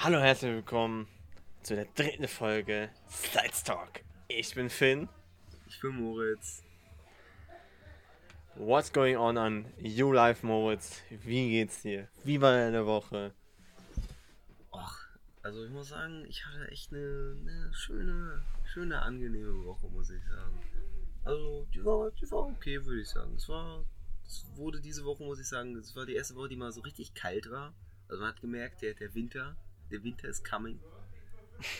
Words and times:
Hallo, 0.00 0.20
herzlich 0.20 0.52
willkommen 0.52 1.08
zu 1.64 1.74
der 1.74 1.86
dritten 1.86 2.28
Folge 2.28 2.88
Sides 3.08 3.64
Talk. 3.64 4.04
Ich 4.28 4.54
bin 4.54 4.70
Finn. 4.70 5.08
Ich 5.66 5.80
bin 5.80 5.96
Moritz. 5.96 6.62
What's 8.54 8.92
going 8.92 9.16
on 9.16 9.36
on 9.36 9.64
You 9.76 10.12
Life, 10.12 10.46
Moritz? 10.46 11.02
Wie 11.10 11.50
geht's 11.50 11.82
dir? 11.82 12.06
Wie 12.22 12.40
war 12.40 12.52
deine 12.52 12.86
Woche? 12.86 13.34
Och, 14.70 14.94
also 15.42 15.64
ich 15.64 15.70
muss 15.72 15.88
sagen, 15.88 16.24
ich 16.28 16.46
hatte 16.46 16.68
echt 16.68 16.92
eine, 16.92 17.36
eine 17.40 17.74
schöne, 17.74 18.44
schöne, 18.66 19.02
angenehme 19.02 19.64
Woche, 19.64 19.88
muss 19.88 20.10
ich 20.10 20.22
sagen. 20.28 20.60
Also 21.24 21.66
die 21.74 21.84
war, 21.84 22.12
die 22.12 22.30
war 22.30 22.46
okay, 22.46 22.84
würde 22.84 23.00
ich 23.00 23.08
sagen. 23.08 23.34
Es 23.34 23.48
war, 23.48 23.84
es 24.24 24.46
wurde 24.54 24.80
diese 24.80 25.04
Woche, 25.04 25.24
muss 25.24 25.40
ich 25.40 25.48
sagen, 25.48 25.74
es 25.74 25.96
war 25.96 26.06
die 26.06 26.14
erste 26.14 26.36
Woche, 26.36 26.50
die 26.50 26.56
mal 26.56 26.70
so 26.70 26.82
richtig 26.82 27.14
kalt 27.14 27.50
war. 27.50 27.74
Also 28.06 28.22
man 28.22 28.32
hat 28.32 28.40
gemerkt, 28.40 28.80
der, 28.80 28.94
der 28.94 29.12
Winter, 29.16 29.56
der 29.90 30.02
Winter 30.02 30.28
ist 30.28 30.44
coming. 30.44 30.80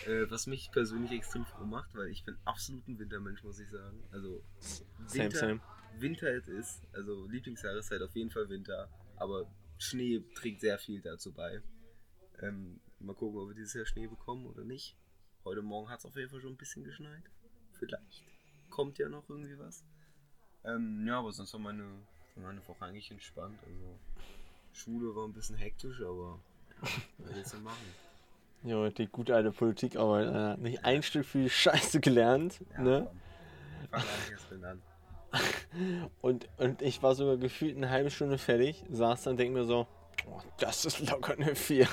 äh, 0.05 0.29
was 0.29 0.47
mich 0.47 0.71
persönlich 0.71 1.11
extrem 1.11 1.45
froh 1.45 1.65
macht, 1.65 1.95
weil 1.95 2.07
ich 2.09 2.23
bin 2.25 2.37
absolut 2.45 2.87
ein 2.87 2.99
Wintermensch, 2.99 3.43
muss 3.43 3.59
ich 3.59 3.69
sagen. 3.69 4.03
Also 4.11 4.43
Same, 4.59 5.23
Winter, 5.25 5.37
same. 5.37 5.61
Winter 5.97 6.27
es 6.33 6.47
ist, 6.47 6.81
also 6.93 7.25
Lieblingsjahreszeit 7.27 8.01
auf 8.01 8.15
jeden 8.15 8.31
Fall 8.31 8.49
Winter, 8.49 8.89
aber 9.15 9.49
Schnee 9.77 10.23
trägt 10.35 10.61
sehr 10.61 10.77
viel 10.77 11.01
dazu 11.01 11.31
bei. 11.31 11.61
Ähm, 12.41 12.79
mal 12.99 13.15
gucken, 13.15 13.39
ob 13.39 13.49
wir 13.49 13.55
dieses 13.55 13.73
Jahr 13.73 13.85
Schnee 13.85 14.07
bekommen 14.07 14.45
oder 14.45 14.63
nicht. 14.63 14.97
Heute 15.45 15.61
Morgen 15.61 15.89
hat 15.89 15.99
es 15.99 16.05
auf 16.05 16.15
jeden 16.15 16.29
Fall 16.29 16.41
schon 16.41 16.53
ein 16.53 16.57
bisschen 16.57 16.83
geschneit. 16.83 17.23
Vielleicht 17.73 18.23
kommt 18.69 18.97
ja 18.99 19.07
noch 19.07 19.29
irgendwie 19.29 19.57
was. 19.57 19.85
Ähm, 20.65 21.05
ja, 21.07 21.19
aber 21.19 21.31
sonst 21.31 21.53
war 21.53 21.59
meine, 21.59 21.85
meine 22.35 22.65
Woche 22.67 22.85
eigentlich 22.85 23.09
entspannt. 23.11 23.59
Also 23.65 23.99
Schule 24.73 25.15
war 25.15 25.25
ein 25.25 25.33
bisschen 25.33 25.55
hektisch, 25.55 26.01
aber 26.01 26.39
ja, 26.81 26.89
was 27.19 27.35
willst 27.35 27.53
du 27.53 27.57
machen? 27.59 28.08
Jo, 28.63 28.89
die 28.89 29.07
gute 29.07 29.35
alte 29.35 29.51
Politikarbeit. 29.51 30.57
Äh, 30.57 30.61
nicht 30.61 30.85
ein 30.85 31.01
Stück 31.01 31.25
viel 31.25 31.49
Scheiße 31.49 31.99
gelernt, 31.99 32.59
Ja, 32.73 32.81
ne? 32.81 33.11
Und, 36.21 36.49
und 36.57 36.81
ich 36.81 37.03
war 37.03 37.13
sogar 37.13 37.37
gefühlt 37.37 37.77
eine 37.77 37.89
halbe 37.91 38.09
Stunde 38.09 38.39
fertig, 38.39 38.83
saß 38.89 39.23
dann 39.23 39.33
und 39.33 39.37
denk 39.37 39.53
mir 39.53 39.63
so, 39.63 39.85
oh, 40.27 40.39
das 40.57 40.85
ist 40.85 41.07
locker 41.09 41.33
eine 41.33 41.53
4. 41.55 41.85
Oh, 41.85 41.87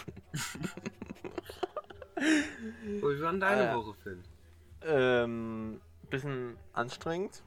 wie 3.11 3.21
war 3.21 3.31
denn 3.33 3.41
deine 3.41 3.71
Äh, 3.71 3.75
Woche, 3.75 3.95
Phil? 4.03 4.23
Ähm, 4.87 5.81
bisschen 6.09 6.57
anstrengend. 6.73 7.43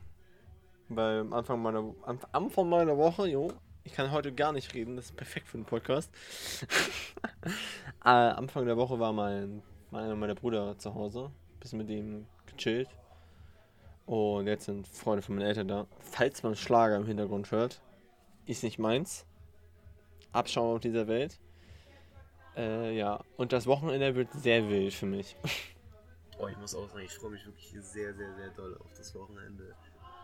Weil 0.89 1.21
am 1.21 1.33
Anfang 1.33 1.59
meiner, 1.61 1.79
am 2.03 2.19
Anfang 2.31 2.69
meiner 2.69 2.97
Woche, 2.97 3.27
jo, 3.27 3.51
ich 3.89 3.95
kann 3.95 4.11
heute 4.11 4.31
gar 4.31 4.53
nicht 4.53 4.73
reden, 4.75 4.95
das 4.95 5.05
ist 5.05 5.17
perfekt 5.17 5.47
für 5.47 5.57
einen 5.57 5.65
Podcast. 5.65 6.11
äh, 8.05 8.09
Anfang 8.09 8.65
der 8.65 8.77
Woche 8.77 8.99
war 8.99 9.11
mein, 9.13 9.63
mein, 9.89 10.17
meiner 10.19 10.35
Bruder 10.35 10.77
zu 10.77 10.93
Hause, 10.93 11.31
bisschen 11.59 11.79
mit 11.79 11.89
ihm 11.89 12.27
gechillt. 12.45 12.87
Und 14.05 14.47
jetzt 14.47 14.65
sind 14.65 14.87
Freunde 14.87 15.23
von 15.23 15.35
meinen 15.35 15.47
Eltern 15.47 15.67
da. 15.67 15.87
Falls 15.99 16.43
man 16.43 16.55
Schlager 16.55 16.97
im 16.97 17.05
Hintergrund 17.05 17.51
hört, 17.51 17.81
ist 18.45 18.63
nicht 18.63 18.77
meins. 18.77 19.25
Abschauen 20.31 20.75
auf 20.75 20.81
dieser 20.81 21.07
Welt. 21.07 21.39
Äh, 22.55 22.95
ja, 22.95 23.19
und 23.37 23.53
das 23.53 23.65
Wochenende 23.65 24.15
wird 24.15 24.31
sehr 24.33 24.69
wild 24.69 24.93
für 24.93 25.07
mich. 25.07 25.35
Oh, 26.37 26.47
ich 26.47 26.57
muss 26.57 26.75
auch 26.75 26.87
sagen, 26.89 27.05
ich 27.05 27.13
freue 27.13 27.31
mich 27.31 27.45
wirklich 27.45 27.69
sehr, 27.81 28.13
sehr, 28.13 28.35
sehr 28.35 28.49
doll 28.49 28.77
auf 28.79 28.93
das 28.95 29.13
Wochenende. 29.15 29.75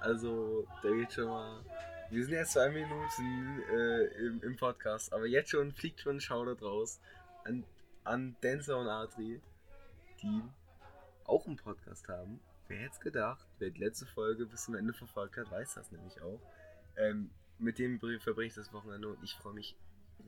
Also, 0.02 0.67
da 0.83 0.89
geht 0.89 1.11
schon 1.11 1.25
mal. 1.25 1.61
Wir 2.11 2.23
sind 2.23 2.34
erst 2.34 2.53
zwei 2.53 2.70
Minuten 2.70 3.64
äh, 3.72 4.03
im, 4.25 4.42
im 4.44 4.56
Podcast, 4.56 5.11
aber 5.11 5.25
jetzt 5.25 5.50
schon 5.50 5.72
fliegt 5.72 6.02
schon 6.02 6.17
ein 6.17 6.22
Shoutout 6.22 6.64
raus 6.64 7.00
an, 7.45 7.64
an 8.03 8.36
Dancer 8.42 8.78
und 8.78 8.88
Adri, 8.88 9.42
die 10.22 10.42
auch 11.26 11.48
einen 11.48 11.58
Podcast 11.58 12.08
haben. 12.08 12.39
Wer 12.67 12.78
hätte 12.78 12.94
es 12.94 13.00
gedacht? 13.00 13.48
Wer 13.58 13.72
die 13.72 13.80
letzte 13.80 14.06
Folge 14.06 14.45
bis 14.45 14.66
zum 14.66 14.76
Ende 14.76 14.94
verfolgt 14.94 15.38
hat, 15.38 15.50
weiß 15.50 15.73
das 15.73 15.92
nämlich 15.92 16.21
auch. 16.21 16.39
Ähm, 16.95 17.32
mit 17.58 17.80
dem 17.80 17.99
verbringe 17.99 18.48
ich 18.48 18.54
das 18.54 18.71
Wochenende 18.71 19.10
und 19.10 19.23
ich 19.23 19.33
freue 19.33 19.54
mich 19.54 19.76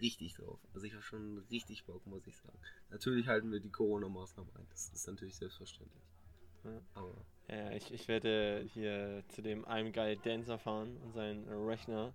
richtig 0.02 0.34
drauf. 0.34 0.60
Also 0.74 0.88
ich 0.88 0.94
habe 0.94 1.04
schon 1.04 1.46
richtig 1.52 1.86
Bock, 1.86 2.06
muss 2.08 2.26
ich 2.26 2.38
sagen. 2.38 2.58
Natürlich 2.90 3.28
halten 3.28 3.52
wir 3.52 3.60
die 3.60 3.72
Corona-Maßnahmen 3.72 4.56
ein. 4.56 4.68
Das 4.72 4.90
ist 4.90 5.08
natürlich 5.08 5.36
selbstverständlich. 5.36 6.04
Ja. 6.64 6.82
Aber 6.96 7.14
Ja, 7.50 7.72
ich, 7.72 7.94
ich 7.94 8.08
werde 8.08 8.68
hier 8.74 9.24
zu 9.30 9.42
dem 9.42 9.64
einem 9.66 9.92
geil 9.94 10.18
Dancer 10.18 10.60
fahren 10.60 10.98
und 10.98 11.14
seinen 11.14 11.48
Rechner 11.48 12.14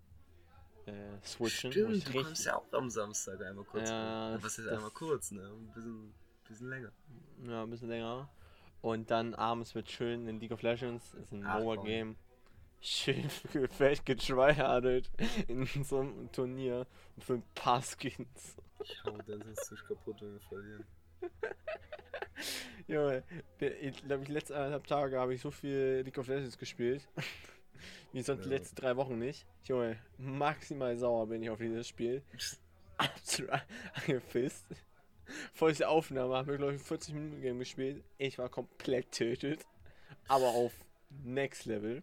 äh, 0.86 0.92
switchen. 1.24 1.72
stimmt, 1.72 1.96
ich 1.96 2.04
du 2.04 2.22
kommst 2.22 2.44
ja 2.44 2.56
auch 2.56 2.72
am 2.72 2.90
Samstag 2.90 3.40
einmal 3.40 3.64
kurz. 3.64 3.88
Ja, 3.88 4.36
Was 4.42 4.58
ist 4.58 4.68
einmal 4.68 4.90
kurz, 4.90 5.30
ne? 5.30 5.42
Ein 5.42 5.72
bisschen, 5.72 6.14
bisschen 6.46 6.68
länger. 6.68 6.92
Ja, 7.46 7.62
ein 7.62 7.70
bisschen 7.70 7.88
länger. 7.88 8.28
Und 8.82 9.10
dann 9.10 9.34
abends 9.34 9.74
wird 9.74 9.90
schön 9.90 10.26
in 10.26 10.40
League 10.40 10.52
of 10.52 10.62
Legends, 10.62 11.14
ist 11.14 11.32
ein. 11.32 11.42
MOBA-Game. 11.42 12.16
Schön 12.80 13.30
fett 13.70 14.04
getryhardet 14.04 15.08
in 15.46 15.66
so 15.84 16.00
einem 16.00 16.32
Turnier 16.32 16.86
für 17.20 17.34
ein 17.34 17.44
paar 17.54 17.80
Skins. 17.80 18.56
Ich 18.82 19.04
hau 19.04 19.16
dann 19.18 19.40
sonst 19.40 19.68
Tisch 19.68 19.84
kaputt, 19.84 20.20
wenn 20.20 20.32
wir 20.32 20.40
verlieren. 20.40 20.84
Junge, 22.88 23.22
ich 23.60 24.02
glaube, 24.04 24.24
die 24.24 24.32
letzten 24.32 24.54
eineinhalb 24.54 24.86
Tage 24.86 25.18
habe 25.18 25.34
ich 25.34 25.40
so 25.40 25.50
viel 25.50 26.02
League 26.04 26.18
of 26.18 26.26
Legends 26.26 26.58
gespielt. 26.58 27.06
Wie 28.12 28.22
sonst 28.22 28.44
die 28.44 28.50
Ja. 28.50 28.56
letzten 28.56 28.76
drei 28.76 28.96
Wochen 28.96 29.18
nicht. 29.18 29.46
Junge, 29.64 29.98
maximal 30.18 30.96
sauer 30.98 31.26
bin 31.28 31.42
ich 31.42 31.50
auf 31.50 31.58
dieses 31.58 31.88
Spiel. 31.88 32.22
Absolut 32.98 33.50
angepisst. 33.94 34.66
Vollste 35.54 35.88
Aufnahme, 35.88 36.36
haben 36.36 36.48
wir 36.48 36.56
glaube 36.58 36.74
ich 36.74 36.82
40 36.82 37.14
Minuten 37.14 37.40
Game 37.40 37.58
gespielt. 37.58 38.04
Ich 38.18 38.38
war 38.38 38.48
komplett 38.48 39.12
tötet. 39.12 39.64
Aber 40.28 40.48
auf 40.48 40.72
Next 41.24 41.64
Level. 41.64 42.02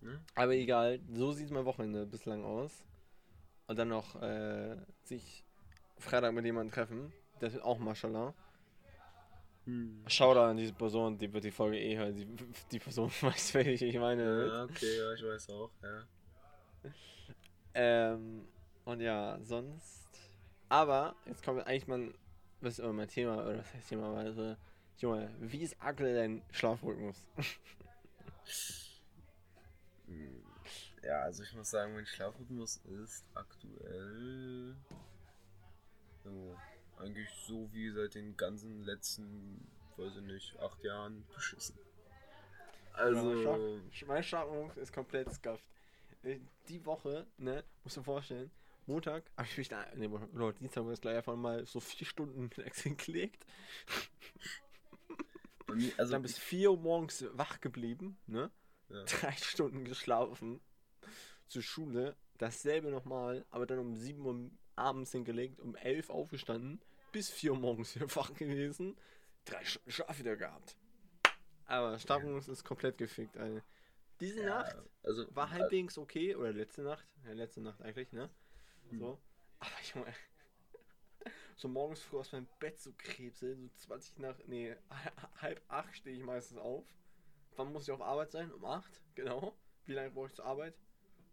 Ne? 0.00 0.20
Aber 0.34 0.52
egal, 0.52 1.00
so 1.12 1.32
sieht 1.32 1.50
mein 1.50 1.64
Wochenende 1.64 2.04
bislang 2.06 2.44
aus. 2.44 2.84
Und 3.66 3.78
dann 3.78 3.88
noch 3.88 4.20
äh, 4.20 4.76
sich 5.04 5.44
Freitag 5.98 6.34
mit 6.34 6.44
jemandem 6.44 6.74
treffen. 6.74 7.12
Das 7.44 7.52
wird 7.52 7.62
auch 7.62 7.78
Mashallah. 7.78 8.32
Hm. 9.66 10.02
Schau 10.06 10.32
da 10.32 10.48
an 10.48 10.56
diese 10.56 10.72
Person, 10.72 11.18
die 11.18 11.30
wird 11.30 11.44
die 11.44 11.50
Folge 11.50 11.78
eh 11.78 11.94
hören. 11.94 12.16
Die, 12.16 12.26
die 12.72 12.78
Person 12.78 13.10
weiß, 13.20 13.52
welche 13.52 13.84
ich 13.84 13.98
meine. 13.98 14.46
Ja, 14.46 14.64
okay, 14.64 14.96
ja, 14.96 15.12
ich 15.12 15.22
weiß 15.22 15.50
auch, 15.50 15.70
ja. 15.82 16.90
Ähm, 17.74 18.48
und 18.86 19.00
ja, 19.02 19.38
sonst. 19.42 20.08
Aber, 20.70 21.14
jetzt 21.26 21.44
kommt 21.44 21.66
eigentlich 21.66 21.86
mal. 21.86 22.14
Was 22.62 22.74
ist 22.74 22.78
immer 22.78 22.94
mein 22.94 23.08
Thema, 23.08 23.44
oder 23.44 23.58
was 23.58 23.74
heißt 23.74 23.90
Thema? 23.90 24.16
Also, 24.16 24.56
Junge, 24.96 25.30
wie 25.40 25.60
ist 25.60 25.76
aktuell 25.80 26.14
dein 26.14 26.42
Schlafrhythmus? 26.50 27.26
Hm. 30.06 30.42
Ja, 31.02 31.20
also 31.20 31.42
ich 31.42 31.52
muss 31.52 31.68
sagen, 31.68 31.92
mein 31.92 32.06
Schlafrhythmus 32.06 32.78
ist 32.86 33.26
aktuell 33.34 34.76
so, 36.24 36.56
eigentlich 37.04 37.28
so 37.46 37.68
wie 37.72 37.90
seit 37.90 38.14
den 38.14 38.36
ganzen 38.36 38.82
letzten, 38.84 39.66
weiß 39.96 40.16
ich 40.16 40.22
nicht, 40.22 40.58
acht 40.60 40.82
Jahren 40.82 41.24
beschissen. 41.34 41.76
Also, 42.92 43.80
Mein 44.06 44.22
Schlafrhythmus 44.22 44.76
ist 44.76 44.92
komplett 44.92 45.32
scuffed. 45.32 45.64
Äh, 46.22 46.38
Die 46.68 46.84
Woche, 46.86 47.26
ne, 47.38 47.64
musst 47.82 47.96
du 47.96 48.00
dir 48.00 48.04
vorstellen, 48.04 48.50
Montag 48.86 49.24
habe 49.36 49.48
ich 49.48 49.58
mich 49.58 49.68
da. 49.68 49.84
Ne, 49.94 50.08
Leute, 50.32 50.58
Dienstag 50.60 50.86
ist 50.86 51.02
gleich 51.02 51.16
einfach 51.16 51.36
mal 51.36 51.66
so 51.66 51.80
vier 51.80 52.06
Stunden 52.06 52.42
mittags 52.56 52.82
hingelegt. 52.82 53.44
mir, 55.72 55.92
also 55.96 56.12
dann 56.12 56.22
bis 56.22 56.38
4 56.38 56.70
Uhr 56.70 56.78
morgens 56.78 57.24
wach 57.32 57.60
geblieben, 57.60 58.16
ne? 58.26 58.50
ja. 58.90 59.04
drei 59.04 59.32
Stunden 59.32 59.84
geschlafen, 59.84 60.60
zur 61.48 61.62
Schule, 61.62 62.16
dasselbe 62.38 62.90
nochmal, 62.90 63.44
aber 63.50 63.66
dann 63.66 63.78
um 63.78 63.94
7 63.96 64.24
Uhr 64.24 64.50
abends 64.76 65.12
hingelegt, 65.12 65.60
um 65.60 65.76
11 65.76 66.10
Uhr 66.10 66.14
aufgestanden, 66.14 66.80
bis 67.14 67.30
4 67.30 67.52
Uhr 67.52 67.58
morgens 67.58 67.94
wieder 67.94 68.12
wach 68.16 68.34
gewesen, 68.34 68.96
drei 69.44 69.64
Stunden 69.64 69.92
Schlaf 69.92 70.18
wieder 70.18 70.34
gehabt. 70.36 70.76
Aber 71.66 71.96
Schlafrhythmus 71.96 72.48
ist 72.48 72.64
komplett 72.64 72.98
gefickt, 72.98 73.36
Alter. 73.38 73.62
Diese 74.18 74.42
Ja, 74.42 74.58
Nacht 74.58 74.76
also, 75.04 75.24
war 75.34 75.48
halbwegs 75.50 75.96
okay, 75.96 76.34
oder 76.34 76.52
letzte 76.52 76.82
Nacht, 76.82 77.06
ja, 77.24 77.32
letzte 77.32 77.60
Nacht 77.60 77.80
eigentlich, 77.82 78.10
ne? 78.12 78.28
Hm. 78.90 78.98
So. 78.98 79.20
Aber 79.60 79.70
Junge, 79.94 80.12
so 81.56 81.68
morgens 81.68 82.00
früh 82.02 82.18
aus 82.18 82.32
meinem 82.32 82.48
Bett 82.58 82.80
so 82.80 82.92
krebse, 82.98 83.54
so 83.56 83.68
20 83.76 84.18
nach, 84.18 84.36
nee, 84.46 84.74
halb 85.40 85.62
acht 85.68 85.96
stehe 85.96 86.16
ich 86.16 86.22
meistens 86.24 86.58
auf. 86.58 86.84
Wann 87.56 87.72
muss 87.72 87.84
ich 87.84 87.92
auf 87.92 88.02
Arbeit 88.02 88.32
sein? 88.32 88.52
Um 88.52 88.64
8, 88.64 89.00
genau. 89.14 89.56
Wie 89.84 89.92
lange 89.92 90.10
brauche 90.10 90.26
ich 90.26 90.34
zur 90.34 90.46
Arbeit? 90.46 90.74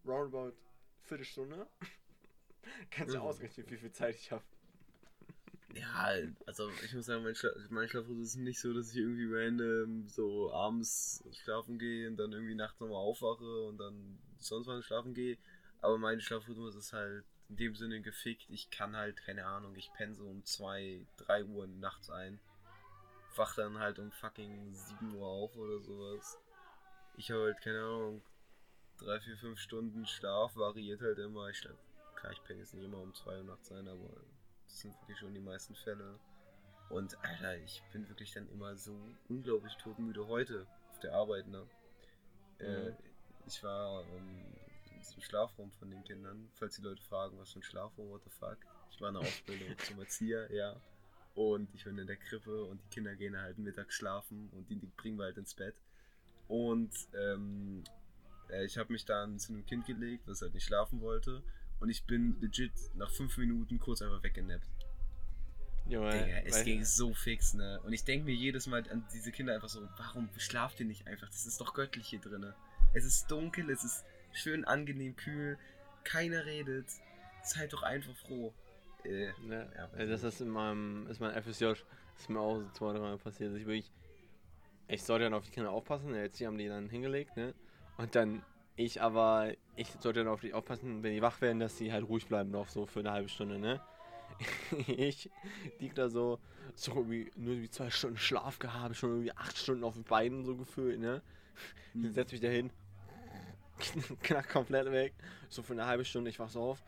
Roundabout 0.05 0.55
Viertelstunde. 1.01 1.67
Kannst 2.91 3.15
du 3.15 3.17
Mhm. 3.17 3.23
ausrechnen, 3.25 3.67
wie 3.71 3.77
viel 3.77 3.91
Zeit 3.91 4.13
ich 4.15 4.31
habe. 4.31 4.43
Ja, 5.73 6.09
also 6.45 6.69
ich 6.83 6.93
muss 6.93 7.05
sagen, 7.05 7.23
mein, 7.23 7.35
Schla 7.35 7.51
mein 7.69 7.87
Schlafrhythmus 7.87 8.29
ist 8.29 8.35
nicht 8.35 8.59
so, 8.59 8.73
dass 8.73 8.91
ich 8.91 8.97
irgendwie 8.97 9.31
random 9.31 10.07
so 10.07 10.51
abends 10.51 11.23
schlafen 11.43 11.79
gehe 11.79 12.09
und 12.09 12.17
dann 12.17 12.33
irgendwie 12.33 12.55
nachts 12.55 12.79
nochmal 12.79 12.97
aufwache 12.97 13.67
und 13.67 13.77
dann 13.77 14.19
sonst 14.39 14.67
wann 14.67 14.83
schlafen 14.83 15.13
gehe. 15.13 15.37
Aber 15.79 15.97
mein 15.97 16.19
Schlafrhythmus 16.19 16.75
ist 16.75 16.93
halt 16.93 17.23
in 17.49 17.55
dem 17.57 17.75
Sinne 17.75 18.01
gefickt. 18.01 18.49
Ich 18.49 18.69
kann 18.69 18.95
halt, 18.95 19.21
keine 19.23 19.45
Ahnung, 19.45 19.75
ich 19.75 19.91
penne 19.93 20.13
so 20.13 20.27
um 20.27 20.43
2, 20.43 21.05
3 21.17 21.45
Uhr 21.45 21.67
nachts 21.67 22.09
ein. 22.09 22.39
Wach 23.35 23.55
dann 23.55 23.79
halt 23.79 23.97
um 23.97 24.11
fucking 24.11 24.73
7 24.73 25.15
Uhr 25.15 25.27
auf 25.27 25.55
oder 25.55 25.79
sowas. 25.79 26.37
Ich 27.15 27.31
habe 27.31 27.43
halt, 27.43 27.61
keine 27.61 27.79
Ahnung, 27.79 28.21
3, 28.99 29.19
4, 29.21 29.37
5 29.37 29.59
Stunden 29.59 30.05
Schlaf, 30.05 30.55
variiert 30.55 31.01
halt 31.01 31.17
immer. 31.19 31.49
Ich 31.49 31.61
klar, 32.15 32.31
ich 32.31 32.43
penne 32.43 32.59
jetzt 32.59 32.73
nicht 32.73 32.83
immer 32.83 32.99
um 32.99 33.13
2 33.13 33.37
Uhr 33.37 33.43
nachts 33.43 33.71
ein, 33.71 33.87
aber 33.87 34.09
das 34.71 34.79
sind 34.79 34.99
wirklich 35.01 35.19
schon 35.19 35.33
die 35.33 35.41
meisten 35.41 35.75
Fälle. 35.75 36.17
Und 36.89 37.17
Alter, 37.23 37.57
ich 37.57 37.81
bin 37.91 38.07
wirklich 38.09 38.31
dann 38.33 38.49
immer 38.49 38.75
so 38.75 38.97
unglaublich 39.29 39.75
todmüde 39.77 40.27
heute 40.27 40.65
auf 40.89 40.99
der 40.99 41.13
Arbeit, 41.13 41.47
ne? 41.47 41.65
Äh, 42.59 42.91
Mhm. 42.91 42.95
ich 43.47 43.63
war 43.63 44.03
ähm, 44.05 44.55
diesem 44.99 45.21
Schlafraum 45.21 45.71
von 45.71 45.89
den 45.89 46.03
Kindern, 46.03 46.49
falls 46.53 46.75
die 46.75 46.81
Leute 46.81 47.01
fragen, 47.03 47.37
was 47.37 47.51
für 47.51 47.59
ein 47.59 47.63
Schlafraum, 47.63 48.09
what 48.09 48.23
the 48.23 48.29
fuck. 48.29 48.57
Ich 48.91 48.99
war 49.01 49.09
in 49.09 49.15
der 49.15 49.23
Ausbildung 49.23 49.77
zum 49.79 49.99
Erzieher, 49.99 50.51
ja. 50.53 50.75
Und 51.35 51.73
ich 51.73 51.83
bin 51.85 51.97
in 51.97 52.07
der 52.07 52.17
Krippe 52.17 52.65
und 52.65 52.81
die 52.83 52.89
Kinder 52.89 53.15
gehen 53.15 53.37
halt 53.37 53.57
mittags 53.57 53.95
schlafen 53.95 54.49
und 54.51 54.69
die, 54.69 54.75
die 54.75 54.87
bringen 54.97 55.17
wir 55.17 55.25
halt 55.25 55.37
ins 55.37 55.53
Bett. 55.53 55.75
Und 56.47 56.91
ähm, 57.13 57.83
äh, 58.49 58.65
ich 58.65 58.77
habe 58.77 58.91
mich 58.91 59.05
dann 59.05 59.39
zu 59.39 59.53
einem 59.53 59.65
Kind 59.65 59.85
gelegt, 59.85 60.27
das 60.27 60.41
halt 60.41 60.53
nicht 60.53 60.65
schlafen 60.65 60.99
wollte. 61.01 61.41
Und 61.81 61.89
ich 61.89 62.05
bin 62.05 62.39
legit 62.39 62.71
nach 62.95 63.09
fünf 63.09 63.37
Minuten 63.37 63.79
kurz 63.79 64.01
einfach 64.01 64.23
weggenappt. 64.23 64.67
Junge, 65.89 66.11
Digga, 66.11 66.37
es 66.45 66.63
ging 66.63 66.85
so 66.85 67.13
fix, 67.13 67.53
ne? 67.53 67.81
Und 67.83 67.91
ich 67.91 68.03
denke 68.05 68.25
mir 68.25 68.35
jedes 68.35 68.67
Mal 68.67 68.89
an 68.89 69.03
diese 69.13 69.31
Kinder 69.31 69.55
einfach 69.55 69.67
so, 69.67 69.81
warum 69.97 70.29
schlaft 70.37 70.79
ihr 70.79 70.85
nicht 70.85 71.07
einfach? 71.07 71.27
Das 71.27 71.45
ist 71.45 71.59
doch 71.59 71.73
göttlich 71.73 72.07
hier 72.07 72.19
drinne. 72.19 72.53
Es 72.93 73.03
ist 73.03 73.29
dunkel, 73.29 73.69
es 73.69 73.83
ist 73.83 74.05
schön 74.31 74.63
angenehm 74.63 75.15
kühl, 75.15 75.57
keiner 76.03 76.45
redet. 76.45 76.85
Seid 77.43 77.73
doch 77.73 77.83
einfach 77.83 78.15
froh. 78.15 78.53
Äh, 79.03 79.31
Ne, 79.43 79.67
Ja, 79.75 79.89
äh, 79.97 80.07
das 80.07 80.23
ist 80.23 80.39
in 80.39 80.49
meinem, 80.49 81.07
ist 81.07 81.19
mein 81.19 81.33
FSJ, 81.41 81.73
ist 82.17 82.29
mir 82.29 82.39
auch 82.39 82.59
so 82.59 82.69
zwei, 82.73 82.93
dreimal 82.93 83.17
passiert, 83.17 83.51
dass 83.51 83.59
ich 83.59 83.65
wirklich, 83.65 83.91
ich 84.87 85.01
sollte 85.01 85.23
dann 85.23 85.33
auf 85.33 85.43
die 85.45 85.51
Kinder 85.51 85.71
aufpassen, 85.71 86.13
jetzt 86.13 86.39
die 86.39 86.45
haben 86.45 86.59
die 86.59 86.67
dann 86.67 86.89
hingelegt, 86.89 87.35
ne, 87.35 87.55
und 87.97 88.13
dann, 88.13 88.43
ich 88.85 89.01
aber, 89.01 89.53
ich 89.75 89.87
sollte 89.99 90.23
dann 90.23 90.27
auf 90.27 90.41
die 90.41 90.53
aufpassen, 90.53 91.03
wenn 91.03 91.13
die 91.13 91.21
wach 91.21 91.41
werden, 91.41 91.59
dass 91.59 91.77
die 91.77 91.91
halt 91.91 92.07
ruhig 92.07 92.27
bleiben 92.27 92.51
noch 92.51 92.69
so 92.69 92.85
für 92.85 92.99
eine 92.99 93.11
halbe 93.11 93.29
Stunde, 93.29 93.59
ne. 93.59 93.81
ich 94.87 95.29
lieg 95.79 95.93
da 95.95 96.09
so, 96.09 96.39
so 96.75 96.93
irgendwie 96.95 97.31
nur 97.35 97.57
wie 97.57 97.69
zwei 97.69 97.89
Stunden 97.89 98.17
Schlaf 98.17 98.59
gehabt, 98.59 98.95
schon 98.95 99.09
irgendwie 99.11 99.31
acht 99.33 99.57
Stunden 99.57 99.83
auf 99.83 99.93
den 99.93 100.03
Beinen 100.03 100.45
so 100.45 100.55
gefühlt, 100.55 100.99
ne. 100.99 101.21
Hm. 101.93 102.11
Setz 102.11 102.31
mich 102.31 102.41
da 102.41 102.47
hin, 102.47 102.71
knack 104.23 104.49
komplett 104.49 104.91
weg, 104.91 105.13
so 105.49 105.61
für 105.61 105.73
eine 105.73 105.85
halbe 105.85 106.05
Stunde, 106.05 106.29
ich 106.29 106.39
wach 106.39 106.49
so 106.49 106.61
auf. 106.61 106.83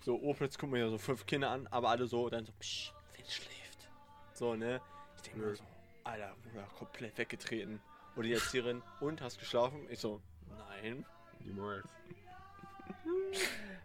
So, 0.00 0.22
Opitz 0.22 0.56
gucken 0.56 0.74
mir 0.74 0.84
ja 0.84 0.88
so 0.88 0.98
fünf 0.98 1.26
Kinder 1.26 1.50
an, 1.50 1.66
aber 1.68 1.88
alle 1.88 2.06
so, 2.06 2.28
dann 2.30 2.46
so, 2.46 2.52
psch, 2.60 2.92
wer 3.16 3.24
schläft? 3.24 3.88
So, 4.34 4.54
ne? 4.54 4.80
Ich 5.16 5.22
denke 5.22 5.40
mir 5.40 5.56
so, 5.56 5.64
Alter, 6.04 6.36
Bruder, 6.44 6.66
komplett 6.78 7.18
weggetreten. 7.18 7.80
Oder 8.16 8.24
die 8.24 8.32
Erzieherin, 8.32 8.82
und, 9.00 9.20
hast 9.20 9.38
geschlafen? 9.38 9.86
Ich 9.90 10.00
so, 10.00 10.20
nein. 10.48 11.04
niemals. 11.40 11.86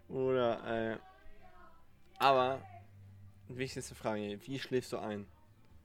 Oder, 0.08 0.92
äh, 0.92 0.98
aber, 2.18 2.62
wichtigste 3.48 3.94
Frage, 3.94 4.38
wie 4.46 4.58
schläfst 4.58 4.92
du 4.92 4.98
ein? 4.98 5.26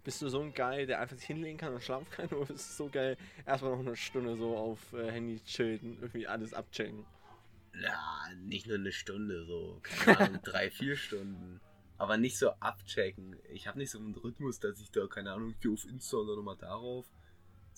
Bist 0.03 0.21
du 0.21 0.29
so 0.29 0.39
ein 0.39 0.53
Geil, 0.53 0.85
der 0.85 1.01
einfach 1.01 1.17
sich 1.17 1.25
hinlegen 1.25 1.57
kann 1.57 1.73
und 1.73 1.83
schlafen 1.83 2.09
kann? 2.09 2.27
Oder 2.31 2.53
bist 2.53 2.69
du 2.69 2.83
so 2.85 2.89
geil, 2.89 3.17
erstmal 3.45 3.71
noch 3.71 3.79
eine 3.79 3.95
Stunde 3.97 4.37
so 4.37 4.55
auf 4.55 4.93
äh, 4.93 5.11
Handy 5.11 5.41
chillen, 5.43 5.97
irgendwie 5.99 6.27
alles 6.27 6.53
abchecken? 6.53 7.05
Ja, 7.81 8.27
nicht 8.37 8.67
nur 8.67 8.77
eine 8.77 8.91
Stunde, 8.91 9.45
so, 9.45 9.81
keine 9.83 10.19
Ahnung, 10.19 10.39
drei, 10.43 10.71
vier 10.71 10.95
Stunden. 10.95 11.59
Aber 11.97 12.17
nicht 12.17 12.37
so 12.37 12.51
abchecken. 12.51 13.35
Ich 13.51 13.67
habe 13.67 13.79
nicht 13.79 13.91
so 13.91 13.97
einen 13.97 14.15
Rhythmus, 14.15 14.59
dass 14.59 14.79
ich 14.79 14.91
da, 14.91 15.07
keine 15.07 15.33
Ahnung, 15.33 15.49
ich 15.49 15.59
gehe 15.59 15.71
auf 15.71 15.85
Insta 15.85 16.17
und 16.17 16.27
dann 16.27 16.37
nochmal 16.37 16.57
darauf. 16.57 17.05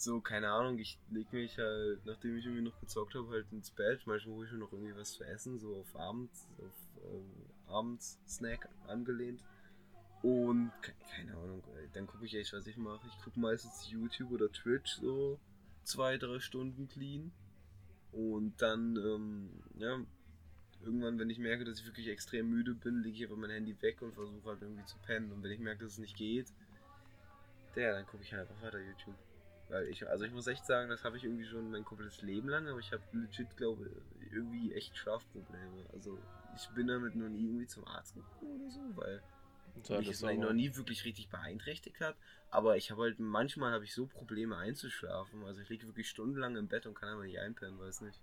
So, 0.01 0.21
keine 0.21 0.49
Ahnung, 0.49 0.79
ich 0.79 0.97
leg 1.09 1.31
mich 1.33 1.57
halt, 1.57 2.05
nachdem 2.05 2.37
ich 2.37 2.45
irgendwie 2.45 2.63
noch 2.63 2.79
gezockt 2.79 3.15
habe, 3.15 3.29
halt 3.31 3.51
ins 3.51 3.71
Bett. 3.71 4.01
Manchmal 4.05 4.35
hole 4.35 4.45
ich 4.47 4.53
mir 4.53 4.59
noch 4.59 4.71
irgendwie 4.71 4.95
was 4.95 5.11
zu 5.13 5.23
essen, 5.25 5.59
so 5.59 5.75
auf 5.75 5.93
Abends, 5.95 6.47
auf 6.57 6.73
ähm, 7.03 7.45
Abends-Snack 7.67 8.69
angelehnt. 8.87 9.43
Und 10.21 10.73
ke- 10.81 10.95
keine 11.15 11.33
Ahnung, 11.37 11.63
ey, 11.77 11.89
dann 11.93 12.07
gucke 12.07 12.25
ich 12.25 12.35
echt, 12.35 12.53
was 12.53 12.67
ich 12.67 12.77
mache. 12.77 13.07
Ich 13.07 13.19
gucke 13.19 13.39
meistens 13.39 13.89
YouTube 13.89 14.31
oder 14.31 14.51
Twitch 14.51 14.95
so 14.95 15.39
zwei, 15.83 16.17
drei 16.17 16.39
Stunden 16.39 16.87
clean. 16.89 17.31
Und 18.11 18.61
dann, 18.61 18.97
ähm, 18.97 19.49
ja, 19.77 19.99
irgendwann, 20.83 21.19
wenn 21.19 21.29
ich 21.31 21.39
merke, 21.39 21.65
dass 21.65 21.79
ich 21.79 21.85
wirklich 21.87 22.09
extrem 22.09 22.49
müde 22.49 22.75
bin, 22.75 23.03
lege 23.03 23.17
ich 23.17 23.23
einfach 23.23 23.37
mein 23.37 23.51
Handy 23.51 23.75
weg 23.81 24.01
und 24.01 24.13
versuche 24.15 24.49
halt 24.49 24.61
irgendwie 24.61 24.85
zu 24.85 24.97
pennen. 24.99 25.31
Und 25.31 25.43
wenn 25.43 25.51
ich 25.51 25.59
merke, 25.59 25.83
dass 25.85 25.93
es 25.93 25.99
nicht 25.99 26.17
geht, 26.17 26.47
der, 27.75 27.93
dann 27.93 28.05
gucke 28.05 28.23
ich 28.23 28.31
halt 28.33 28.41
einfach 28.49 28.61
weiter 28.61 28.79
YouTube. 28.79 29.15
Weil 29.69 29.87
ich, 29.87 30.07
also 30.07 30.25
ich 30.25 30.31
muss 30.33 30.47
echt 30.47 30.65
sagen, 30.65 30.89
das 30.89 31.03
habe 31.03 31.17
ich 31.17 31.23
irgendwie 31.23 31.45
schon 31.45 31.69
mein 31.69 31.85
komplettes 31.85 32.21
Leben 32.21 32.49
lang, 32.49 32.67
aber 32.67 32.79
ich 32.79 32.91
habe 32.91 33.03
legit, 33.13 33.55
glaube 33.55 33.89
ich, 34.19 34.31
irgendwie 34.31 34.73
echt 34.73 34.97
Schlafprobleme. 34.97 35.85
Also 35.93 36.17
ich 36.55 36.67
bin 36.69 36.87
damit 36.87 37.15
noch 37.15 37.29
nie 37.29 37.45
irgendwie 37.45 37.67
zum 37.67 37.85
Arzt 37.87 38.15
gekommen 38.15 38.59
oder 38.59 38.69
so, 38.69 38.81
weil 38.95 39.21
So, 39.83 39.97
mich 39.97 40.07
das 40.07 40.21
noch 40.21 40.53
nie 40.53 40.75
wirklich 40.75 41.05
richtig 41.05 41.29
beeinträchtigt 41.29 42.01
hat. 42.01 42.15
Aber 42.49 42.77
ich 42.77 42.89
habe 42.89 43.03
halt, 43.03 43.19
manchmal 43.19 43.71
habe 43.71 43.83
ich 43.83 43.93
so 43.93 44.07
Probleme 44.07 44.57
einzuschlafen. 44.57 45.43
Also 45.43 45.61
ich 45.61 45.69
liege 45.69 45.85
wirklich 45.85 46.09
stundenlang 46.09 46.55
im 46.55 46.67
Bett 46.67 46.87
und 46.87 46.95
kann 46.95 47.09
aber 47.09 47.23
nicht 47.23 47.39
einpennen, 47.39 47.79
weiß 47.79 48.01
nicht. 48.01 48.19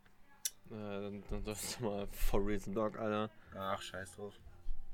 Äh, 0.71 0.75
dann, 0.75 1.25
dann 1.31 1.45
sollst 1.45 1.79
du 1.79 1.85
mal 1.85 2.09
for 2.09 2.45
reason 2.45 2.75
dog, 2.75 2.99
Alter. 2.99 3.31
Ach, 3.55 3.81
scheiß 3.81 4.17
drauf. 4.17 4.35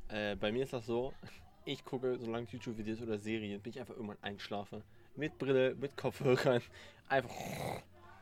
Äh, 0.08 0.36
bei 0.36 0.52
mir 0.52 0.64
ist 0.64 0.74
das 0.74 0.84
so, 0.84 1.14
ich 1.64 1.82
gucke, 1.84 2.18
solange 2.18 2.46
YouTube-Videos 2.50 3.00
oder 3.00 3.18
Serien, 3.18 3.62
bin 3.62 3.70
ich 3.70 3.80
einfach 3.80 3.94
irgendwann 3.94 4.22
einschlafe. 4.22 4.82
Mit 5.16 5.38
Brille, 5.38 5.74
mit 5.74 5.96
Kopfhörern. 5.96 6.62
Einfach. 7.08 7.30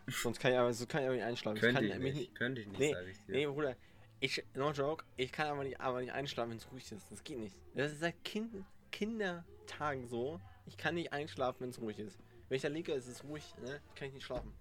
Sonst 0.09 0.41
kann 0.41 0.53
ich 0.53 0.59
aber, 0.59 0.73
so 0.73 0.87
kann 0.87 1.03
ich 1.03 1.07
aber 1.07 1.17
nicht 1.17 1.25
einschlafen. 1.25 1.61
Könnte 1.61 1.81
kann 1.89 1.91
ich 1.91 1.99
mich 1.99 2.15
nicht, 2.15 2.35
könnte 2.35 2.61
ich 2.63 2.67
nicht, 2.67 2.81
Nee, 2.81 2.95
ich. 3.11 3.19
Nee, 3.29 3.47
Bruder, 3.47 3.77
ich, 4.19 4.45
no 4.55 4.73
joke, 4.73 5.05
ich 5.17 5.31
kann 5.31 5.47
aber 5.49 5.63
nicht, 5.63 5.81
aber 5.81 6.01
nicht 6.01 6.13
einschlafen, 6.13 6.51
wenn 6.51 6.57
es 6.59 6.71
ruhig 6.73 6.91
ist. 6.91 7.11
Das 7.13 7.23
geht 7.23 7.39
nicht. 7.39 7.57
Das 7.75 7.93
ist 7.93 8.01
seit 8.01 8.23
kind, 8.25 8.65
Kindertagen 8.91 10.07
so. 10.09 10.41
Ich 10.67 10.77
kann 10.77 10.95
nicht 10.97 11.13
einschlafen, 11.13 11.61
wenn 11.61 11.71
es 11.71 11.81
ruhig 11.81 11.99
ist. 11.99 12.19
Wenn 12.49 12.57
ich 12.57 12.63
da 12.63 12.69
liege, 12.69 12.93
ist 12.93 13.07
es 13.07 13.23
ruhig, 13.25 13.55
ne? 13.63 13.81
Kann 13.95 14.09
ich 14.09 14.15
nicht 14.15 14.25
schlafen. 14.25 14.53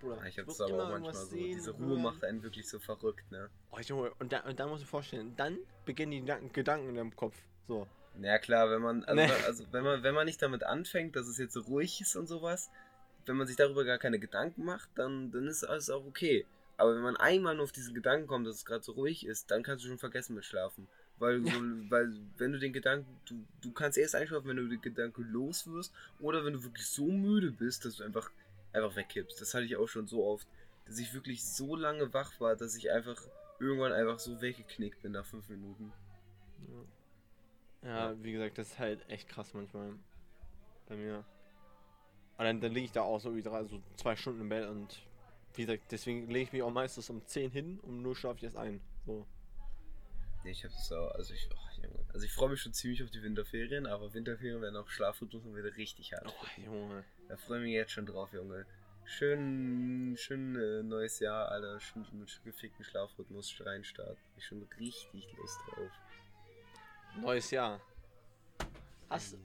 Bruder, 0.00 0.16
Ja, 0.18 0.24
ich 0.26 0.38
hab's 0.38 0.60
aber 0.60 0.84
auch 0.84 0.90
manchmal 0.90 1.14
so. 1.14 1.26
sehen, 1.26 1.52
Diese 1.56 1.70
Ruhe 1.72 1.88
hören. 1.88 2.02
macht 2.02 2.24
einen 2.24 2.42
wirklich 2.42 2.68
so 2.68 2.78
verrückt, 2.78 3.30
ne? 3.30 3.48
Oh, 3.70 3.78
Junge, 3.78 4.12
und 4.18 4.32
da, 4.32 4.40
und 4.40 4.60
da 4.60 4.66
musst 4.66 4.82
du 4.82 4.84
dir 4.84 4.90
vorstellen, 4.90 5.34
dann 5.36 5.58
beginnen 5.86 6.12
die 6.12 6.20
Gedanken, 6.20 6.52
Gedanken 6.52 6.88
in 6.90 6.94
deinem 6.96 7.16
Kopf. 7.16 7.36
So. 7.66 7.86
Ja 8.22 8.38
klar, 8.38 8.70
wenn 8.70 8.82
man, 8.82 9.04
also, 9.04 9.22
Nee. 9.22 9.30
also 9.46 9.64
wenn 9.72 9.84
man, 9.84 10.02
wenn 10.02 10.14
man 10.14 10.26
nicht 10.26 10.42
damit 10.42 10.62
anfängt, 10.62 11.16
dass 11.16 11.26
es 11.26 11.38
jetzt 11.38 11.54
so 11.54 11.60
ruhig 11.60 12.00
ist 12.00 12.16
und 12.16 12.26
sowas, 12.26 12.70
wenn 13.26 13.36
man 13.36 13.46
sich 13.46 13.56
darüber 13.56 13.84
gar 13.84 13.98
keine 13.98 14.18
Gedanken 14.18 14.64
macht, 14.64 14.90
dann, 14.94 15.30
dann 15.30 15.46
ist 15.46 15.64
alles 15.64 15.90
auch 15.90 16.04
okay. 16.04 16.46
Aber 16.76 16.94
wenn 16.94 17.02
man 17.02 17.16
einmal 17.16 17.54
nur 17.54 17.64
auf 17.64 17.72
diesen 17.72 17.94
Gedanken 17.94 18.26
kommt, 18.26 18.46
dass 18.46 18.56
es 18.56 18.64
gerade 18.64 18.82
so 18.82 18.92
ruhig 18.92 19.26
ist, 19.26 19.50
dann 19.50 19.62
kannst 19.62 19.84
du 19.84 19.88
schon 19.88 19.98
vergessen 19.98 20.34
mit 20.34 20.44
Schlafen. 20.44 20.88
Weil, 21.18 21.44
so, 21.44 21.52
weil 21.90 22.12
wenn 22.38 22.52
du 22.52 22.58
den 22.58 22.72
Gedanken, 22.72 23.06
du, 23.26 23.44
du 23.60 23.72
kannst 23.72 23.98
erst 23.98 24.14
einschlafen, 24.14 24.48
wenn 24.48 24.56
du 24.56 24.66
den 24.66 24.80
Gedanken 24.80 25.30
los 25.30 25.66
wirst, 25.66 25.92
oder 26.18 26.44
wenn 26.44 26.54
du 26.54 26.64
wirklich 26.64 26.86
so 26.86 27.04
müde 27.04 27.50
bist, 27.50 27.84
dass 27.84 27.96
du 27.96 28.04
einfach, 28.04 28.30
einfach 28.72 28.96
wegkippst. 28.96 29.38
Das 29.40 29.52
hatte 29.52 29.64
ich 29.64 29.76
auch 29.76 29.88
schon 29.88 30.06
so 30.06 30.24
oft, 30.24 30.46
dass 30.86 30.98
ich 30.98 31.12
wirklich 31.12 31.44
so 31.44 31.76
lange 31.76 32.12
wach 32.14 32.40
war, 32.40 32.56
dass 32.56 32.74
ich 32.74 32.90
einfach 32.90 33.22
irgendwann 33.58 33.92
einfach 33.92 34.18
so 34.18 34.40
weggeknickt 34.40 35.02
bin 35.02 35.12
nach 35.12 35.26
fünf 35.26 35.48
Minuten. 35.50 35.92
Ja. 36.66 36.99
Ja, 37.82 38.22
wie 38.22 38.32
gesagt, 38.32 38.58
das 38.58 38.68
ist 38.68 38.78
halt 38.78 39.08
echt 39.08 39.28
krass 39.28 39.54
manchmal. 39.54 39.94
Bei 40.88 40.96
mir. 40.96 41.24
Und 42.38 42.44
dann, 42.44 42.60
dann 42.60 42.72
liege 42.72 42.86
ich 42.86 42.92
da 42.92 43.02
auch 43.02 43.20
so 43.20 43.36
wie 43.36 43.42
drei, 43.42 43.64
so 43.64 43.80
zwei 43.96 44.16
Stunden 44.16 44.40
im 44.40 44.48
Bett 44.48 44.68
und 44.68 45.02
wie 45.54 45.66
gesagt, 45.66 45.90
deswegen 45.90 46.28
lege 46.28 46.44
ich 46.44 46.52
mich 46.52 46.62
auch 46.62 46.72
meistens 46.72 47.10
um 47.10 47.24
10 47.26 47.50
hin 47.50 47.80
und 47.80 48.02
nur 48.02 48.16
schlafe 48.16 48.38
ich 48.38 48.44
erst 48.44 48.56
ein. 48.56 48.80
So. 49.04 49.26
Nee, 50.44 50.52
ich 50.52 50.64
hab's 50.64 50.90
auch, 50.92 51.10
also 51.12 51.34
ich, 51.34 51.48
oh, 51.52 51.70
also 52.12 52.24
ich 52.24 52.32
freue 52.32 52.50
mich 52.50 52.60
schon 52.60 52.72
ziemlich 52.72 53.02
auf 53.02 53.10
die 53.10 53.22
Winterferien, 53.22 53.86
aber 53.86 54.12
Winterferien 54.14 54.60
werden 54.62 54.76
auch 54.76 54.88
Schlafrhythmus 54.88 55.44
und 55.44 55.56
wieder 55.56 55.76
richtig 55.76 56.12
hart. 56.12 56.26
Oh, 56.26 56.60
Junge. 56.60 57.04
Da 57.28 57.36
freue 57.36 57.58
ich 57.58 57.64
mich 57.64 57.74
jetzt 57.74 57.92
schon 57.92 58.06
drauf, 58.06 58.32
Junge. 58.32 58.66
Schön, 59.04 60.14
schön 60.16 60.56
äh, 60.56 60.82
neues 60.82 61.18
Jahr, 61.18 61.50
Alter. 61.50 61.80
Schön 61.80 62.06
mit 62.12 62.40
gefickten 62.44 62.84
Schlafrhythmus 62.84 63.54
reinstarten. 63.60 64.18
Ich 64.36 64.46
schon 64.46 64.62
richtig 64.78 65.26
Lust 65.36 65.58
drauf. 65.68 65.90
Neues 67.16 67.50
Jahr. 67.50 67.80
Hast 69.08 69.32
du. 69.34 69.36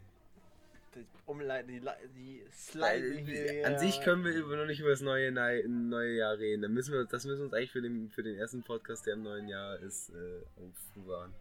Die 0.95 1.05
Umleitung, 1.25 1.67
die, 1.73 1.81
die 2.15 2.43
Slide. 2.53 3.65
An 3.65 3.79
sich 3.79 3.99
können 4.01 4.23
wir 4.23 4.31
über, 4.33 4.55
noch 4.55 4.65
nicht 4.65 4.79
über 4.79 4.91
das 4.91 5.01
neue, 5.01 5.31
neue, 5.31 6.15
Jahr 6.15 6.37
reden. 6.37 6.61
Da 6.61 6.67
müssen 6.69 6.93
wir, 6.93 7.03
das 7.05 7.25
müssen 7.25 7.39
wir 7.39 7.45
uns 7.45 7.53
eigentlich 7.53 7.71
für 7.71 7.81
den, 7.81 8.09
für 8.09 8.23
den 8.23 8.37
ersten 8.37 8.63
Podcast, 8.63 9.05
der 9.05 9.15
im 9.15 9.23
neuen 9.23 9.47
Jahr 9.49 9.77
ist, 9.79 10.09
äh, 10.11 10.41
aufbewahren. 10.55 11.33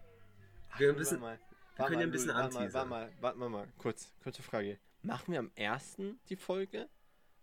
Ach, 0.70 0.78
können 0.78 0.90
ein 0.90 0.96
bisschen- 0.96 1.20
mal. 1.20 1.38
wir 1.76 1.86
können 1.86 2.00
ja 2.00 2.06
ein 2.06 2.10
bisschen 2.10 2.30
Louis, 2.30 2.54
warte 2.54 2.54
mal, 2.54 2.72
warte 2.72 2.88
mal, 2.88 3.12
warte 3.20 3.38
mal, 3.38 3.48
mal, 3.48 3.68
kurz, 3.78 4.12
kurze 4.22 4.42
Frage. 4.42 4.78
Machen 5.02 5.32
wir 5.32 5.38
am 5.38 5.50
1. 5.56 5.98
die 6.28 6.36
Folge? 6.36 6.88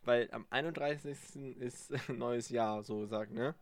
Weil 0.03 0.27
am 0.31 0.45
31. 0.49 1.55
ist 1.59 1.91
neues 2.09 2.49
Jahr, 2.49 2.83
so 2.83 3.05
sagt, 3.05 3.31
ne? 3.31 3.55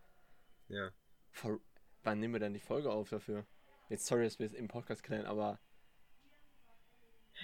Ja. 0.70 0.90
For, 1.32 1.60
wann 2.04 2.20
nehmen 2.20 2.34
wir 2.34 2.40
dann 2.40 2.54
die 2.54 2.60
Folge 2.60 2.90
auf 2.90 3.10
dafür? 3.10 3.46
Jetzt 3.90 4.06
sorry, 4.06 4.24
dass 4.24 4.40
wir 4.40 4.46
es 4.46 4.54
im 4.54 4.68
Podcast 4.68 5.04
klären, 5.04 5.26
aber. 5.26 5.60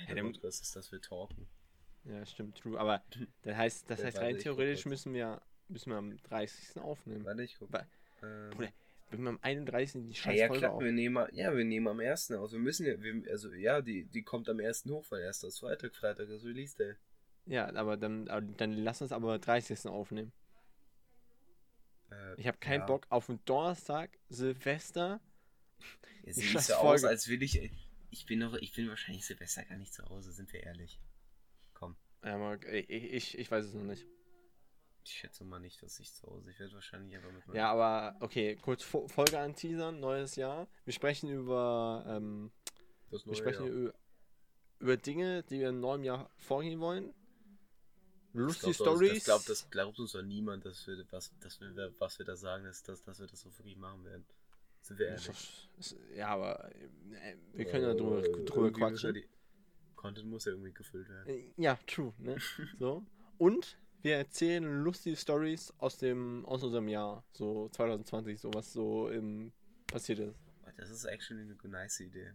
Der 0.07 0.15
der- 0.15 0.23
Podcast 0.23 0.61
ist, 0.61 0.75
dass 0.75 0.91
wir 0.91 1.01
talken. 1.01 1.47
Ja, 2.03 2.25
stimmt, 2.25 2.57
true. 2.57 2.79
Aber 2.79 3.03
das 3.43 3.55
heißt, 3.55 3.89
das 3.89 3.99
Ja, 3.99 4.05
heißt 4.05 4.17
rein 4.19 4.37
theoretisch 4.37 4.85
müssen 4.85 5.13
wir, 5.13 5.41
müssen 5.67 5.89
wir 5.89 5.97
am 5.97 6.15
30. 6.23 6.77
aufnehmen. 6.81 7.25
Warte, 7.25 7.43
ich 7.43 7.57
guck. 7.57 7.71
Wa- 7.73 7.85
Ähm, 8.21 8.49
Bruder, 8.51 8.69
Wenn 9.09 9.21
wir 9.23 9.29
am 9.29 9.39
31. 9.41 10.03
die 10.03 10.09
ja, 10.09 10.15
scheiß 10.15 10.39
ja, 10.39 10.47
Folge 10.47 10.59
klar, 10.61 10.73
auf. 10.73 10.83
wir 10.83 10.91
nehmen, 10.91 11.17
am- 11.17 11.29
ja, 11.33 11.55
wir 11.55 11.63
nehmen 11.65 11.87
am 11.87 11.99
1. 11.99 12.31
aus. 12.33 12.51
Wir 12.51 12.59
müssen 12.59 12.85
ja, 12.85 13.01
wir, 13.01 13.23
also 13.31 13.51
ja, 13.53 13.81
die, 13.81 14.05
die 14.05 14.21
kommt 14.23 14.49
am 14.49 14.59
1. 14.59 14.85
hoch, 14.89 15.05
weil 15.09 15.21
erst 15.21 15.43
ist 15.43 15.59
Freitag, 15.59 15.95
Freitag 15.95 16.29
ist 16.29 16.43
Release 16.45 16.75
Day. 16.77 16.95
Ja, 17.47 17.73
aber 17.75 17.97
dann, 17.97 18.25
dann 18.57 18.73
lass 18.73 19.01
uns 19.01 19.11
aber 19.11 19.37
30. 19.39 19.87
aufnehmen. 19.87 20.31
Äh, 22.11 22.39
Ich 22.39 22.47
habe 22.47 22.57
keinen 22.57 22.81
ja. 22.81 22.85
Bock 22.85 23.05
auf 23.09 23.29
einen 23.29 23.39
Donnerstag, 23.45 24.17
Silvester. 24.29 25.19
Die 26.25 26.33
sieht 26.33 26.59
so 26.61 26.73
aus, 26.75 27.03
als 27.03 27.27
will 27.27 27.43
ich. 27.43 27.71
Ich 28.09 28.25
bin 28.25 28.39
noch, 28.39 28.53
ich 28.55 28.73
bin 28.73 28.87
wahrscheinlich 28.89 29.25
Silvester 29.25 29.63
gar 29.65 29.77
nicht 29.77 29.93
zu 29.93 30.03
Hause, 30.05 30.31
sind 30.31 30.51
wir 30.53 30.63
ehrlich. 30.63 30.99
Komm, 31.73 31.95
Ja, 32.23 32.35
aber 32.35 32.61
ich, 32.73 32.89
ich, 32.89 33.37
ich 33.37 33.51
weiß 33.51 33.65
es 33.65 33.73
noch 33.73 33.83
nicht. 33.83 34.05
ich 35.03 35.11
schätze 35.11 35.43
mal 35.43 35.59
nicht, 35.59 35.83
dass 35.83 35.99
ich 35.99 36.13
zu 36.13 36.25
Hause. 36.27 36.49
Ich 36.49 36.59
werde 36.59 36.73
wahrscheinlich 36.73 37.15
aber 37.17 37.31
mit. 37.31 37.43
Ja, 37.53 37.71
aber 37.71 38.15
okay, 38.21 38.55
kurz 38.55 38.83
Fo- 38.83 39.07
Folge 39.07 39.37
an 39.39 39.53
Teasern, 39.55 39.99
neues 39.99 40.35
Jahr. 40.35 40.67
Wir 40.85 40.93
sprechen 40.93 41.29
über, 41.29 42.05
ähm, 42.07 42.51
das 43.11 43.25
wir 43.25 43.33
neue 43.33 43.35
sprechen 43.35 43.65
Jahr. 43.65 43.73
über, 43.75 43.93
über 44.79 44.97
Dinge, 44.97 45.43
die 45.43 45.59
wir 45.59 45.69
im 45.69 45.79
neuen 45.81 46.03
Jahr 46.03 46.29
vorgehen 46.37 46.79
wollen. 46.79 47.13
Ich 48.33 48.39
Lustige 48.39 48.73
Stories. 48.73 49.13
Das 49.13 49.23
glaubt, 49.25 49.49
das 49.49 49.69
glaubt 49.69 49.99
uns 49.99 50.11
doch 50.13 50.21
niemand, 50.21 50.65
dass 50.65 50.85
wir, 50.87 51.05
was, 51.11 51.31
dass 51.39 51.59
wir, 51.61 51.93
was 51.99 52.17
wir 52.19 52.25
da 52.25 52.35
sagen, 52.35 52.65
ist, 52.65 52.87
dass, 52.89 53.01
dass 53.03 53.19
wir 53.19 53.27
das 53.27 53.41
so 53.41 53.57
wirklich 53.57 53.77
machen 53.77 54.03
werden. 54.05 54.25
Sind 54.85 54.99
wir 54.99 55.07
ehrlich? 55.07 55.25
doch- 55.25 55.79
ist- 55.79 55.97
Ja, 56.15 56.27
aber 56.27 56.71
äh, 56.73 57.35
wir 57.53 57.65
können 57.65 57.83
ja 57.85 57.93
drüber, 57.95 58.23
Äh, 58.23 58.45
drüber 58.45 58.67
ja 58.67 58.71
quatschen. 58.71 59.13
die- 59.15 59.27
Content 59.95 60.27
muss 60.29 60.45
ja 60.45 60.51
irgendwie 60.51 60.71
gefüllt 60.73 61.09
werden. 61.09 61.27
Äh, 61.27 61.51
Ja, 61.57 61.79
true, 61.87 62.13
ne? 62.19 62.35
So. 62.79 63.03
Und 63.39 63.79
wir 64.03 64.17
erzählen 64.17 64.63
lustige 64.83 65.15
Stories 65.15 65.73
aus 65.79 65.97
dem, 65.97 66.45
aus 66.45 66.61
unserem 66.63 66.87
Jahr, 66.87 67.23
so 67.33 67.67
2020, 67.69 68.39
so 68.39 68.53
was 68.53 68.71
so 68.71 69.09
im, 69.09 69.51
passiert 69.87 70.19
ist. 70.19 70.35
Das 70.77 70.89
ist 70.91 71.05
actually 71.05 71.41
eine 71.41 71.55
nice 71.71 72.01
Idee. 72.01 72.33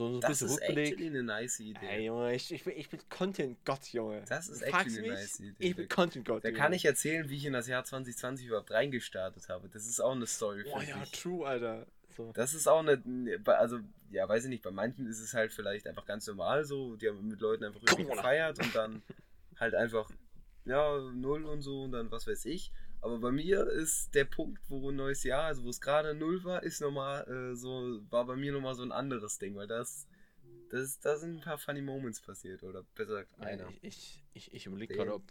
So 0.00 0.06
ein 0.06 0.20
Das 0.22 0.30
bisschen 0.30 0.46
ist 0.48 0.62
Rückblick. 0.62 0.92
actually 0.92 1.06
eine 1.08 1.22
nice 1.22 1.60
Idee. 1.60 1.86
Ey, 1.86 2.06
Junge, 2.06 2.34
ich, 2.34 2.50
ich, 2.50 2.64
bin, 2.64 2.74
ich 2.74 2.88
bin 2.88 3.00
Content-Gott, 3.10 3.88
Junge. 3.92 4.22
Das 4.26 4.48
ist 4.48 4.62
actually 4.62 4.72
fragst 4.72 4.98
eine 4.98 5.08
mich, 5.08 5.16
nice 5.18 5.40
Idee. 5.40 5.54
Ich 5.68 5.76
bin 5.76 5.88
Content-Gott. 5.90 6.42
Da 6.42 6.48
Junge. 6.48 6.58
kann 6.58 6.72
ich 6.72 6.84
erzählen, 6.86 7.28
wie 7.28 7.36
ich 7.36 7.44
in 7.44 7.52
das 7.52 7.68
Jahr 7.68 7.84
2020 7.84 8.46
überhaupt 8.46 8.70
reingestartet 8.70 9.50
habe. 9.50 9.68
Das 9.68 9.86
ist 9.86 10.00
auch 10.00 10.12
eine 10.12 10.26
Story 10.26 10.62
für 10.64 10.70
Boah, 10.70 10.82
ja, 10.82 10.98
sich. 11.04 11.10
true, 11.20 11.46
Alter. 11.46 11.86
So. 12.16 12.32
Das 12.32 12.54
ist 12.54 12.66
auch 12.66 12.78
eine, 12.78 13.02
also, 13.44 13.80
ja, 14.10 14.26
weiß 14.26 14.44
ich 14.44 14.48
nicht, 14.48 14.62
bei 14.62 14.70
manchen 14.70 15.06
ist 15.06 15.20
es 15.20 15.34
halt 15.34 15.52
vielleicht 15.52 15.86
einfach 15.86 16.06
ganz 16.06 16.26
normal 16.26 16.64
so, 16.64 16.96
die 16.96 17.06
haben 17.06 17.28
mit 17.28 17.40
Leuten 17.42 17.64
einfach 17.64 17.84
Corona. 17.84 18.14
gefeiert 18.14 18.58
und 18.58 18.74
dann 18.74 19.02
halt 19.58 19.74
einfach, 19.74 20.10
ja, 20.64 20.98
null 21.12 21.44
und 21.44 21.60
so 21.60 21.82
und 21.82 21.92
dann 21.92 22.10
was 22.10 22.26
weiß 22.26 22.46
ich. 22.46 22.72
Aber 23.02 23.18
bei 23.18 23.30
mir 23.30 23.66
ist 23.66 24.14
der 24.14 24.26
Punkt, 24.26 24.60
wo 24.68 24.90
ein 24.90 24.96
neues 24.96 25.22
Jahr, 25.24 25.44
also 25.44 25.64
wo 25.64 25.70
es 25.70 25.80
gerade 25.80 26.14
null 26.14 26.44
war, 26.44 26.62
ist 26.62 26.80
nochmal 26.80 27.26
äh, 27.28 27.54
so, 27.56 28.00
war 28.10 28.26
bei 28.26 28.36
mir 28.36 28.52
nochmal 28.52 28.74
so 28.74 28.82
ein 28.82 28.92
anderes 28.92 29.38
Ding, 29.38 29.54
weil 29.54 29.66
das, 29.66 30.06
das, 30.68 31.00
da 31.00 31.16
sind 31.16 31.36
ein 31.36 31.40
paar 31.40 31.58
funny 31.58 31.80
Moments 31.80 32.20
passiert, 32.20 32.62
oder 32.62 32.82
besser 32.94 33.24
gesagt, 33.24 33.40
einer. 33.40 33.70
Ja, 33.70 33.72
ich 33.80 34.22
ich, 34.34 34.52
ich, 34.52 34.66
überlege 34.66 34.94
gerade, 34.94 35.14
ob. 35.14 35.22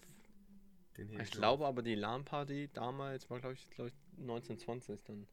Den 0.98 1.20
Ich 1.20 1.32
glaube 1.32 1.66
aber, 1.66 1.82
die 1.84 1.96
LAN-Party 1.96 2.70
damals 2.74 3.30
war, 3.30 3.40
glaube 3.40 3.54
ich, 3.54 3.70
glaub 3.70 3.88
ich, 3.88 3.94
1920 4.20 5.04
dann. 5.04 5.28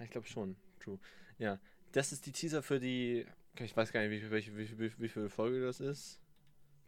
Ich 0.00 0.10
glaube 0.10 0.26
schon, 0.26 0.56
true. 0.80 0.98
Ja, 1.38 1.60
das 1.92 2.12
ist 2.12 2.26
die 2.26 2.32
Teaser 2.32 2.62
für 2.62 2.80
die. 2.80 3.26
Ich 3.60 3.76
weiß 3.76 3.92
gar 3.92 4.00
nicht, 4.00 4.10
wie, 4.10 4.30
welche, 4.30 4.56
wie, 4.56 4.78
wie, 4.78 4.98
wie 4.98 5.08
viele 5.08 5.28
Folge 5.28 5.60
das 5.60 5.80
ist. 5.80 6.18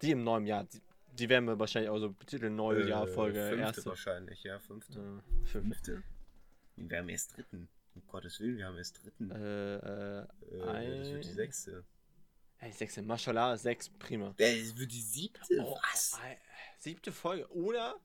Die 0.02 0.10
im 0.10 0.24
neuen 0.24 0.46
Jahr. 0.46 0.64
Die, 0.64 0.80
die 1.18 1.28
werden 1.28 1.46
wir 1.46 1.58
wahrscheinlich 1.58 1.90
auch 1.90 1.98
so 1.98 2.12
betiteln, 2.12 2.56
neue 2.56 2.84
Äh, 2.84 3.58
erste. 3.58 3.86
wahrscheinlich, 3.86 4.42
ja, 4.42 4.58
fünfte. 4.58 4.98
Äh, 4.98 5.46
fünf, 5.46 5.50
Fünfte? 5.50 6.02
Wir 6.76 6.98
haben 6.98 7.08
erst 7.08 7.36
dritten. 7.36 7.68
Um 7.94 8.06
Gottes 8.06 8.38
Willen, 8.40 8.58
wir 8.58 8.66
haben 8.66 8.76
erst 8.76 9.02
dritten. 9.02 9.30
äh, 9.30 9.76
äh, 9.76 10.20
Äh, 10.20 10.26
das 10.98 11.08
wird 11.12 11.24
die 11.24 11.28
ein- 11.30 11.34
sechste. 11.34 11.84
hey, 12.58 12.72
sechste, 12.72 13.02
Mashallah, 13.02 13.56
sechs, 13.56 13.88
prima. 13.88 14.34
Das 14.36 14.76
wird 14.78 14.92
die 14.92 15.00
siebte? 15.00 15.58
Oh, 15.60 15.78
Was? 15.92 16.18
siebte 16.78 17.10
Folge. 17.12 17.50
Oder, 17.52 17.96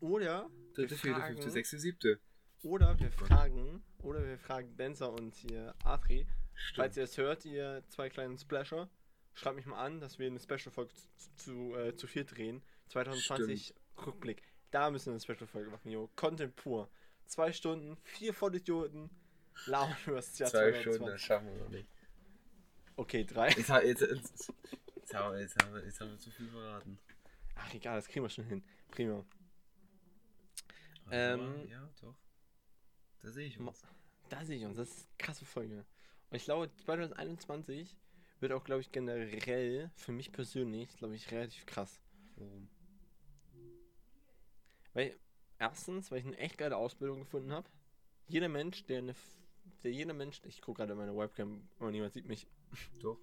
oder, 0.00 0.50
Dritte, 0.74 0.90
wir 0.90 0.98
vierte, 0.98 1.20
fragen- 1.20 1.34
fünfte, 1.34 1.50
sechste, 1.50 1.78
siebte. 1.78 2.20
oder 2.62 2.98
wir 3.00 3.10
fragen, 3.10 3.82
oder 4.02 4.24
wir 4.26 4.38
fragen 4.38 4.76
Benzer 4.76 5.10
und 5.12 5.34
hier 5.34 5.74
Atri, 5.84 6.26
Stimmt. 6.54 6.76
Falls 6.76 6.96
ihr 6.98 7.04
es 7.04 7.16
hört, 7.16 7.44
ihr 7.46 7.82
zwei 7.88 8.10
kleinen 8.10 8.36
Splasher, 8.38 8.88
schreibt 9.34 9.56
mich 9.56 9.66
mal 9.66 9.78
an, 9.78 10.00
dass 10.00 10.18
wir 10.18 10.26
eine 10.26 10.40
Special-Folge 10.40 10.92
zu, 10.94 11.34
zu, 11.36 11.76
äh, 11.76 11.96
zu 11.96 12.06
viert 12.06 12.36
drehen. 12.36 12.62
2020 12.88 13.74
Rückblick. 14.06 14.42
Da 14.70 14.90
müssen 14.90 15.06
wir 15.06 15.12
eine 15.12 15.20
Special-Folge 15.20 15.70
machen, 15.70 15.90
jo. 15.90 16.10
Content 16.16 16.56
pur. 16.56 16.90
Zwei 17.26 17.52
Stunden, 17.52 17.96
vier 18.04 18.34
Vollidioten, 18.34 19.10
lauern 19.66 19.96
über 20.06 20.16
das 20.16 20.38
Jahr 20.38 20.50
Zwei 20.50 20.72
Stunden, 20.72 20.98
2020. 20.98 21.12
das 21.12 21.22
schaffen 21.22 21.46
wir 21.48 21.62
noch 21.62 21.70
nicht. 21.70 21.88
Okay, 22.96 23.24
drei. 23.24 23.48
Jetzt, 23.48 23.68
jetzt, 23.68 24.00
jetzt, 24.02 24.52
jetzt, 24.96 25.14
haben 25.14 25.34
wir, 25.34 25.40
jetzt, 25.40 25.62
haben 25.62 25.74
wir, 25.74 25.84
jetzt 25.84 26.00
haben 26.00 26.10
wir 26.10 26.18
zu 26.18 26.30
viel 26.30 26.48
verraten. 26.48 26.98
Ach 27.54 27.72
egal, 27.74 27.96
das 27.96 28.08
kriegen 28.08 28.24
wir 28.24 28.30
schon 28.30 28.44
hin. 28.44 28.62
Prima. 28.90 29.24
Ähm, 31.10 31.66
ja, 31.68 31.88
doch. 32.00 32.14
Da 33.22 33.30
sehe 33.30 33.46
ich 33.46 33.58
uns. 33.58 33.82
Da 34.28 34.44
sehe 34.44 34.58
ich 34.58 34.64
uns, 34.64 34.76
das 34.76 34.88
ist 34.88 35.08
eine 35.08 35.16
krasse 35.18 35.44
Folge. 35.44 35.84
Und 36.30 36.36
ich 36.36 36.44
glaube, 36.44 36.70
2021 36.84 37.96
wird 38.42 38.52
auch, 38.52 38.64
glaube 38.64 38.80
ich, 38.80 38.90
generell, 38.90 39.90
für 39.94 40.12
mich 40.12 40.32
persönlich, 40.32 40.94
glaube 40.96 41.14
ich, 41.14 41.30
relativ 41.30 41.64
krass. 41.64 42.00
Warum? 42.36 42.68
Weil, 44.92 45.16
erstens, 45.58 46.10
weil 46.10 46.18
ich 46.18 46.26
eine 46.26 46.36
echt 46.38 46.58
geile 46.58 46.76
Ausbildung 46.76 47.20
gefunden 47.20 47.52
habe. 47.52 47.68
Jeder 48.26 48.48
Mensch, 48.48 48.84
der 48.84 48.98
eine. 48.98 49.14
Der 49.84 49.92
jeder 49.92 50.12
Mensch, 50.12 50.40
ich 50.44 50.60
gucke 50.60 50.78
gerade 50.78 50.92
in 50.92 50.98
meine 50.98 51.16
Webcam, 51.16 51.68
aber 51.78 51.90
niemand 51.90 52.12
sieht 52.12 52.26
mich. 52.26 52.46
Doch. 53.00 53.18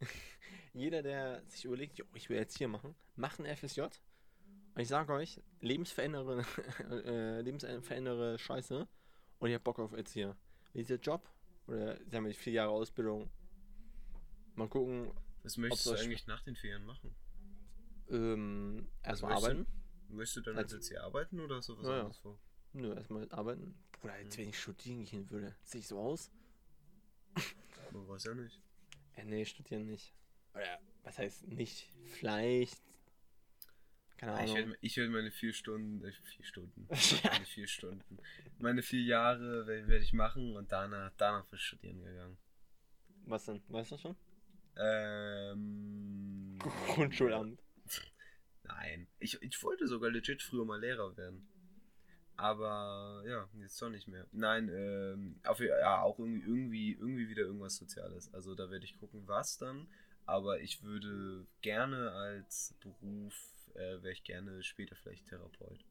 Jeder, 0.72 1.02
der 1.02 1.42
sich 1.48 1.64
überlegt, 1.64 1.98
jo, 1.98 2.04
ich 2.14 2.28
will 2.28 2.36
jetzt 2.36 2.58
hier 2.58 2.68
machen, 2.68 2.94
macht 3.16 3.40
ein 3.40 3.56
FSJ. 3.56 3.82
Und 3.82 4.80
ich 4.80 4.88
sage 4.88 5.12
euch, 5.12 5.40
lebensverändere, 5.60 6.44
äh, 7.04 7.40
lebensverändere 7.40 8.38
Scheiße. 8.38 8.86
Und 9.38 9.48
ihr 9.48 9.56
habt 9.56 9.64
Bock 9.64 9.78
auf 9.78 9.92
Erzieher. 9.92 10.36
Dieser 10.74 10.96
Job, 10.96 11.28
oder 11.66 11.96
sagen 12.08 12.26
wir 12.26 12.34
vier 12.34 12.52
Jahre 12.52 12.70
Ausbildung, 12.70 13.30
mal 14.60 14.68
gucken, 14.68 15.12
Was 15.42 15.56
möchtest 15.56 15.86
du 15.86 15.92
eigentlich 15.92 16.26
nach 16.26 16.42
den 16.42 16.56
Ferien 16.56 16.84
machen? 16.84 17.14
ähm, 18.08 18.88
erstmal 19.02 19.32
du- 19.32 19.36
arbeiten. 19.38 19.66
Möchtest 20.08 20.36
du 20.38 20.40
dann 20.42 20.56
Also- 20.56 20.76
als 20.76 20.84
jetzt 20.84 20.88
hier 20.88 21.04
arbeiten 21.04 21.38
oder 21.40 21.56
hast 21.56 21.68
du 21.68 21.78
was 21.78 21.86
Ja, 21.86 21.98
anderes 22.00 22.18
vor? 22.18 22.40
Nö, 22.72 22.94
erstmal 22.94 23.30
arbeiten. 23.32 23.74
Bruder, 23.92 24.14
als 24.14 24.36
wenn 24.38 24.48
ich 24.48 24.58
studieren 24.58 25.04
gehen 25.04 25.30
würde. 25.30 25.54
Sehe 25.62 25.80
ich 25.80 25.86
so 25.86 25.98
aus? 25.98 26.30
Man 27.92 28.08
weiß 28.08 28.24
ja 28.24 28.34
nicht. 28.34 28.60
Äh, 29.14 29.24
nee, 29.24 29.44
studieren 29.44 29.86
nicht. 29.86 30.12
Oder, 30.54 30.80
was 31.02 31.18
heißt 31.18 31.46
nicht? 31.48 31.88
Vielleicht. 32.04 32.80
Keine 34.16 34.32
Ah, 34.32 34.44
Ich 34.44 34.50
Ahnung. 34.50 34.56
werde 34.70 34.78
ich 34.80 34.96
werd 34.96 35.10
meine 35.10 35.30
vier 35.30 35.52
Stunden, 35.54 36.04
äh, 36.04 36.12
vier 36.12 36.44
Stunden, 36.44 36.86
meine 37.42 37.46
vier 37.46 37.66
Stunden, 37.66 38.18
meine 38.58 38.82
vier 38.82 39.02
Jahre 39.02 39.66
werde 39.66 39.88
werd 39.88 40.02
ich 40.02 40.12
machen 40.12 40.56
und 40.56 40.70
danach, 40.72 41.12
danach 41.16 41.50
wird 41.50 41.60
studieren 41.62 42.02
gegangen. 42.04 42.36
Was 43.26 43.46
denn? 43.46 43.62
Weißt 43.68 43.92
du 43.92 43.96
schon? 43.98 44.16
Ähm, 44.80 46.58
Grundschulamt. 46.86 47.60
Nein, 48.64 49.08
ich, 49.18 49.40
ich 49.42 49.62
wollte 49.62 49.86
sogar 49.86 50.10
legit 50.10 50.42
früher 50.42 50.64
mal 50.64 50.80
Lehrer 50.80 51.16
werden. 51.16 51.46
Aber 52.36 53.22
ja, 53.26 53.48
jetzt 53.60 53.80
doch 53.82 53.90
nicht 53.90 54.08
mehr. 54.08 54.26
Nein, 54.32 54.70
ähm, 54.70 55.40
auf, 55.44 55.60
ja, 55.60 56.00
auch 56.00 56.18
irgendwie, 56.18 56.40
irgendwie, 56.40 56.92
irgendwie 56.92 57.28
wieder 57.28 57.42
irgendwas 57.42 57.76
Soziales. 57.76 58.32
Also 58.32 58.54
da 58.54 58.70
werde 58.70 58.84
ich 58.86 58.96
gucken, 58.96 59.22
was 59.26 59.58
dann. 59.58 59.88
Aber 60.24 60.60
ich 60.60 60.82
würde 60.82 61.46
gerne 61.60 62.12
als 62.12 62.74
Beruf, 62.80 63.34
äh, 63.74 64.02
wäre 64.02 64.12
ich 64.12 64.24
gerne 64.24 64.62
später 64.62 64.96
vielleicht 64.96 65.26
Therapeut. 65.26 65.84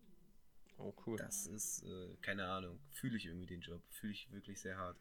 Oh, 0.77 0.93
cool. 1.05 1.17
Das 1.17 1.45
ist, 1.45 1.83
äh, 1.83 2.15
keine 2.21 2.47
Ahnung, 2.47 2.79
fühle 2.89 3.17
ich 3.17 3.27
irgendwie 3.27 3.47
den 3.47 3.61
Job. 3.61 3.83
Fühle 3.89 4.13
ich 4.13 4.31
wirklich 4.31 4.59
sehr 4.59 4.77
hart. 4.77 4.97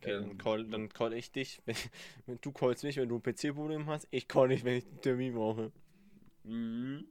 Okay, 0.00 0.12
dann 0.12 0.38
call, 0.38 0.64
dann 0.66 0.88
call 0.88 1.12
ich 1.12 1.32
dich. 1.32 1.60
Wenn, 1.66 1.76
wenn 2.26 2.38
du 2.40 2.52
callst 2.52 2.84
mich, 2.84 2.96
wenn 2.96 3.08
du 3.08 3.16
ein 3.16 3.22
PC-Problem 3.22 3.86
hast. 3.86 4.06
Ich 4.10 4.28
call 4.28 4.48
dich, 4.48 4.64
wenn 4.64 4.76
ich 4.78 4.86
einen 4.86 5.00
Termin 5.00 5.34
brauche. 5.34 5.72
Mhm. 6.44 7.04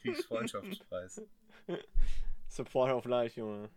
Kriegst 0.00 0.26
Freundschaftspreis. 0.26 1.22
Support 2.48 2.92
of 2.92 3.04
Life, 3.06 3.38
Junge. 3.40 3.70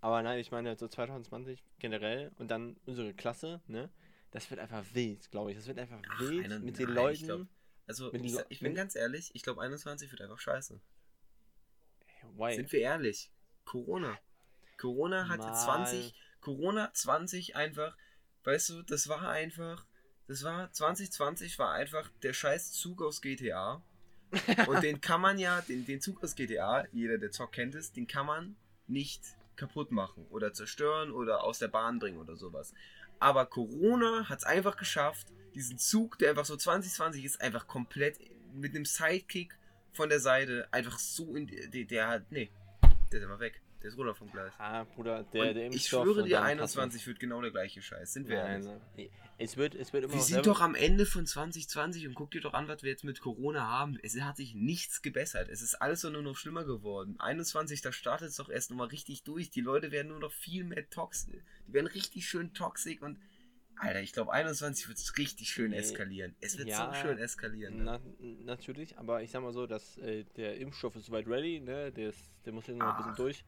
Aber 0.00 0.22
nein, 0.22 0.38
ich 0.38 0.50
meine, 0.50 0.76
so 0.76 0.88
2020 0.88 1.62
generell 1.78 2.30
und 2.38 2.50
dann 2.50 2.76
unsere 2.86 3.12
Klasse, 3.14 3.60
ne? 3.66 3.90
Das 4.30 4.50
wird 4.50 4.60
einfach 4.60 4.84
wild, 4.94 5.30
glaube 5.30 5.50
ich. 5.50 5.56
Das 5.56 5.66
wird 5.66 5.78
einfach 5.78 6.00
Ach, 6.08 6.20
wild 6.20 6.44
eine- 6.44 6.60
mit 6.60 6.78
den 6.78 6.86
nein, 6.86 6.94
Leuten. 6.94 7.14
ich 7.14 7.24
glaub- 7.24 7.46
Also, 7.86 8.12
ich, 8.14 8.36
ich 8.48 8.60
bin 8.60 8.74
ganz 8.74 8.96
ehrlich, 8.96 9.30
ich 9.34 9.42
glaube 9.42 9.60
21 9.60 10.10
wird 10.10 10.22
einfach 10.22 10.38
scheiße. 10.40 10.80
Why? 12.36 12.54
Sind 12.56 12.72
wir 12.72 12.80
ehrlich? 12.80 13.30
Corona. 13.64 14.18
Corona 14.78 15.28
hat 15.28 15.38
Mal. 15.40 15.52
20, 15.54 16.14
Corona 16.40 16.92
20 16.92 17.54
einfach, 17.56 17.96
weißt 18.44 18.70
du, 18.70 18.82
das 18.82 19.08
war 19.08 19.28
einfach, 19.28 19.84
das 20.26 20.44
war 20.44 20.72
2020 20.72 21.58
war 21.58 21.72
einfach 21.72 22.10
der 22.22 22.32
scheiß 22.32 22.72
Zug 22.72 23.02
aus 23.02 23.20
GTA. 23.20 23.82
Und 24.66 24.82
den 24.82 25.00
kann 25.00 25.20
man 25.20 25.38
ja, 25.38 25.60
den, 25.62 25.86
den 25.86 26.00
Zug 26.00 26.22
aus 26.22 26.34
GTA, 26.34 26.86
jeder 26.92 27.18
der 27.18 27.30
Zock 27.30 27.52
kennt 27.52 27.74
es, 27.74 27.92
den 27.92 28.06
kann 28.06 28.26
man 28.26 28.56
nicht 28.86 29.22
kaputt 29.56 29.92
machen 29.92 30.26
oder 30.30 30.52
zerstören 30.52 31.12
oder 31.12 31.44
aus 31.44 31.60
der 31.60 31.68
Bahn 31.68 31.98
bringen 31.98 32.18
oder 32.18 32.36
sowas. 32.36 32.74
Aber 33.20 33.46
Corona 33.46 34.28
hat 34.28 34.38
es 34.38 34.44
einfach 34.44 34.76
geschafft, 34.76 35.28
diesen 35.54 35.78
Zug, 35.78 36.18
der 36.18 36.30
einfach 36.30 36.44
so 36.44 36.56
2020 36.56 37.24
ist, 37.24 37.40
einfach 37.40 37.66
komplett 37.66 38.18
mit 38.52 38.74
einem 38.74 38.84
Sidekick 38.84 39.56
von 39.92 40.08
der 40.08 40.20
Seite 40.20 40.66
einfach 40.72 40.98
so 40.98 41.34
in 41.36 41.46
der, 41.46 41.84
der 41.84 42.08
hat, 42.08 42.30
nee, 42.30 42.50
der 43.12 43.20
ist 43.20 43.24
einfach 43.24 43.40
weg. 43.40 43.62
Der 43.84 43.90
ist 43.90 43.98
runter 43.98 44.14
vom 44.14 44.30
Gleis. 44.32 44.54
Ah, 44.56 44.84
Bruder, 44.84 45.24
der, 45.24 45.48
Und 45.48 45.54
der 45.56 45.66
ich 45.66 45.72
Impfstoff 45.74 46.04
schwöre 46.04 46.22
und 46.22 46.26
dir, 46.26 46.36
dann 46.36 46.44
21 46.44 47.06
wird 47.06 47.20
genau 47.20 47.42
der 47.42 47.50
gleiche 47.50 47.82
Scheiß. 47.82 48.14
Sind 48.14 48.28
wir 48.30 48.42
Nein, 48.42 48.66
ehrlich? 48.96 49.10
Es 49.36 49.58
wird, 49.58 49.74
es 49.74 49.92
wird 49.92 50.04
immer 50.04 50.14
Wir 50.14 50.22
sind 50.22 50.46
doch 50.46 50.62
am 50.62 50.74
Ende 50.74 51.04
von 51.04 51.26
2020 51.26 52.06
und 52.08 52.14
guck 52.14 52.30
dir 52.30 52.40
doch 52.40 52.54
an, 52.54 52.66
was 52.66 52.82
wir 52.82 52.90
jetzt 52.90 53.04
mit 53.04 53.20
Corona 53.20 53.68
haben. 53.68 53.98
Es 54.02 54.18
hat 54.18 54.38
sich 54.38 54.54
nichts 54.54 55.02
gebessert. 55.02 55.50
Es 55.50 55.60
ist 55.60 55.74
alles 55.82 56.02
nur 56.02 56.22
noch 56.22 56.34
schlimmer 56.34 56.64
geworden. 56.64 57.16
21, 57.18 57.82
da 57.82 57.92
startet 57.92 58.28
es 58.28 58.36
doch 58.36 58.48
erst 58.48 58.70
nochmal 58.70 58.86
richtig 58.86 59.22
durch. 59.22 59.50
Die 59.50 59.60
Leute 59.60 59.92
werden 59.92 60.08
nur 60.08 60.18
noch 60.20 60.32
viel 60.32 60.64
mehr 60.64 60.88
toxisch. 60.88 61.42
Die 61.68 61.74
werden 61.74 61.86
richtig 61.86 62.26
schön 62.26 62.54
toxisch 62.54 63.02
und. 63.02 63.18
Alter, 63.76 64.00
ich 64.00 64.12
glaube, 64.14 64.32
21 64.32 64.88
wird 64.88 64.96
es 64.96 65.18
richtig 65.18 65.50
schön 65.50 65.72
Nee. 65.72 65.78
eskalieren. 65.78 66.34
Es 66.40 66.56
wird 66.56 66.68
Ja, 66.68 66.90
so 66.94 67.02
schön 67.02 67.18
eskalieren. 67.18 67.84
Ne? 67.84 68.00
Na, 68.18 68.28
natürlich, 68.44 68.96
aber 68.96 69.22
ich 69.22 69.30
sag 69.32 69.42
mal 69.42 69.52
so, 69.52 69.66
dass 69.66 69.98
äh, 69.98 70.24
der 70.36 70.56
Impfstoff 70.56 70.96
ist 70.96 71.06
soweit 71.06 71.26
ready, 71.26 71.60
ne? 71.60 71.92
Der, 71.92 72.10
ist, 72.10 72.30
der 72.46 72.54
muss 72.54 72.66
jetzt 72.68 72.78
noch 72.78 72.86
ein 72.86 72.96
bisschen 72.96 73.16
durch. 73.16 73.44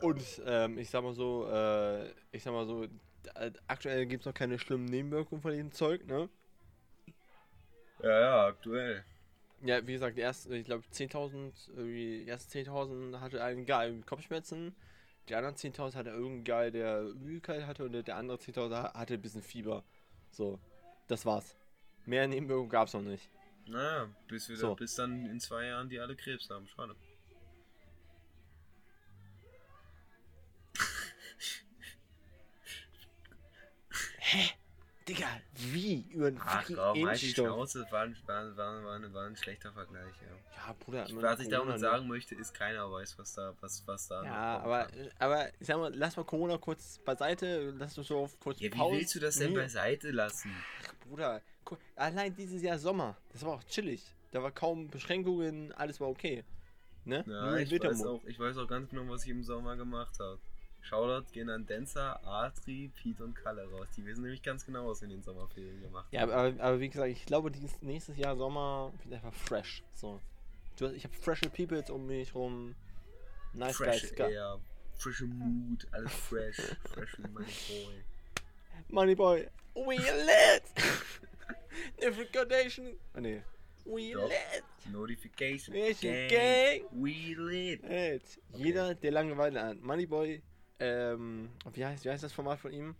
Und 0.00 0.42
ähm, 0.46 0.78
ich 0.78 0.90
sag 0.90 1.02
mal 1.02 1.14
so, 1.14 1.46
äh, 1.48 2.10
ich 2.32 2.42
sag 2.42 2.52
mal 2.52 2.66
so, 2.66 2.86
d- 2.86 2.90
aktuell 3.68 4.06
gibt 4.06 4.22
es 4.22 4.26
noch 4.26 4.34
keine 4.34 4.58
schlimmen 4.58 4.86
Nebenwirkungen 4.86 5.42
von 5.42 5.52
diesem 5.52 5.72
Zeug, 5.72 6.06
ne? 6.06 6.28
Ja, 8.02 8.20
ja, 8.20 8.46
aktuell. 8.46 9.04
Ja, 9.64 9.86
wie 9.86 9.92
gesagt, 9.92 10.18
erst, 10.18 10.50
ich 10.50 10.64
glaube 10.64 10.84
10.000, 10.90 11.52
irgendwie, 11.76 12.24
die 12.24 12.28
ersten 12.28 12.50
10.000 12.50 13.20
hatte 13.20 13.42
einen 13.44 13.64
geil 13.64 13.92
mit 13.92 14.06
Kopfschmerzen, 14.06 14.74
die 15.28 15.36
anderen 15.36 15.54
10.000 15.56 15.94
hatte 15.96 16.10
irgendeinen 16.10 16.44
geil, 16.44 16.72
der 16.72 17.02
Übelkeit 17.02 17.66
hatte 17.66 17.84
und 17.84 17.92
der 17.92 18.16
andere 18.16 18.38
10.000 18.38 18.74
ha- 18.74 18.94
hatte 18.94 19.14
ein 19.14 19.22
bisschen 19.22 19.42
Fieber. 19.42 19.84
So, 20.32 20.58
das 21.06 21.24
war's. 21.24 21.54
Mehr 22.06 22.26
Nebenwirkungen 22.26 22.70
gab's 22.70 22.94
noch 22.94 23.02
nicht. 23.02 23.30
Naja, 23.66 24.08
bis, 24.26 24.48
wir 24.48 24.56
So. 24.56 24.74
bis 24.74 24.96
dann 24.96 25.26
in 25.26 25.38
zwei 25.38 25.66
Jahren 25.66 25.88
die 25.88 26.00
alle 26.00 26.16
Krebs 26.16 26.50
haben. 26.50 26.66
Schade. 26.66 26.96
Digga, 35.08 35.26
wie? 35.72 36.04
Über 36.12 36.28
einen 36.28 36.38
Ach 36.38 36.60
fucking 36.62 36.76
komm, 36.76 37.06
halt 37.06 37.22
die. 37.22 37.30
Schnauze, 37.30 37.86
war 37.90 38.02
ein, 38.02 38.16
war, 38.26 38.56
war, 38.56 38.84
war, 38.84 39.12
war 39.14 39.26
ein 39.26 39.36
schlechter 39.36 39.72
Vergleich, 39.72 40.14
ja. 40.22 40.28
Ja, 40.68 40.72
Bruder, 40.78 41.06
Ich, 41.06 41.16
was 41.16 41.40
ich 41.40 41.48
damit 41.48 41.74
ne? 41.74 41.78
sagen 41.80 42.06
möchte, 42.06 42.34
ist, 42.36 42.54
keiner 42.54 42.90
weiß, 42.90 43.18
was 43.18 43.34
da, 43.34 43.52
was, 43.60 43.82
was 43.86 44.06
da 44.08 44.22
Ja, 44.24 44.58
aber, 44.60 44.84
kann. 44.86 45.10
aber 45.18 45.48
ich 45.60 45.66
sag 45.66 45.76
mal, 45.78 45.92
lass 45.94 46.16
mal 46.16 46.24
Corona 46.24 46.56
kurz 46.56 46.98
beiseite, 47.04 47.74
lass 47.76 47.98
uns 47.98 48.06
so 48.06 48.18
auf 48.18 48.38
kurz 48.38 48.60
Ja, 48.60 48.72
wie 48.72 48.78
Pause. 48.78 48.96
willst 49.00 49.14
du 49.16 49.20
das 49.20 49.38
denn 49.38 49.50
Nee, 49.50 49.58
beiseite 49.58 50.10
lassen? 50.12 50.52
Bruder, 51.08 51.40
gu- 51.64 51.76
allein 51.96 52.34
dieses 52.36 52.62
Jahr 52.62 52.78
Sommer, 52.78 53.16
das 53.32 53.44
war 53.44 53.54
auch 53.54 53.64
chillig. 53.64 54.04
Da 54.30 54.42
war 54.42 54.52
kaum 54.52 54.88
Beschränkungen, 54.88 55.72
alles 55.72 56.00
war 56.00 56.08
okay. 56.08 56.44
Ne? 57.04 57.24
Ja, 57.26 57.56
ich 57.58 57.72
weiß, 57.80 58.06
auch, 58.06 58.22
ich 58.24 58.38
weiß 58.38 58.56
auch 58.58 58.68
ganz 58.68 58.88
genau, 58.88 59.10
was 59.10 59.24
ich 59.24 59.30
im 59.30 59.42
Sommer 59.42 59.76
gemacht 59.76 60.16
habe. 60.20 60.38
Shoutout 60.82 61.30
gehen 61.32 61.48
an 61.48 61.64
Denzer, 61.66 62.20
Atri, 62.26 62.90
Pete 62.94 63.22
und 63.24 63.34
Kalle 63.34 63.68
raus. 63.70 63.86
Die 63.96 64.04
wissen 64.04 64.22
nämlich 64.22 64.42
ganz 64.42 64.66
genau, 64.66 64.88
was 64.88 65.00
wir 65.00 65.06
in 65.08 65.14
den 65.14 65.22
Sommerferien 65.22 65.80
gemacht 65.80 66.06
Ja, 66.12 66.22
haben. 66.22 66.30
aber, 66.32 66.62
aber 66.62 66.80
wie 66.80 66.88
gesagt, 66.88 67.10
ich 67.10 67.24
glaube, 67.24 67.50
dieses 67.50 67.80
nächstes 67.82 68.16
Jahr 68.16 68.36
Sommer 68.36 68.92
wird 69.04 69.14
einfach 69.14 69.32
fresh. 69.32 69.82
So. 69.94 70.20
Ich 70.94 71.04
habe 71.04 71.14
freshe 71.14 71.48
Peoples 71.50 71.88
um 71.90 72.06
mich 72.06 72.34
rum. 72.34 72.74
Nice 73.54 73.76
Fresh 73.76 74.14
guys. 74.16 74.32
Air, 74.32 74.58
frische 74.96 75.26
Mood, 75.26 75.86
alles 75.92 76.12
fresh. 76.12 76.56
fresh 76.92 77.18
wie 77.18 77.28
mein 77.28 77.44
Boy. 77.44 78.04
Money 78.88 79.14
Boy, 79.14 79.48
we 79.74 79.96
lit! 79.96 80.62
Notification. 82.02 82.96
Oh 83.16 83.20
nee. 83.20 83.42
We 83.84 84.12
Doch. 84.14 84.28
lit! 84.28 84.64
Notification. 84.90 85.74
Gang. 85.74 86.28
Gang. 86.28 86.82
We 86.92 87.34
lit. 87.36 88.22
Jeder, 88.54 88.94
der 88.94 89.10
Langeweile 89.12 89.62
hat. 89.62 89.80
Moneyboy, 89.80 90.40
ähm, 90.82 91.48
wie 91.72 91.84
heißt, 91.86 92.04
wie 92.04 92.10
heißt 92.10 92.24
das 92.24 92.32
Format 92.32 92.58
von 92.58 92.72
ihm? 92.72 92.94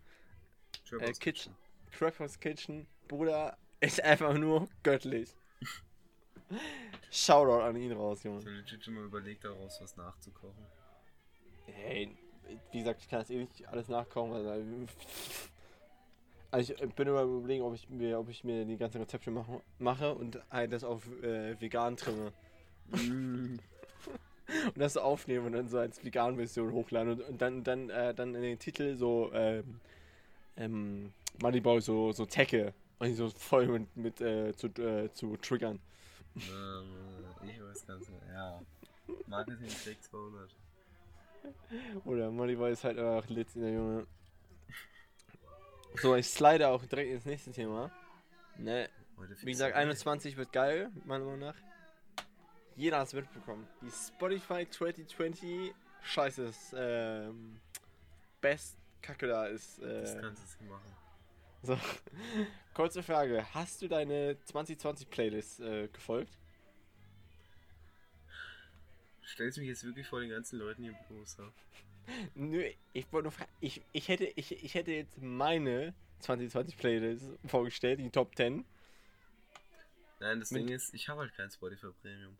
Trappers 0.89 1.19
Kitchen. 1.19 1.55
Trappers 1.97 2.39
Kitchen. 2.41 2.87
Bruder, 3.09 3.57
ist 3.81 4.03
einfach 4.03 4.35
nur 4.35 4.69
göttlich. 4.83 5.35
Shoutout 7.11 7.63
an 7.63 7.77
ihn 7.77 7.93
raus, 7.93 8.19
Ich 8.19 8.25
Junge. 8.25 8.41
habe 8.41 8.51
legit 8.51 8.85
schon 8.85 8.95
mal 8.95 9.05
überlegt, 9.05 9.45
daraus 9.45 9.81
was 9.81 9.97
nachzukochen. 9.97 10.65
Hey, 11.67 12.17
wie 12.71 12.79
gesagt, 12.79 13.01
ich 13.03 13.09
kann 13.09 13.21
das 13.21 13.31
eh 13.31 13.39
nicht 13.39 13.67
alles 13.69 13.89
nachkochen. 13.89 14.33
Also, 14.35 14.87
also 16.51 16.75
ich 16.75 16.95
bin 16.95 17.09
immer 17.09 17.23
überlegen, 17.23 17.65
ob 17.65 17.75
ich 17.75 17.89
mir, 17.89 18.19
ob 18.19 18.29
ich 18.29 18.45
mir 18.45 18.65
die 18.65 18.77
ganzen 18.77 19.01
Rezepte 19.01 19.31
mache, 19.31 19.61
mache 19.79 20.15
und 20.15 20.39
halt 20.51 20.73
das 20.73 20.85
auf 20.85 21.07
äh, 21.23 21.59
vegan 21.61 21.97
trimme. 21.97 22.33
Und 24.67 24.79
das 24.79 24.95
so 24.95 25.01
aufnehmen 25.01 25.47
und 25.47 25.53
dann 25.53 25.69
so 25.69 25.79
als 25.79 26.05
Vegan-Version 26.05 26.73
hochladen 26.73 27.13
und, 27.13 27.21
und 27.23 27.43
dann, 27.43 27.65
dann, 27.65 27.91
äh, 27.91 28.15
dann 28.15 28.35
in 28.35 28.43
den 28.43 28.59
Titel 28.59 28.97
so, 28.97 29.31
ähm, 29.33 29.81
ähm, 30.57 31.13
Moneyball 31.41 31.81
so, 31.81 32.13
so 32.13 32.27
tagge 32.27 32.73
und 32.99 33.15
so 33.15 33.29
voll 33.31 33.67
mit, 33.67 33.97
mit 33.97 34.21
äh, 34.21 34.55
zu, 34.55 34.69
äh, 34.69 35.13
zu 35.13 35.37
triggern. 35.37 35.81
Ähm, 36.37 36.85
ich 37.49 37.63
weiß 37.63 37.87
ganz. 37.87 38.11
Ja. 38.33 38.61
Marketing 39.27 39.69
Trick 39.69 40.03
200. 40.03 40.51
Oder 42.05 42.31
Moneyball 42.31 42.73
ist 42.73 42.85
halt 42.85 42.99
einfach 42.99 43.29
lit, 43.29 43.49
der 43.55 43.73
Junge. 43.73 44.07
So, 45.97 46.15
ich 46.15 46.27
slide 46.29 46.69
auch 46.69 46.85
direkt 46.87 47.11
ins 47.11 47.25
nächste 47.25 47.53
Thema. 47.53 47.91
Ne, 48.59 48.89
wie 49.43 49.51
gesagt, 49.51 49.75
21 49.75 50.37
wird 50.37 50.53
geil, 50.53 50.91
meiner 51.05 51.25
Meinung 51.25 51.41
nach. 51.41 51.55
Jeder 52.77 52.99
hat 53.01 53.09
es 53.09 53.13
mitbekommen. 53.15 53.67
Die 53.83 53.91
Spotify 53.91 54.69
2020 54.69 55.75
Scheiße 56.03 56.45
ist, 56.45 56.75
ähm, 56.77 57.61
Best 58.41 58.77
Kacke 59.03 59.27
da 59.27 59.47
ist, 59.47 59.81
Das 59.81 60.15
äh, 60.15 60.21
kannst 60.21 60.61
du 60.61 60.65
machen. 60.65 60.97
so. 61.63 61.79
Kurze 62.75 63.03
Frage, 63.03 63.45
hast 63.55 63.83
du 63.83 63.89
deine 63.89 64.37
2020 64.45 65.09
Playlist 65.11 65.61
äh, 65.61 65.89
gefolgt? 65.89 66.33
Stellst 69.25 69.59
mich 69.59 69.69
jetzt 69.69 69.85
wirklich 69.85 70.07
vor 70.07 70.21
den 70.21 70.31
ganzen 70.31 70.59
Leuten 70.59 70.83
hier 70.83 70.95
bloß. 71.09 71.39
Ja? 72.09 72.15
Nö, 72.35 72.65
ich 72.95 73.13
wollte 73.13 73.27
nur 73.27 73.31
fragen, 73.33 73.53
ich, 73.61 73.81
ich, 73.93 74.09
hätte, 74.09 74.25
ich, 74.25 74.65
ich 74.65 74.75
hätte 74.75 74.91
jetzt 74.91 75.23
meine 75.23 75.95
2020 76.19 76.77
Playlist 76.77 77.25
vorgestellt, 77.47 78.01
die 78.01 78.11
Top 78.11 78.35
10. 78.35 78.65
Nein, 80.19 80.41
das 80.41 80.51
Mit- 80.51 80.63
Ding 80.63 80.75
ist, 80.75 80.93
ich 80.95 81.09
habe 81.09 81.21
halt 81.21 81.33
kein 81.37 81.49
Spotify 81.49 81.93
Premium. 82.03 82.37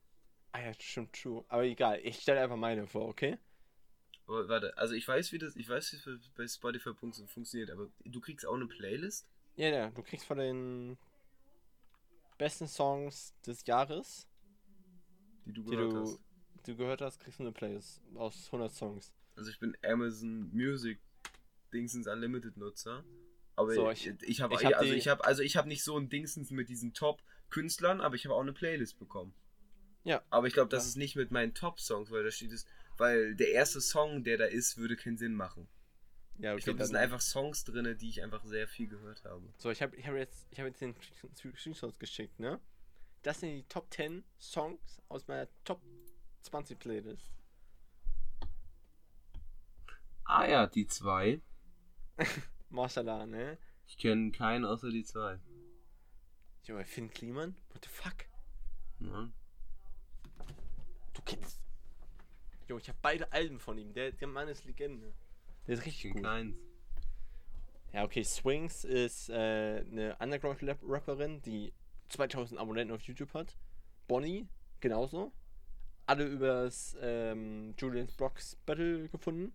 Ah 0.53 0.61
ja, 0.63 0.73
stimmt, 0.75 1.13
true. 1.15 1.45
Aber 1.49 1.65
egal, 1.65 2.01
ich 2.03 2.21
stelle 2.21 2.41
einfach 2.41 2.57
meine 2.57 2.87
vor, 2.87 3.09
okay? 3.09 3.39
Aber 4.27 4.49
warte, 4.49 4.77
also 4.79 4.95
ich 4.95 5.07
weiß, 5.07 5.31
wie 5.31 5.39
das, 5.39 5.55
ich 5.55 5.69
weiß, 5.69 6.05
wie 6.07 6.31
bei 6.37 6.49
Spotify 6.49 6.93
fun 6.95 7.13
funktioniert, 7.13 7.71
aber 7.71 7.89
du 8.05 8.21
kriegst 8.21 8.45
auch 8.47 8.55
eine 8.55 8.67
Playlist? 8.67 9.29
Ja, 9.57 9.69
ja, 9.69 9.91
du 9.91 10.03
kriegst 10.03 10.27
von 10.27 10.39
den 10.39 10.99
besten 12.39 12.69
Songs 12.69 13.33
des 13.47 13.65
Jahres, 13.67 14.27
Die 15.47 15.53
du 15.53 15.63
die 15.69 15.77
gehört 15.77 15.95
du, 15.95 16.01
hast. 16.03 16.21
du 16.65 16.77
gehört 16.77 17.01
hast, 17.01 17.19
kriegst 17.21 17.39
du 17.39 17.43
eine 17.45 17.53
Playlist 17.53 18.01
aus 18.15 18.51
100 18.53 18.73
Songs. 18.73 19.13
Also 19.37 19.51
ich 19.51 19.59
bin 19.59 19.77
Amazon 19.85 20.51
Music 20.53 20.99
Dingsens 21.73 22.07
Unlimited 22.07 22.57
Nutzer. 22.57 23.05
Aber 23.57 23.75
So, 23.75 23.91
ich, 23.91 24.07
ich- 24.07 24.23
ich 24.23 24.41
habe 24.41 24.55
ich 24.55 24.65
hab 24.65 24.79
also 24.79 24.95
die- 24.95 24.99
ich 24.99 25.09
habe 25.09 25.25
also 25.25 25.43
ich 25.43 25.57
habe 25.57 25.69
nicht 25.69 25.85
so 25.85 25.99
ein 25.99 26.09
Dingsens 26.09 26.51
mit 26.51 26.69
diesen 26.69 26.95
Top 26.95 27.23
Künstlern, 27.51 28.01
aber 28.01 28.15
ich 28.17 28.25
habe 28.25 28.35
auch 28.35 28.41
eine 28.41 28.53
Playlist 28.53 28.99
bekommen. 28.99 29.35
Ja. 30.05 30.23
Aber 30.31 30.47
ich 30.47 30.53
glaube, 30.55 30.69
das 30.71 30.85
Ja. 30.85 30.89
ist 30.91 30.97
nicht 30.97 31.17
mit 31.17 31.31
meinen 31.31 31.55
Top 31.55 31.79
Songs, 31.81 32.11
weil 32.11 32.25
da 32.25 32.31
steht 32.31 32.53
es, 32.53 32.67
weil 32.97 33.35
der 33.37 33.53
erste 33.53 33.81
Song, 33.81 34.25
der 34.25 34.37
da 34.39 34.45
ist, 34.47 34.77
würde 34.77 34.97
keinen 34.97 35.17
Sinn 35.17 35.35
machen. 35.35 35.69
Ja, 36.39 36.57
Ich 36.57 36.65
glaube, 36.65 36.79
da 36.79 36.87
sind 36.87 36.97
einfach 36.97 37.21
Songs 37.21 37.63
drin, 37.65 37.97
die 37.99 38.09
ich 38.09 38.23
einfach 38.23 38.43
sehr 38.45 38.67
viel 38.67 38.89
gehört 38.89 39.23
habe. 39.25 39.53
So, 39.59 39.71
ich 39.71 39.81
habe 39.83 39.95
ich 39.97 40.07
hab 40.07 40.15
jetzt, 40.15 40.47
ich 40.51 40.59
hab 40.59 40.67
jetzt 40.67 40.81
den 40.81 40.95
Screenshots 41.55 41.99
geschickt, 41.99 42.41
ne? 42.41 42.59
Das 43.23 43.39
sind 43.41 43.51
die 43.55 43.63
Top 43.69 43.93
10 43.93 44.25
Songs 44.41 45.01
aus 45.09 45.29
meiner 45.29 45.47
Top 45.65 45.81
20 46.41 46.79
Playlist. 46.79 47.31
Ah 50.25 50.47
ja, 50.47 50.67
die 50.67 50.87
zwei. 50.87 51.41
Mashallah, 52.71 53.27
ne? 53.27 53.59
Ich 53.87 53.99
kenne 53.99 54.33
keinen 54.33 54.65
außer 54.65 54.91
die 54.91 55.05
zwei. 55.05 55.39
Junge, 56.65 56.85
Finn 56.85 57.11
Kliman? 57.11 57.57
What 57.71 57.85
the 57.85 57.91
fuck? 57.91 58.25
Ja. 59.01 59.31
Du 61.13 61.23
kennst. 61.23 61.61
Jo, 62.69 62.79
ich 62.79 62.89
habe 62.89 62.99
beide 63.03 63.33
Alben 63.33 63.59
von 63.59 63.79
ihm. 63.79 63.93
Der, 63.93 64.13
der 64.13 64.29
Mann 64.29 64.49
ist 64.49 64.65
Legende. 64.65 65.13
Der 65.67 65.75
ist 65.75 65.85
richtig 65.85 66.13
gut. 66.13 66.23
keins. 66.23 66.57
Ja, 67.93 68.05
okay, 68.05 68.25
Swings 68.25 68.85
ist 68.85 69.29
äh, 69.29 69.85
eine 69.91 70.17
Underground-Rapperin, 70.19 71.43
die 71.43 71.75
2000 72.09 72.59
Abonnenten 72.59 72.95
auf 72.95 73.03
YouTube 73.03 73.35
hat. 73.35 73.57
Bonnie, 74.09 74.49
genauso. 74.81 75.33
Alle 76.07 76.25
übers 76.25 76.97
ähm, 77.01 77.75
Julian's 77.79 78.15
Blocks 78.15 78.57
Battle 78.65 79.09
gefunden. 79.09 79.53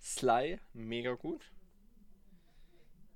Sly, 0.00 0.58
mega 0.72 1.14
gut. 1.14 1.52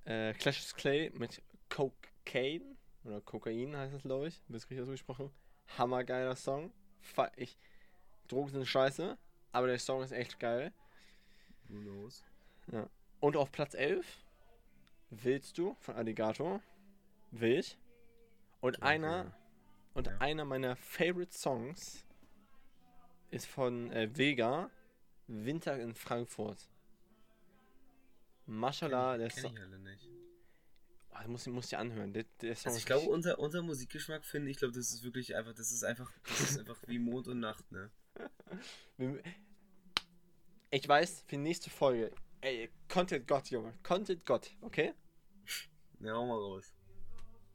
Äh, 0.05 0.33
Clash 0.35 0.73
Clay 0.75 1.11
mit 1.11 1.43
Cocaine. 1.69 2.77
Oder 3.05 3.21
Kokain 3.21 3.77
heißt 3.77 3.95
es, 3.95 4.03
glaube 4.03 4.29
ich. 4.29 4.41
Wird 4.49 4.63
richtig 4.63 4.81
ausgesprochen. 4.81 5.31
Hammergeiler 5.79 6.37
Song. 6.37 6.73
Ich, 7.37 7.57
Drogen 8.29 8.51
sind 8.51 8.67
scheiße, 8.67 9.17
aber 9.53 9.67
der 9.67 9.79
Song 9.79 10.03
ist 10.03 10.13
echt 10.13 10.39
geil. 10.41 10.73
Who 11.69 11.81
knows? 11.81 12.25
Und 13.21 13.37
auf 13.37 13.51
Platz 13.53 13.75
11 13.75 14.07
Willst 15.11 15.57
du 15.57 15.75
von 15.81 15.95
Alligator. 15.95 16.61
Wild. 17.31 17.79
Und 18.61 18.77
Okay. 18.79 18.87
einer 18.87 19.33
und 19.95 20.09
Ja. 20.09 20.19
einer 20.19 20.45
meiner 20.45 20.75
Favorite 20.77 21.33
Songs 21.33 22.05
ist 23.31 23.47
von 23.47 23.91
äh, 23.93 24.09
Vega 24.17 24.69
Winter 25.29 25.79
in 25.81 25.95
Frankfurt. 25.95 26.69
Mashallah, 28.47 29.17
der 29.17 29.31
Song. 29.31 29.55
Oh, 31.17 31.23
das 31.23 31.29
muss, 31.29 31.47
ich- 31.47 31.53
muss 31.53 31.67
ich 31.67 31.77
anhören. 31.79 32.13
Der, 32.13 32.25
der 32.43 32.51
Also 32.51 32.77
ich 32.77 32.85
glaube, 32.85 33.09
unser, 33.09 33.39
unser 33.39 33.63
Musikgeschmack 33.63 34.25
finde 34.25 34.51
ich, 34.51 34.59
glaube, 34.59 34.75
das 34.75 34.91
ist 34.93 35.03
wirklich 35.03 35.35
einfach, 35.35 35.55
das 35.55 35.73
ist 35.73 35.83
einfach, 35.85 36.11
das 36.29 36.41
ist 36.51 36.59
einfach 36.59 36.77
wie 36.87 36.99
Mond 36.99 37.29
und 37.29 37.41
Nacht, 37.41 37.71
ne? 37.73 37.91
Ich 40.71 40.87
weiß, 40.89 41.23
für 41.23 41.37
die 41.37 41.43
nächste 41.43 41.71
Folge. 41.71 42.13
Ey, 42.41 42.71
Content 42.89 43.27
Gott, 43.27 43.49
Junge. 43.51 43.73
Content 43.83 44.25
Gott, 44.27 44.51
okay? 44.61 44.93
Ja, 46.01 46.15
hau 46.15 46.27
mal 46.27 46.35
raus. 46.39 46.73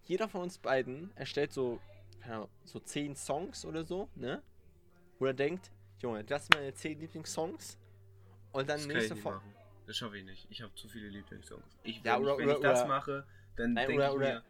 Jeder 0.05 0.27
von 0.27 0.41
uns 0.43 0.57
beiden 0.57 1.15
erstellt 1.15 1.51
so, 1.53 1.79
so 2.65 2.79
10 2.79 3.15
Songs 3.15 3.65
oder 3.65 3.83
so, 3.83 4.09
ne? 4.15 4.41
Wo 5.19 5.25
er 5.25 5.33
denkt, 5.33 5.71
Junge, 5.99 6.23
das 6.23 6.45
sind 6.47 6.55
meine 6.55 6.73
10 6.73 6.99
Lieblingssongs. 6.99 7.77
Und 8.53 8.69
dann 8.69 8.77
Das 8.79 8.87
nächste 8.87 9.15
Folge. 9.15 9.41
Das 9.85 9.97
schaffe 9.97 10.17
ich 10.17 10.25
nicht. 10.25 10.47
Ich 10.49 10.61
habe 10.61 10.73
zu 10.75 10.87
viele 10.87 11.09
Lieblingssongs. 11.09 11.63
Ich, 11.83 11.97
wenn 12.03 12.05
Ja, 12.05 12.17
oder- 12.17 12.31
ich, 12.33 12.37
wenn 12.39 12.45
oder- 12.49 12.55
ich 12.55 12.61
das 12.63 12.79
oder- 12.79 12.87
mache, 12.87 13.27
dann 13.55 13.73
Nein, 13.73 13.91
oder- 13.93 14.07
ich 14.09 14.13
oder- 14.15 14.25
mir... 14.33 14.43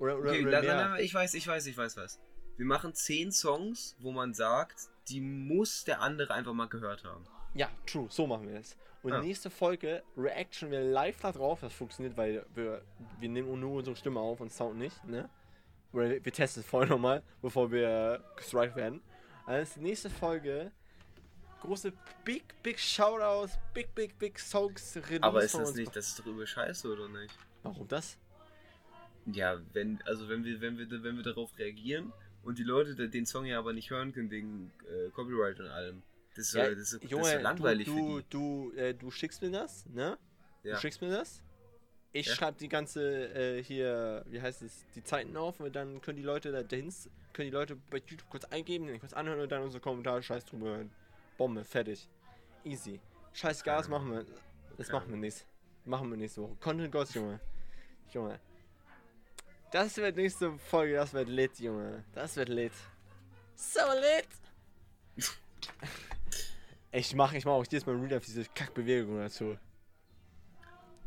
Oder, 0.00 0.18
oder, 0.18 0.30
Okay, 0.30 0.46
oder 0.46 0.62
la- 0.62 0.98
ich 1.00 1.12
weiß, 1.12 1.34
ich 1.34 1.46
weiß, 1.46 1.66
ich 1.66 1.76
weiß 1.76 1.96
was. 1.96 2.20
Wir 2.56 2.66
machen 2.66 2.94
10 2.94 3.32
Songs, 3.32 3.96
wo 3.98 4.12
man 4.12 4.32
sagt, 4.32 4.88
die 5.08 5.20
muss 5.20 5.82
der 5.84 6.00
andere 6.00 6.32
einfach 6.34 6.52
mal 6.52 6.68
gehört 6.68 7.02
haben. 7.04 7.24
Ja, 7.54 7.68
true, 7.84 8.06
so 8.08 8.26
machen 8.26 8.48
wir 8.48 8.60
es. 8.60 8.76
Und 9.02 9.12
Ah. 9.12 9.20
nächste 9.20 9.50
Folge 9.50 10.02
reaction 10.16 10.70
wir 10.70 10.80
live 10.82 11.18
da 11.20 11.32
drauf. 11.32 11.60
Das 11.62 11.72
funktioniert, 11.72 12.16
weil 12.16 12.44
wir, 12.54 12.82
wir 13.18 13.28
nehmen 13.28 13.58
nur 13.58 13.78
unsere 13.78 13.96
Stimme 13.96 14.20
auf 14.20 14.40
und 14.40 14.52
Sound 14.52 14.78
nicht, 14.78 15.02
ne? 15.04 15.28
Oder 15.92 16.10
wir 16.24 16.32
testen 16.32 16.62
es 16.62 16.68
vorher 16.68 16.88
nochmal, 16.90 17.22
bevor 17.42 17.70
wir 17.72 18.22
gestrikt 18.36 18.76
werden. 18.76 19.00
Also 19.46 19.80
nächste 19.80 20.10
Folge. 20.10 20.70
Große 21.62 21.92
Big, 22.24 22.44
Big 22.62 22.78
Shoutouts, 22.78 23.58
Big, 23.74 23.92
Big, 23.94 24.16
Big 24.18 24.38
Songs. 24.38 24.94
Release 24.96 25.22
Aber 25.24 25.42
ist 25.42 25.54
das 25.56 25.74
nicht, 25.74 25.94
das 25.96 26.08
ist 26.08 26.18
doch 26.20 26.26
übel 26.26 26.46
scheiße, 26.46 26.86
oder 26.92 27.08
nicht? 27.08 27.34
Warum 27.64 27.88
das? 27.88 28.16
Ja, 29.32 29.60
wenn, 29.72 30.00
also 30.06 30.28
wenn 30.28 30.44
wir, 30.44 30.60
wenn 30.60 30.78
wir, 30.78 30.90
wenn 31.02 31.16
wir 31.16 31.22
darauf 31.22 31.56
reagieren 31.58 32.12
und 32.42 32.58
die 32.58 32.62
Leute 32.64 32.94
de- 32.94 33.08
den 33.08 33.26
Song 33.26 33.44
ja 33.44 33.58
aber 33.58 33.72
nicht 33.72 33.90
hören 33.90 34.12
können 34.12 34.30
wegen 34.30 34.70
äh, 34.88 35.10
Copyright 35.10 35.60
und 35.60 35.66
allem. 35.66 36.02
Das 36.34 36.46
ist, 36.48 36.54
Ja, 36.54 36.70
das 36.70 36.92
ist, 36.92 37.02
das 37.04 37.10
Junge, 37.10 37.24
ist 37.24 37.32
ja 37.32 37.40
langweilig 37.40 37.86
du, 37.86 38.20
du, 38.30 38.70
du, 38.70 38.76
äh, 38.76 38.94
du 38.94 39.10
schickst 39.10 39.42
mir 39.42 39.50
das, 39.50 39.84
ne? 39.86 40.16
Ja. 40.62 40.74
Du 40.74 40.80
schickst 40.80 41.00
mir 41.02 41.10
das. 41.10 41.42
Ich 42.12 42.26
Ja. 42.26 42.34
schreibe 42.34 42.58
die 42.58 42.68
ganze 42.68 43.34
äh, 43.34 43.62
hier, 43.62 44.24
wie 44.28 44.40
heißt 44.40 44.62
es, 44.62 44.86
die 44.94 45.02
Zeiten 45.04 45.36
auf 45.36 45.60
und 45.60 45.74
dann 45.76 46.00
können 46.00 46.16
die 46.16 46.22
Leute 46.22 46.50
da 46.52 46.62
dahin, 46.62 46.90
können 47.34 47.48
die 47.50 47.54
Leute 47.54 47.76
bei 47.90 47.98
YouTube 47.98 48.30
kurz 48.30 48.44
eingeben, 48.46 48.86
dann 48.86 48.98
kurz 48.98 49.12
anhören 49.12 49.40
und 49.40 49.52
dann 49.52 49.62
unsere 49.62 49.80
Kommentare 49.82 50.22
scheiß 50.22 50.44
drüber 50.46 50.68
hören. 50.68 50.90
Bombe, 51.36 51.64
fertig. 51.64 52.08
Easy. 52.64 52.98
Scheißegal, 53.34 53.76
das 53.78 53.86
Keine 53.88 53.98
machen 53.98 54.12
wir. 54.12 54.24
Das 54.78 54.88
Keine 54.88 55.00
machen 55.00 55.10
wir 55.12 55.18
nicht. 55.18 55.46
Machen 55.84 56.10
wir 56.10 56.16
nächste 56.16 56.42
Woche. 56.42 56.56
Content 56.60 56.90
Gods, 56.92 57.14
Junge. 57.14 57.40
Junge. 58.12 58.40
Das 59.70 59.96
wird 59.98 60.16
nächste 60.16 60.58
Folge, 60.58 60.94
das 60.94 61.12
wird 61.12 61.28
lit, 61.28 61.58
Junge. 61.60 62.04
Das 62.14 62.36
wird 62.36 62.48
lit. 62.48 62.72
So 63.54 63.80
lit! 64.00 65.26
ich 66.92 67.14
mach, 67.14 67.32
ich 67.32 67.44
mach 67.44 67.52
auch 67.52 67.64
jedes 67.64 67.84
Mal 67.84 67.96
Real 67.96 68.16
auf 68.16 68.24
diese 68.24 68.44
Kackbewegung 68.44 69.18
dazu. 69.18 69.58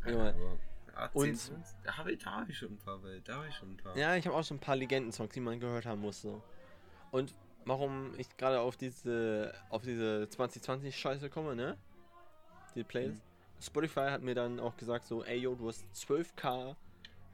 Junge. 0.06 0.36
Ah, 0.94 1.10
Und- 1.14 1.26
10 1.26 1.36
Songs? 1.38 1.76
Da 1.84 1.98
habe 1.98 2.12
ich, 2.12 2.24
da 2.24 2.32
hab 2.36 2.50
ich 2.50 2.58
schon 2.58 2.74
ein 2.74 2.78
paar, 2.78 3.02
weil 3.02 3.22
da 3.22 3.38
habe 3.38 3.48
ich 3.48 3.56
schon 3.56 3.72
ein 3.72 3.78
paar. 3.78 3.98
Ja, 3.98 4.16
ich 4.16 4.28
habe 4.28 4.36
auch 4.36 4.44
schon 4.44 4.58
ein 4.58 4.62
paar 4.62 4.76
Legenden-Songs, 4.76 5.34
die 5.34 5.40
man 5.40 5.60
gehört 5.60 5.86
haben 5.86 6.02
muss. 6.02 6.22
So. 6.22 6.44
Und 7.12 7.34
warum 7.66 8.14
ich 8.20 8.36
gerade 8.38 8.60
auf 8.60 8.78
diese 8.78 9.54
auf 9.70 9.82
diese 9.84 10.28
2020-Scheiße 10.32 11.30
komme, 11.30 11.56
ne? 11.56 11.78
Die 12.76 12.84
Playlist. 12.84 13.24
Spotify 13.60 14.10
hat 14.10 14.22
mir 14.22 14.36
dann 14.36 14.60
auch 14.60 14.76
gesagt 14.76 15.06
so, 15.06 15.24
ey 15.24 15.38
yo, 15.38 15.56
du 15.56 15.68
hast 15.68 15.86
12k 15.96 16.76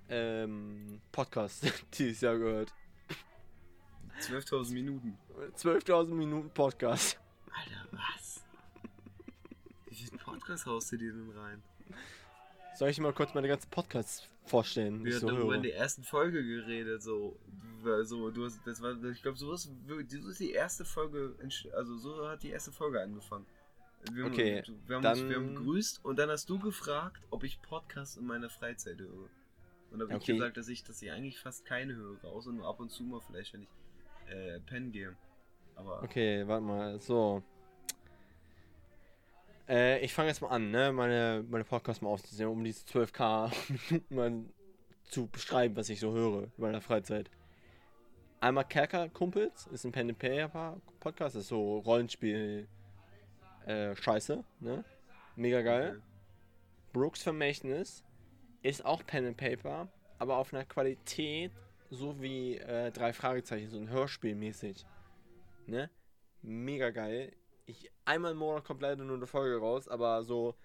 ähm, 0.10 1.02
Podcast 1.12 1.64
dieses 1.94 2.22
Jahr 2.22 2.38
gehört. 2.38 2.74
12.000 4.22 4.74
Minuten. 4.74 5.18
12.000 5.56 6.08
Minuten 6.14 6.50
Podcast. 6.50 7.20
Alter, 7.52 7.88
was? 7.92 8.44
Wie 9.90 9.96
viel 9.96 10.18
Podcast 10.18 10.66
haust 10.66 10.92
du 10.92 10.98
dir 10.98 11.12
denn 11.14 11.30
rein? 11.38 11.62
Soll 12.76 12.90
ich 12.90 13.00
mal 13.00 13.14
kurz 13.14 13.34
meine 13.34 13.48
ganzen 13.48 13.70
Podcasts 13.70 14.28
vorstellen? 14.46 15.04
Wir 15.04 15.20
so 15.20 15.28
darüber 15.28 15.56
in 15.56 15.64
der 15.64 15.76
ersten 15.76 16.04
Folge 16.04 16.44
geredet, 16.44 17.02
so. 17.04 17.38
So, 18.04 18.32
du 18.32 18.46
hast, 18.46 18.60
das 18.66 18.82
war, 18.82 19.02
ich 19.04 19.22
glaube, 19.22 19.38
so 19.38 19.54
ist, 19.54 19.70
so 19.88 19.96
ist 20.30 20.40
die 20.40 20.52
erste 20.52 20.84
Folge, 20.84 21.36
also 21.74 21.96
so 21.98 22.28
hat 22.28 22.44
die 22.44 22.50
erste 22.50 22.72
Folge 22.72 23.00
angefangen. 23.02 23.46
Wir 24.12 24.26
haben, 24.26 24.32
Okay, 24.34 24.64
wir 24.88 24.96
haben, 24.96 25.04
dann- 25.04 25.20
uns, 25.20 25.30
wir 25.30 25.36
haben 25.38 25.56
gegrüßt 25.56 26.04
und 26.04 26.18
dann 26.20 26.30
hast 26.30 26.50
du 26.50 26.60
gefragt, 26.60 27.22
ob 27.30 27.44
ich 27.44 27.62
Podcasts 27.62 28.18
in 28.18 28.26
meiner 28.26 28.50
Freizeit 28.50 29.00
höre. 29.00 29.30
Und 29.92 30.00
da 30.00 30.06
habe 30.06 30.16
Okay. 30.16 30.32
ich 30.34 30.38
gesagt, 30.40 30.58
dass 30.58 30.68
ich, 30.68 30.84
dass 30.84 31.02
ich 31.02 31.12
eigentlich 31.12 31.40
fast 31.40 31.66
keine 31.66 31.96
höre, 31.96 32.24
außer 32.26 32.52
nur 32.52 32.68
ab 32.68 32.80
und 32.80 32.90
zu 32.90 33.04
mal 33.04 33.22
vielleicht, 33.22 33.54
wenn 33.54 33.64
ich 33.64 33.70
äh, 34.30 34.60
pennen 34.62 34.92
gehe. 34.92 35.16
Aber 35.76 36.04
Okay, 36.04 36.46
warte 36.48 36.64
mal. 36.64 37.00
So. 37.00 37.42
Äh, 39.70 40.00
ich 40.00 40.14
fange 40.14 40.30
jetzt 40.30 40.42
mal 40.42 40.50
an, 40.50 40.72
ne? 40.72 40.92
Meine, 40.92 41.44
meine 41.50 41.64
Podcast 41.64 42.02
mal 42.02 42.10
aufzusehen, 42.10 42.50
um 42.50 42.64
diese 42.64 42.86
12k 42.86 43.52
Minuten 43.90 44.16
mal 44.16 44.46
zu 45.06 45.28
beschreiben, 45.28 45.76
was 45.76 45.90
ich 45.90 46.00
so 46.00 46.14
höre 46.14 46.44
in 46.44 46.52
meiner 46.58 46.82
Freizeit. 46.82 47.30
Einmal 48.40 48.66
Kerker 48.66 49.10
Kumpels, 49.10 49.68
ist 49.68 49.84
ein 49.86 49.92
Pen 49.92 50.10
and 50.10 50.20
Paper 50.20 50.80
Podcast, 51.00 51.36
ist 51.36 51.48
so 51.48 51.80
Rollenspiel 51.80 52.68
äh, 53.66 53.96
Scheiße, 53.96 54.44
ne? 54.60 54.84
Mega 55.36 55.62
geil. 55.62 55.90
Okay. 55.98 56.02
Brooks 56.94 57.24
Vermächtnis 57.24 58.04
ist 58.68 58.86
auch 58.86 59.06
Pen 59.06 59.26
and 59.26 59.38
Paper, 59.38 59.88
aber 60.20 60.38
auf 60.38 60.54
einer 60.54 60.66
Qualität 60.66 61.52
so 61.90 62.22
wie 62.22 62.58
äh, 62.58 62.92
drei 62.92 63.14
Fragezeichen, 63.14 63.70
so 63.70 63.78
ein 63.78 63.90
Hörspiel 63.90 64.36
mäßig. 64.36 64.86
Ne? 65.66 65.90
Mega 66.42 66.90
geil. 66.90 67.34
Ich, 67.66 67.90
einmal 68.06 68.32
im 68.32 68.38
Monat 68.38 68.64
kommt 68.64 68.82
leider 68.82 69.04
nur 69.04 69.16
eine 69.16 69.28
Folge 69.28 69.58
raus, 69.58 69.88
aber 69.88 70.24
so, 70.24 70.56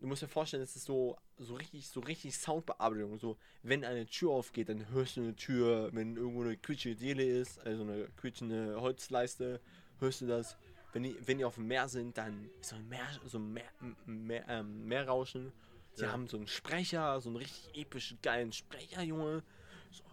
du 0.00 0.06
musst 0.06 0.22
dir 0.22 0.28
vorstellen, 0.28 0.62
es 0.62 0.76
ist 0.76 0.84
so, 0.84 1.16
so 1.36 1.54
richtig, 1.54 1.88
so 1.88 2.00
richtig 2.00 2.36
Soundbearbeitung. 2.36 3.18
So, 3.18 3.36
wenn 3.62 3.84
eine 3.84 4.06
Tür 4.06 4.30
aufgeht, 4.30 4.68
dann 4.68 4.88
hörst 4.90 5.16
du 5.16 5.22
eine 5.22 5.36
Tür, 5.36 5.90
wenn 5.92 6.16
irgendwo 6.16 6.42
eine 6.42 6.56
quietschende 6.56 6.98
Diele 6.98 7.24
ist, 7.24 7.64
also 7.64 7.82
eine 7.82 8.08
quietschende 8.16 8.80
Holzleiste, 8.80 9.60
hörst 10.00 10.20
du 10.20 10.26
das. 10.26 10.56
Wenn 10.92 11.02
die, 11.02 11.16
wenn 11.26 11.38
die 11.38 11.44
auf 11.44 11.56
dem 11.56 11.66
Meer 11.66 11.88
sind, 11.88 12.16
dann 12.16 12.48
ist 12.60 12.70
so 12.70 12.76
ein 12.76 12.88
Meer, 12.88 13.06
so 13.24 13.38
ein 13.38 13.52
Meer, 13.52 13.70
Meer, 14.06 14.44
ähm, 14.48 14.86
Meerrauschen. 14.86 15.52
Sie 15.98 16.04
Ja. 16.04 16.12
haben 16.12 16.28
so 16.28 16.36
einen 16.36 16.46
Sprecher, 16.46 17.20
so 17.20 17.28
einen 17.28 17.38
richtig 17.38 17.76
epischen, 17.76 18.20
geilen 18.22 18.52
Sprecher, 18.52 19.02
Junge. 19.02 19.42
So, 19.90 20.04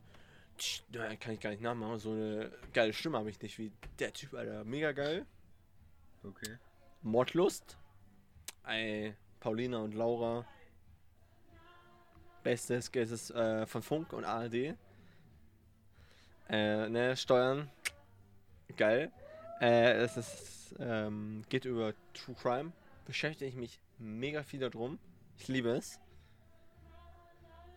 tsch, 0.57 0.81
na, 0.91 1.15
kann 1.15 1.33
ich 1.35 1.39
gar 1.39 1.51
nicht 1.51 1.61
nachmachen. 1.61 1.99
So 1.99 2.09
eine 2.11 2.51
geile 2.73 2.91
Stimme 2.91 3.19
habe 3.19 3.29
ich 3.29 3.39
nicht 3.39 3.55
wie 3.59 3.71
der 3.99 4.11
Typ, 4.11 4.33
Alter. 4.33 4.63
Mega 4.63 4.93
geil. 4.93 5.27
Okay. 6.23 6.57
Mordlust. 7.03 7.77
Ey, 8.65 9.13
Paulina 9.39 9.77
und 9.77 9.93
Laura. 9.93 10.43
Bestes 12.41 12.89
ist 12.89 13.29
äh, 13.29 13.67
von 13.67 13.83
Funk 13.83 14.11
und 14.11 14.25
ARD. 14.25 14.75
Äh, 16.49 16.89
ne, 16.89 17.15
Steuern. 17.15 17.69
Geil. 18.75 19.11
Äh, 19.61 19.93
es 19.97 20.17
ist, 20.17 20.75
ähm, 20.79 21.43
geht 21.47 21.65
über 21.65 21.93
True 22.15 22.35
Crime. 22.41 22.71
Beschäftige 23.05 23.45
ich 23.49 23.55
mich 23.55 23.79
mega 23.99 24.41
viel 24.41 24.61
darum. 24.61 24.97
Ich 25.37 25.47
liebe 25.47 25.69
es. 25.69 25.99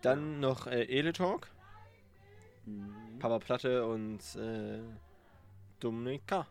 Dann 0.01 0.39
noch 0.39 0.67
äh, 0.67 0.83
Ele 0.83 1.13
Talk. 1.13 1.47
Mhm. 2.65 3.19
Papa 3.19 3.39
Platte 3.39 3.85
und 3.85 4.19
äh, 4.35 4.79
Dominik 5.79 6.25
K. 6.27 6.47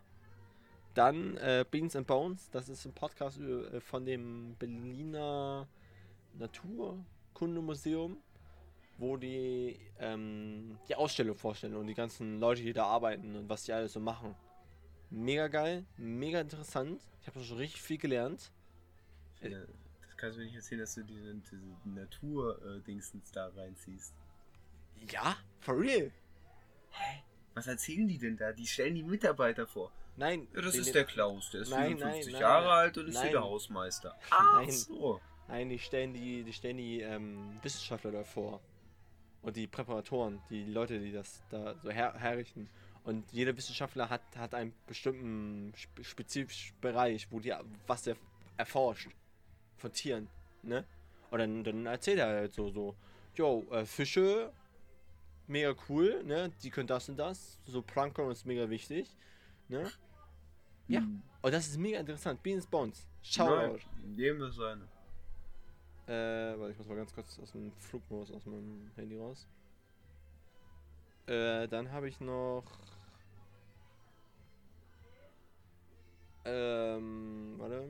dann 0.93 1.37
äh, 1.37 1.65
Beans 1.69 1.95
and 1.95 2.07
Bones, 2.07 2.49
das 2.51 2.69
ist 2.69 2.85
ein 2.85 2.93
Podcast 2.93 3.39
äh, 3.39 3.79
von 3.79 4.05
dem 4.05 4.55
Berliner 4.57 5.67
Naturkundemuseum, 6.37 8.17
wo 8.97 9.17
die 9.17 9.79
die 10.87 10.95
Ausstellung 10.95 11.35
vorstellen 11.35 11.75
und 11.75 11.87
die 11.87 11.93
ganzen 11.93 12.39
Leute, 12.39 12.61
die 12.61 12.73
da 12.73 12.85
arbeiten 12.85 13.35
und 13.35 13.49
was 13.49 13.63
die 13.63 13.73
alles 13.73 13.93
so 13.93 13.99
machen. 13.99 14.35
Mega 15.09 15.47
geil, 15.47 15.85
mega 15.97 16.39
interessant. 16.39 17.01
Ich 17.21 17.27
habe 17.27 17.43
schon 17.43 17.57
richtig 17.57 17.81
viel 17.81 17.97
gelernt. 17.97 18.51
Das 19.41 19.51
kannst 20.19 20.37
du 20.37 20.41
mir 20.41 20.47
nicht 20.47 20.55
erzählen, 20.55 20.81
dass 20.81 20.95
du 20.95 21.03
diese, 21.03 21.33
diese 21.35 21.61
Natur-Dingsens 21.85 23.31
da 23.31 23.47
reinziehst. 23.47 24.13
Ja, 25.09 25.37
for 25.59 25.79
real. 25.79 26.11
Hä? 26.91 27.23
Was 27.53 27.67
erzählen 27.67 28.07
die 28.07 28.17
denn 28.17 28.37
da? 28.37 28.51
Die 28.51 28.67
stellen 28.67 28.95
die 28.95 29.03
Mitarbeiter 29.03 29.65
vor. 29.65 29.91
Nein. 30.17 30.47
Ja, 30.53 30.61
das 30.61 30.75
ist 30.75 30.93
der 30.93 31.05
Klaus, 31.05 31.49
der 31.51 31.61
ist 31.61 31.69
Nein, 31.69 31.97
54 31.97 32.25
nein, 32.25 32.33
nein, 32.33 32.41
Jahre 32.41 32.65
nein. 32.67 32.77
alt 32.77 32.97
und 32.97 33.07
ist 33.07 33.15
hier 33.15 33.23
Nein. 33.23 33.31
der 33.31 33.41
Hausmeister. 33.41 34.19
Nein. 34.31 34.67
Ach 34.67 34.69
so. 34.69 35.21
Nein, 35.47 35.69
die 35.69 35.79
stellen 35.79 36.13
die, 36.13 36.43
die 36.43 36.53
stellen 36.53 36.77
die 36.77 37.01
ähm, 37.01 37.57
Wissenschaftler 37.63 38.11
davor. 38.11 38.61
Und 39.41 39.55
die 39.55 39.67
Präparatoren, 39.67 40.41
die 40.49 40.65
Leute, 40.65 40.99
die 40.99 41.13
das 41.13 41.41
da 41.49 41.75
so 41.81 41.89
her 41.89 42.13
herrichten. 42.13 42.69
Und 43.05 43.31
jeder 43.31 43.55
Wissenschaftler 43.55 44.09
hat, 44.09 44.21
hat 44.35 44.53
einen 44.53 44.73
bestimmten 44.85 45.73
spe 45.77 46.03
spezifischen 46.03 46.75
Bereich, 46.81 47.31
wo 47.31 47.39
die 47.39 47.53
was 47.87 48.05
er 48.05 48.17
erforscht. 48.57 49.09
Von 49.79 49.91
Tieren. 49.91 50.27
Ne? 50.61 50.85
Und 51.31 51.39
dann, 51.39 51.63
dann 51.63 51.85
erzählt 51.85 52.19
er 52.19 52.27
halt 52.27 52.53
so, 52.53 52.69
so, 52.69 52.95
jo, 53.35 53.65
äh, 53.71 53.85
Fische, 53.85 54.51
mega 55.47 55.73
cool, 55.89 56.23
ne? 56.23 56.51
Die 56.61 56.69
können 56.69 56.87
das 56.87 57.09
und 57.09 57.17
das. 57.17 57.59
So 57.65 57.81
Plankton 57.81 58.31
ist 58.31 58.45
mega 58.45 58.69
wichtig. 58.69 59.15
Ne? 59.67 59.89
Ja. 60.87 61.01
Hm. 61.01 61.21
Und 61.41 61.53
das 61.53 61.67
ist 61.67 61.77
mega 61.77 61.99
interessant. 61.99 62.41
Beans 62.43 62.65
Bones. 62.65 63.07
Schau 63.21 63.55
Nein, 63.55 63.79
Jedem 64.15 64.39
das 64.39 64.55
seine. 64.55 64.83
Äh, 66.07 66.59
warte, 66.59 66.71
ich 66.71 66.77
muss 66.77 66.87
mal 66.87 66.95
ganz 66.95 67.13
kurz 67.13 67.39
aus 67.39 67.51
dem 67.51 67.71
Flugmodus 67.73 68.31
aus 68.31 68.45
meinem 68.45 68.89
Handy 68.95 69.17
raus. 69.17 69.47
Äh, 71.27 71.67
dann 71.67 71.91
habe 71.91 72.09
ich 72.09 72.19
noch. 72.19 72.63
Ähm, 76.45 77.55
warte. 77.57 77.87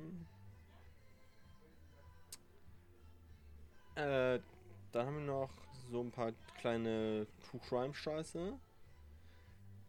Äh, 4.00 4.40
dann 4.94 5.08
haben 5.08 5.18
wir 5.18 5.26
noch 5.26 5.50
so 5.92 6.02
ein 6.02 6.12
paar 6.12 6.32
kleine 6.58 7.28
True 7.44 7.60
Crime 7.68 7.94
Scheiße. 7.94 8.58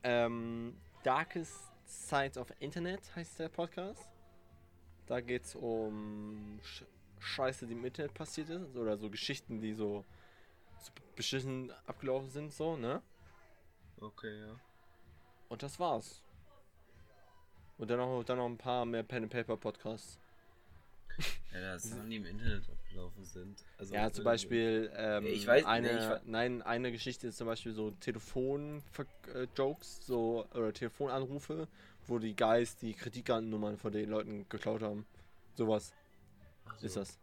Ähm, 0.02 0.76
Darkest 1.04 1.70
Sides 1.86 2.36
of 2.36 2.52
Internet 2.58 3.14
heißt 3.14 3.38
der 3.38 3.48
Podcast. 3.48 4.08
Da 5.06 5.20
geht's 5.20 5.54
um 5.54 6.58
Sch 6.62 6.84
Scheiße, 7.20 7.66
die 7.66 7.74
im 7.74 7.84
Internet 7.84 8.14
passiert 8.14 8.48
ist. 8.48 8.74
Oder 8.76 8.96
so 8.96 9.10
Geschichten, 9.10 9.60
die 9.60 9.74
so, 9.74 10.04
so 10.78 10.90
beschissen 11.14 11.70
abgelaufen 11.86 12.30
sind, 12.30 12.52
so, 12.52 12.76
ne? 12.76 13.02
Okay, 14.00 14.40
ja. 14.40 14.58
Und 15.50 15.62
das 15.62 15.78
war's. 15.78 16.22
Und 17.78 17.88
dann 17.88 17.98
noch, 17.98 18.24
dann 18.24 18.38
noch 18.38 18.46
ein 18.46 18.58
paar 18.58 18.84
mehr 18.86 19.02
Pen 19.02 19.24
and 19.24 19.32
Paper 19.32 19.56
Podcasts. 19.56 20.18
Ja, 21.52 21.60
das 21.60 21.84
Sachen, 21.84 22.08
die 22.10 22.16
im 22.16 22.26
Internet 22.26 22.64
abgelaufen 22.90 23.24
sind. 23.24 23.64
Also, 23.78 23.94
ja, 23.94 24.10
zum 24.12 24.24
Beispiel 24.24 24.90
ähm, 24.96 25.26
ich 25.26 25.48
weiß- 25.48 25.64
eine, 25.64 25.92
nee, 25.92 25.98
ich 26.16 26.20
nein, 26.26 26.62
eine 26.62 26.92
Geschichte 26.92 27.28
ist 27.28 27.38
zum 27.38 27.46
Beispiel 27.46 27.72
so 27.72 27.90
Telefon-Jokes, 27.92 30.06
so 30.06 30.46
oder 30.54 30.72
Telefonanrufe, 30.72 31.68
wo 32.06 32.18
die 32.18 32.34
Guys 32.34 32.76
die 32.76 32.94
Kreditkartennummern 32.94 33.78
von 33.78 33.92
den 33.92 34.10
Leuten 34.10 34.48
geklaut 34.48 34.82
haben. 34.82 35.06
Sowas 35.54 35.92
so. 36.78 36.86
ist 36.86 36.96
das. 36.96 37.18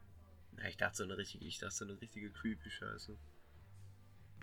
Ja, 0.58 0.67
ich 0.69 0.77
dachte 0.77 0.97
so 0.97 1.03
eine 1.03 1.17
richtige, 1.17 1.45
ich 1.45 1.60
dachte 1.60 1.75
so 1.75 1.86
eine 1.86 1.99
richtige 2.01 2.30
creepy 2.32 2.69
Scheiße. 2.69 3.15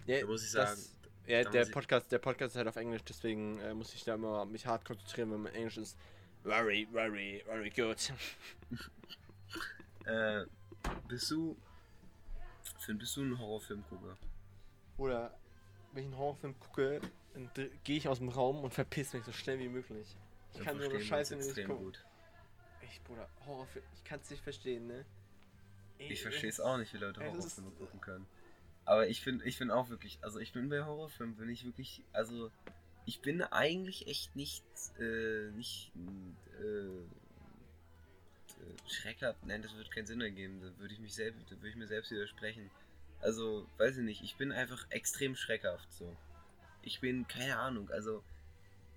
Ja, 0.07 0.21
Da 0.21 0.27
muss 0.27 0.45
ich 0.45 0.53
das- 0.53 0.85
sagen, 0.85 0.97
Ja, 1.27 1.43
da 1.43 1.51
der 1.51 1.65
Podcast, 1.67 2.13
der 2.13 2.19
Podcast 2.19 2.55
ist 2.55 2.59
halt 2.59 2.69
auf 2.69 2.77
Englisch, 2.77 3.03
deswegen 3.09 3.59
äh, 3.61 3.75
muss 3.75 3.95
ich 3.95 4.05
da 4.05 4.15
immer 4.15 4.45
mich 4.45 4.67
hart 4.67 4.85
konzentrieren, 4.85 5.33
wenn 5.33 5.43
mein 5.43 5.55
Englisch 5.55 5.79
ist. 5.79 5.97
Very, 6.43 6.87
very, 6.93 7.43
very 7.47 7.71
good. 7.71 7.97
Äh, 10.05 10.45
bist 11.09 11.31
du. 11.31 11.57
Finn, 12.79 12.99
bist 12.99 13.17
du 13.17 13.23
ein 13.23 13.39
Horrorfilmgucker? 13.39 14.17
Oder 14.99 15.37
wenn 15.93 16.03
ich 16.05 16.07
einen 16.11 16.19
Horrorfilm 16.19 16.59
gucke, 16.61 17.01
dann 17.35 17.51
gehe 17.85 17.97
ich 17.97 18.09
aus 18.09 18.19
dem 18.19 18.29
Raum 18.29 18.63
und 18.65 18.73
verpiss 18.73 19.13
mich 19.13 19.25
so 19.25 19.33
schnell 19.33 19.59
wie 19.59 19.69
möglich. 19.69 20.17
Ich 20.51 20.57
Dann 20.59 20.65
kann 20.67 20.79
nur 20.79 20.89
eine 20.91 21.01
Scheiße 21.01 21.37
nicht 21.37 21.55
gucken. 21.67 21.77
gut. 21.79 22.05
Ich, 22.83 23.03
Bruder, 23.03 23.29
Horrorfilm, 23.47 23.85
ich 23.95 24.05
kann 24.05 24.21
es 24.21 24.31
nicht 24.31 24.43
verstehen, 24.43 24.87
ne? 24.87 25.05
Ich 25.99 26.23
verstehe 26.23 26.51
es 26.51 26.61
auch 26.61 26.77
nicht, 26.77 26.93
wie 26.93 26.99
Leute 26.99 27.21
es 27.23 27.27
ist- 27.45 27.59
Horrorfilme 27.59 27.71
gucken 27.73 28.01
können. 28.01 28.27
Aber 28.85 29.09
ich 29.09 29.21
finde 29.23 29.45
ich 29.47 29.57
find 29.57 29.71
auch 29.71 29.89
wirklich, 29.89 30.19
also 30.23 30.39
ich 30.39 30.53
bin 30.53 30.69
bei 30.69 30.85
Horrorfilmen, 30.85 31.37
bin 31.37 31.49
ich 31.49 31.65
wirklich, 31.65 32.03
also 32.13 32.51
ich 33.07 33.21
bin 33.23 33.43
eigentlich 33.43 34.07
echt 34.07 34.37
nicht, 34.37 34.65
äh, 34.99 35.51
nicht, 35.53 35.93
äh, 36.61 36.89
schreckhaft, 38.87 39.45
nein, 39.45 39.63
das 39.63 39.75
wird 39.75 39.91
keinen 39.91 40.07
Sinn 40.07 40.21
ergeben, 40.21 40.61
da 40.61 40.79
würde 40.79 40.95
ich 40.95 41.01
mich 41.01 41.15
selbst, 41.15 41.51
da 41.51 41.57
würde 41.57 41.71
ich 41.71 41.77
mir 41.77 41.87
selbst 41.87 42.11
widersprechen. 42.11 42.71
Also, 43.21 43.69
weiß 43.79 43.99
ich 43.99 44.05
nicht, 44.05 44.23
ich 44.23 44.37
bin 44.37 44.53
einfach 44.53 44.87
extrem 44.91 45.35
schreckhaft, 45.35 45.93
so. 45.93 46.17
Ich 46.83 47.01
bin, 47.01 47.27
keine 47.27 47.59
Ahnung, 47.59 47.91
also, 47.91 48.23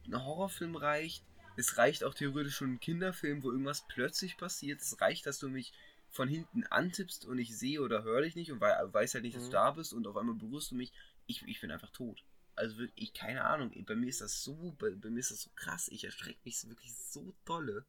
ein 0.06 0.24
Horrorfilm 0.24 0.76
reicht, 0.76 1.24
es 1.56 1.78
reicht 1.78 2.04
auch 2.04 2.14
theoretisch 2.14 2.56
schon 2.56 2.74
ein 2.74 2.80
Kinderfilm, 2.80 3.44
wo 3.44 3.52
irgendwas 3.52 3.86
plötzlich 3.88 4.38
passiert, 4.38 4.82
es 4.82 5.00
reicht, 5.02 5.26
dass 5.26 5.40
du 5.40 5.50
mich 5.50 5.74
von 6.10 6.30
hinten 6.30 6.64
antippst 6.66 7.26
und 7.26 7.38
ich 7.40 7.58
sehe 7.58 7.82
oder 7.82 8.04
höre 8.04 8.22
dich 8.22 8.36
nicht 8.36 8.52
und 8.52 8.62
wei 8.62 8.74
weiß 8.94 9.14
halt 9.14 9.24
nicht, 9.24 9.36
dass 9.36 9.44
Mhm. 9.44 9.48
du 9.48 9.52
da 9.52 9.72
bist 9.72 9.94
und 9.94 10.08
auf 10.08 10.16
einmal 10.18 10.36
berührst 10.36 10.72
du 10.72 10.76
mich, 10.76 10.94
ich, 11.26 11.42
ich 11.48 11.60
bin 11.60 11.72
einfach 11.72 11.90
tot. 11.92 12.24
Also 12.56 12.78
wirklich, 12.78 13.10
ich, 13.10 13.14
keine 13.14 13.44
Ahnung, 13.44 13.72
bei 13.86 13.96
mir 13.96 14.08
ist 14.08 14.22
das 14.22 14.42
so, 14.44 14.76
bei, 14.80 14.92
bei 14.92 15.10
mir 15.10 15.20
ist 15.20 15.32
das 15.32 15.42
so 15.42 15.52
krass, 15.56 15.90
ich 15.90 16.06
erschrecke 16.06 16.40
mich 16.44 16.68
wirklich 16.68 16.96
so 16.96 17.36
dolle. 17.46 17.86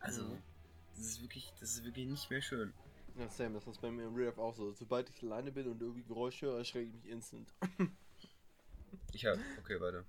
Also, 0.00 0.24
Mhm. 0.24 0.42
Das 0.96 1.06
ist 1.06 1.22
wirklich, 1.22 1.52
das 1.60 1.70
ist 1.70 1.84
wirklich 1.84 2.06
nicht 2.06 2.30
mehr 2.30 2.42
schön. 2.42 2.72
Ja, 3.18 3.28
Sam, 3.28 3.54
das 3.54 3.66
ist 3.66 3.80
bei 3.80 3.90
mir 3.90 4.04
im 4.06 4.14
Real 4.14 4.28
Life 4.28 4.40
auch 4.40 4.54
so. 4.54 4.72
Sobald 4.72 5.10
ich 5.10 5.22
alleine 5.22 5.52
bin 5.52 5.66
und 5.66 5.80
irgendwie 5.80 6.02
Geräusche 6.02 6.46
höre, 6.46 6.58
erschrecke 6.58 6.88
ich 6.88 6.94
mich 6.94 7.08
instant. 7.08 7.52
Ich 9.14 9.26
habe, 9.26 9.38
okay, 9.58 9.80
warte. 9.80 10.04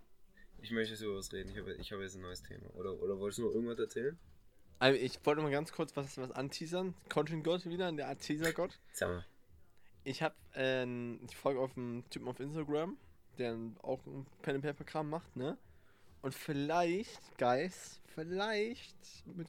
Ich 0.62 0.72
möchte 0.72 0.94
jetzt 0.94 1.02
über 1.02 1.16
was 1.16 1.32
reden, 1.34 1.50
ich 1.52 1.58
habe 1.58 1.74
ich 1.74 1.92
hab 1.92 2.00
jetzt 2.00 2.16
ein 2.16 2.22
neues 2.22 2.42
Thema. 2.42 2.70
Oder, 2.76 3.02
oder 3.02 3.20
wolltest 3.20 3.40
du 3.40 3.44
noch 3.44 3.54
irgendwas 3.54 3.80
erzählen? 3.80 4.18
Also 4.80 5.00
ich 5.00 5.26
wollte 5.26 5.42
mal 5.42 5.52
ganz 5.52 5.72
kurz 5.72 5.96
was, 5.96 6.18
was 6.18 6.32
anteasern. 6.32 6.94
Content 7.10 7.44
Gott 7.44 7.66
wieder, 7.66 7.92
der 7.92 8.18
Teaser-Gott. 8.18 8.80
Sag 8.94 9.10
mal. 9.10 9.26
Ich 10.04 10.22
habe 10.22 10.36
äh, 10.56 10.86
ich 11.26 11.36
folge 11.36 11.60
auf 11.60 11.78
einen 11.78 12.10
Typen 12.10 12.28
auf 12.28 12.40
Instagram, 12.40 12.98
der 13.38 13.58
auch 13.82 14.06
ein 14.06 14.26
Pen 14.42 14.56
and 14.56 14.64
Paper 14.64 14.84
Kram 14.84 15.10
macht, 15.10 15.36
ne? 15.36 15.58
Und 16.22 16.34
vielleicht, 16.34 17.38
Guys, 17.38 18.00
vielleicht 18.08 18.96
mit 19.26 19.48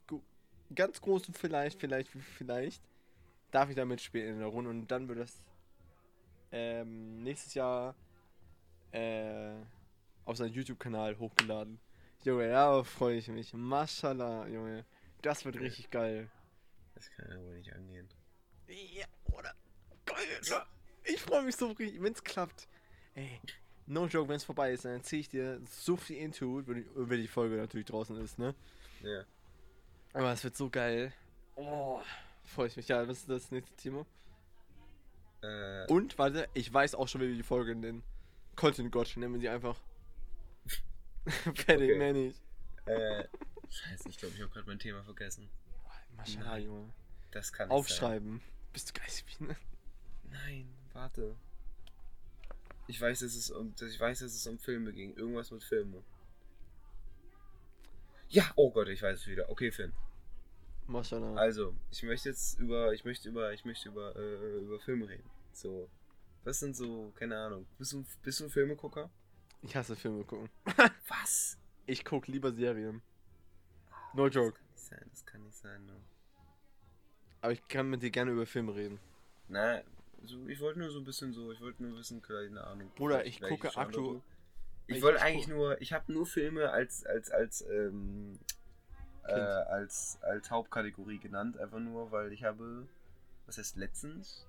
ganz 0.75 1.01
großem 1.01 1.35
vielleicht, 1.35 1.81
vielleicht, 1.81 2.11
vielleicht 2.11 2.83
darf 3.51 3.69
ich 3.71 3.77
da 3.77 3.85
mitspielen 3.85 4.35
in 4.35 4.39
der 4.41 4.49
Runde 4.49 4.71
und 4.71 4.87
dann 4.89 5.09
wird 5.09 5.21
das 5.21 5.45
ähm, 6.53 7.23
nächstes 7.23 7.55
Jahr 7.55 7.95
äh, 8.93 9.55
auf 10.25 10.37
seinen 10.37 10.53
YouTube-Kanal 10.53 11.19
hochgeladen. 11.19 11.79
Junge, 12.25 12.49
darauf 12.49 12.89
freue 12.89 13.19
ich 13.19 13.29
mich. 13.29 13.53
Mashallah, 13.53 14.47
Junge. 14.49 14.85
Das 15.23 15.45
wird 15.45 15.61
richtig 15.61 15.91
geil. 15.91 16.31
Das 16.95 17.11
kann 17.11 17.29
ja 17.31 17.37
wohl 17.39 17.57
nicht 17.57 17.73
angehen. 17.75 18.09
Ja, 18.69 19.07
oder? 19.33 19.55
Geil, 20.07 20.65
Ich 21.05 21.21
freue 21.21 21.43
mich 21.43 21.57
so 21.57 21.69
richtig, 21.69 22.03
wenn 22.03 22.13
es 22.13 22.23
klappt. 22.23 22.69
Ey, 23.15 23.41
no 23.87 24.07
joke, 24.07 24.29
wenn 24.29 24.37
es 24.37 24.45
vorbei 24.45 24.73
ist, 24.73 24.85
dann 24.85 24.93
erzähle 24.93 25.21
ich 25.21 25.29
dir 25.29 25.61
so 25.71 25.97
viel 25.97 26.17
into, 26.19 26.67
wenn 26.67 26.77
die, 26.77 26.87
wenn 26.95 27.21
die 27.21 27.29
Folge 27.29 27.57
natürlich 27.57 27.87
draußen 27.87 28.17
ist, 28.17 28.39
ne? 28.39 28.55
Ja. 29.03 29.25
Aber 30.15 30.33
es 30.33 30.43
wird 30.45 30.57
so 30.57 30.71
geil. 30.71 31.13
Oh, 31.57 32.01
freue 32.45 32.69
ich 32.69 32.77
mich. 32.77 32.89
Ja, 32.89 33.07
was 33.07 33.19
ist 33.19 33.29
das 33.29 33.51
nächste 33.51 33.75
Thema? 33.77 34.07
Äh, 35.43 35.87
Und, 35.93 36.17
warte, 36.19 36.49
ich 36.55 36.73
weiß 36.73 36.95
auch 36.95 37.07
schon, 37.09 37.21
wie 37.21 37.29
wir 37.29 37.37
die 37.37 37.43
Folge 37.43 37.75
nennen. 37.75 38.03
Content 38.57 38.91
Gott, 38.93 39.17
nennen 39.17 39.35
wir 39.35 39.41
sie 39.41 39.49
einfach. 39.51 39.77
Fertig, 41.27 41.91
Okay. 41.91 41.99
mehr 41.99 42.13
nicht. 42.13 42.41
äh, 42.87 43.25
scheiße, 43.69 44.09
ich 44.09 44.17
glaube, 44.19 44.35
ich 44.35 44.41
habe 44.41 44.51
gerade 44.53 44.67
mein 44.67 44.79
Thema 44.79 45.03
vergessen. 45.05 45.49
Mashallah, 46.17 46.51
Nein. 46.51 46.65
Junge. 46.65 46.93
Das 47.33 47.53
kann 47.53 47.69
nicht 47.69 47.77
Aufschreiben. 47.77 48.41
Bist 48.73 48.91
du 48.97 49.01
geistig, 49.01 49.41
ne? 49.41 49.49
Sein. 49.49 49.57
Nein, 50.31 50.75
warte. 50.93 51.35
Ich 52.87 53.01
weiß, 53.01 53.21
dass 53.21 53.35
es 53.35 53.51
um, 53.51 53.75
dass 53.77 53.91
ich 53.91 53.99
weiß, 53.99 54.21
dass 54.21 54.33
es 54.35 54.47
um 54.47 54.59
Filme 54.59 54.93
ging. 54.93 55.15
Irgendwas 55.17 55.51
mit 55.51 55.65
Filmen. 55.65 56.05
Ja, 58.29 58.51
oh 58.57 58.71
Gott, 58.71 58.89
ich 58.89 59.03
weiß 59.03 59.21
es 59.21 59.27
wieder. 59.27 59.49
Okay, 59.49 59.71
Finn. 59.71 59.93
Mashallah. 60.87 61.35
Also, 61.37 61.75
ich 61.91 62.03
möchte 62.03 62.29
jetzt 62.29 62.59
über, 62.59 62.93
ich 62.93 63.05
möchte 63.05 63.29
über, 63.29 63.53
ich 63.53 63.65
möchte 63.65 63.89
über, 63.89 64.15
äh, 64.17 64.59
über 64.59 64.79
Filme 64.81 65.09
reden. 65.09 65.29
So, 65.53 65.89
was 66.43 66.59
sind 66.61 66.77
so, 66.77 67.13
keine 67.17 67.39
Ahnung. 67.39 67.67
Bist 67.79 67.93
du, 67.93 68.05
bist 68.23 68.41
du 68.41 68.45
ein 68.45 68.51
Filmegucker? 68.51 69.09
Ich 69.63 69.75
hasse 69.75 69.97
Filme 69.97 70.25
gucken. 70.25 70.51
Was? 71.09 71.57
Ich 71.87 72.05
gucke 72.05 72.31
lieber 72.31 72.53
Serien. 72.53 73.01
No 74.15 74.29
joke. 74.29 74.59
Das 74.75 74.91
kann 74.91 74.99
nicht 75.01 75.07
sein, 75.07 75.09
das 75.11 75.27
kann 75.27 75.43
nicht 75.45 75.57
sein, 75.57 75.87
ne? 75.87 75.97
Aber 77.41 77.53
ich 77.53 77.67
kann 77.69 77.89
mit 77.89 78.03
dir 78.03 78.11
gerne 78.11 78.33
über 78.33 78.45
Filme 78.47 78.75
reden. 78.75 78.99
Na, 79.49 79.83
so, 80.25 80.47
ich 80.49 80.61
wollte 80.61 80.81
nur 80.81 80.91
so 80.91 80.99
ein 80.99 81.05
bisschen 81.05 81.33
so, 81.33 81.51
ich 81.53 81.61
wollte 81.61 81.83
nur 81.83 81.97
wissen, 81.97 82.21
keine 82.21 82.63
Ahnung. 82.65 82.91
Bruder, 82.97 83.25
ich 83.25 83.41
gucke 83.41 83.69
Genre 83.69 83.87
aktu- 83.89 83.93
du- 83.93 84.23
Ich 84.87 84.97
ich- 84.99 85.03
wollte 85.03 85.19
ich 85.19 85.25
eigentlich 85.25 85.49
nur, 85.49 85.81
ich 85.81 85.93
habe 85.93 86.13
nur 86.13 86.27
Filme 86.27 86.71
als, 86.71 87.05
als, 87.07 87.31
als, 87.31 87.63
ähm, 87.63 88.39
äh, 89.25 89.33
als, 89.33 90.19
als 90.23 90.51
Hauptkategorie 90.51 91.19
genannt, 91.19 91.59
einfach 91.59 91.79
nur, 91.81 92.11
weil 92.13 92.33
ich 92.33 92.45
habe, 92.45 92.87
was 93.47 93.59
heißt 93.59 93.77
letztens, 93.77 94.47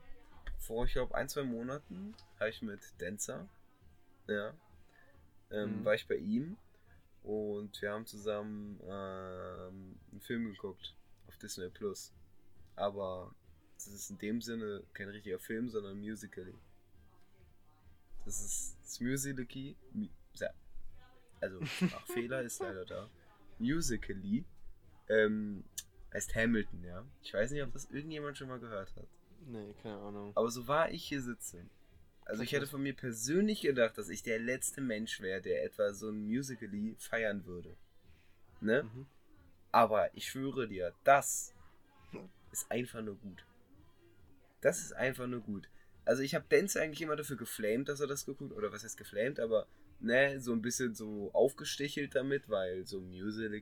vor, 0.59 0.85
ich 0.85 0.93
glaube, 0.93 1.15
ein, 1.15 1.29
zwei 1.29 1.43
Monaten, 1.43 2.15
habe 2.39 2.49
ich 2.49 2.61
mit 2.61 2.81
Dancer, 2.97 3.47
ja, 4.27 4.53
ähm, 5.51 5.81
Mhm. 5.81 5.85
war 5.85 5.93
ich 5.95 6.07
bei 6.07 6.15
ihm 6.15 6.57
und 7.23 7.81
wir 7.81 7.91
haben 7.91 8.05
zusammen 8.05 8.79
ähm, 8.83 9.95
einen 10.11 10.21
Film 10.21 10.45
geguckt 10.51 10.95
auf 11.27 11.37
Disney 11.37 11.69
Plus. 11.69 12.11
Aber 12.75 13.33
das 13.75 13.87
ist 13.87 14.09
in 14.09 14.17
dem 14.17 14.41
Sinne 14.41 14.83
kein 14.93 15.07
richtiger 15.09 15.39
Film, 15.39 15.69
sondern 15.69 15.99
Musically. 15.99 16.55
Das 18.25 18.43
ist 18.43 18.75
das 18.83 18.99
Musically. 18.99 19.75
Ja. 20.39 20.49
Also, 21.41 21.59
Fehler 22.13 22.41
ist 22.41 22.59
leider 22.59 22.85
da. 22.85 23.09
Musically 23.59 24.45
ähm, 25.09 25.63
heißt 26.13 26.35
Hamilton, 26.35 26.83
ja. 26.83 27.05
Ich 27.21 27.33
weiß 27.33 27.51
nicht, 27.51 27.63
ob 27.63 27.73
das 27.73 27.85
irgendjemand 27.91 28.37
schon 28.37 28.47
mal 28.47 28.59
gehört 28.59 28.95
hat. 28.95 29.07
Nee, 29.45 29.73
keine 29.81 29.97
Ahnung. 29.97 30.31
Aber 30.35 30.49
so 30.49 30.67
war 30.67 30.91
ich 30.91 31.05
hier 31.05 31.21
sitze. 31.21 31.65
Also 32.25 32.41
ich 32.41 32.51
hätte 32.53 32.65
von 32.65 32.81
mir 32.81 32.95
persönlich 32.95 33.61
gedacht, 33.61 33.97
dass 33.97 34.09
ich 34.09 34.23
der 34.23 34.39
letzte 34.39 34.81
Mensch 34.81 35.21
wäre, 35.21 35.41
der 35.41 35.63
etwa 35.63 35.93
so 35.93 36.09
ein 36.09 36.25
Musically 36.25 36.95
feiern 36.97 37.45
würde. 37.45 37.77
Ne? 38.61 38.83
Mhm. 38.83 39.05
Aber 39.71 40.15
ich 40.15 40.27
schwöre 40.27 40.67
dir, 40.67 40.93
das 41.03 41.53
ist 42.51 42.71
einfach 42.71 43.03
nur 43.03 43.15
gut. 43.15 43.45
Das 44.61 44.79
ist 44.79 44.93
einfach 44.93 45.27
nur 45.27 45.41
gut. 45.41 45.69
Also 46.05 46.21
ich 46.21 46.35
habe 46.35 46.45
Dance 46.47 46.79
eigentlich 46.79 47.01
immer 47.01 47.15
dafür 47.15 47.35
geflamed, 47.35 47.89
dass 47.89 47.99
er 47.99 48.07
das 48.07 48.25
geguckt, 48.25 48.53
oder 48.53 48.71
was 48.71 48.83
heißt 48.83 48.97
geflamed, 48.97 49.39
aber 49.39 49.67
ne, 49.99 50.39
so 50.39 50.53
ein 50.53 50.61
bisschen 50.61 50.93
so 50.95 51.31
aufgestichelt 51.33 52.15
damit, 52.15 52.49
weil 52.49 52.85
so 52.85 53.01
Musical... 53.01 53.61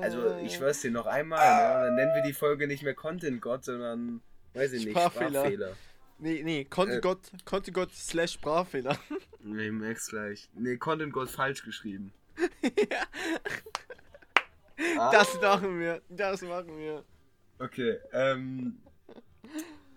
Also 0.00 0.36
ich 0.38 0.54
schwör's 0.56 0.80
dir 0.80 0.90
noch 0.90 1.06
einmal, 1.06 1.38
ne? 1.38 1.84
Dann 1.86 1.94
nennen 1.96 2.14
wir 2.14 2.22
die 2.22 2.32
Folge 2.32 2.66
nicht 2.66 2.82
mehr 2.82 2.94
Content 2.94 3.40
God, 3.40 3.64
sondern, 3.64 4.20
weiß 4.54 4.72
ich 4.72 4.84
nicht, 4.84 4.96
Sprachfehler. 4.96 5.30
Sprachfehler. 5.30 5.76
Nee, 6.20 6.42
nee, 6.42 6.64
konnte 6.64 6.96
Äh. 6.96 7.00
Gott, 7.00 7.20
konnte 7.44 7.72
Gott 7.72 7.92
slash 7.94 8.32
Sprachfehler. 8.32 8.98
Nee, 9.40 9.70
merk's 9.70 10.08
gleich. 10.08 10.50
Nee, 10.54 10.76
Content 10.76 11.12
God 11.12 11.30
falsch 11.30 11.62
geschrieben. 11.62 12.12
Ah. 14.98 15.10
Das 15.10 15.40
machen 15.40 15.80
wir, 15.80 16.02
das 16.08 16.42
machen 16.42 16.76
wir. 16.78 17.04
Okay, 17.58 17.98
ähm. 18.12 18.78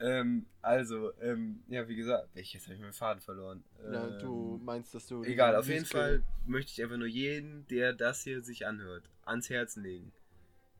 Ähm, 0.01 0.47
also, 0.61 1.13
ähm, 1.21 1.63
ja, 1.67 1.87
wie 1.87 1.95
gesagt, 1.95 2.27
ich, 2.33 2.53
jetzt 2.53 2.65
habe 2.65 2.75
ich 2.75 2.81
meinen 2.81 2.93
Faden 2.93 3.21
verloren. 3.21 3.63
Ja, 3.83 4.07
Ähm, 4.07 4.19
du 4.19 4.59
meinst, 4.63 4.93
dass 4.95 5.05
du. 5.07 5.23
Egal, 5.23 5.55
auf 5.55 5.67
jeden 5.67 5.85
Fall 5.85 6.23
möchte 6.45 6.71
ich 6.71 6.81
einfach 6.81 6.97
nur 6.97 7.07
jeden, 7.07 7.67
der 7.67 7.93
das 7.93 8.23
hier 8.23 8.41
sich 8.41 8.65
anhört, 8.65 9.09
ans 9.25 9.49
Herzen 9.49 9.83
legen. 9.83 10.11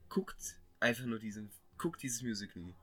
Guckt 0.10 0.60
einfach 0.80 1.06
nur 1.06 1.20
diesen, 1.20 1.52
guckt 1.78 2.02
dieses 2.02 2.22
Musical. 2.24 2.74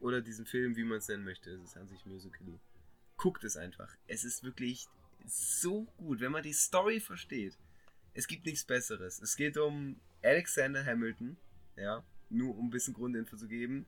Oder 0.00 0.20
diesen 0.20 0.46
Film, 0.46 0.76
wie 0.76 0.84
man 0.84 0.98
es 0.98 1.08
nennen 1.08 1.24
möchte. 1.24 1.50
Es 1.50 1.62
ist 1.62 1.76
an 1.76 1.88
sich 1.88 2.04
Musical. 2.06 2.58
Guckt 3.16 3.44
es 3.44 3.56
einfach. 3.56 3.94
Es 4.06 4.24
ist 4.24 4.42
wirklich 4.42 4.86
so 5.26 5.84
gut, 5.98 6.20
wenn 6.20 6.32
man 6.32 6.42
die 6.42 6.52
Story 6.52 7.00
versteht. 7.00 7.56
Es 8.12 8.26
gibt 8.26 8.44
nichts 8.46 8.64
Besseres. 8.64 9.20
Es 9.20 9.36
geht 9.36 9.56
um 9.56 9.96
Alexander 10.22 10.84
Hamilton, 10.84 11.36
ja, 11.76 12.04
nur 12.30 12.56
um 12.56 12.66
ein 12.66 12.70
bisschen 12.70 12.94
Grundinfo 12.94 13.36
zu 13.36 13.48
geben. 13.48 13.86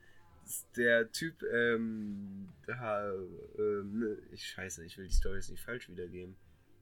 Der 0.77 1.11
Typ, 1.11 1.43
ähm, 1.43 2.49
da, 2.67 3.13
ähm, 3.59 3.99
ne, 3.99 4.19
ich 4.33 4.47
scheiße, 4.47 4.85
ich 4.85 4.97
will 4.97 5.07
die 5.07 5.15
Story 5.15 5.37
jetzt 5.37 5.51
nicht 5.51 5.63
falsch 5.63 5.89
wiedergeben. 5.89 6.37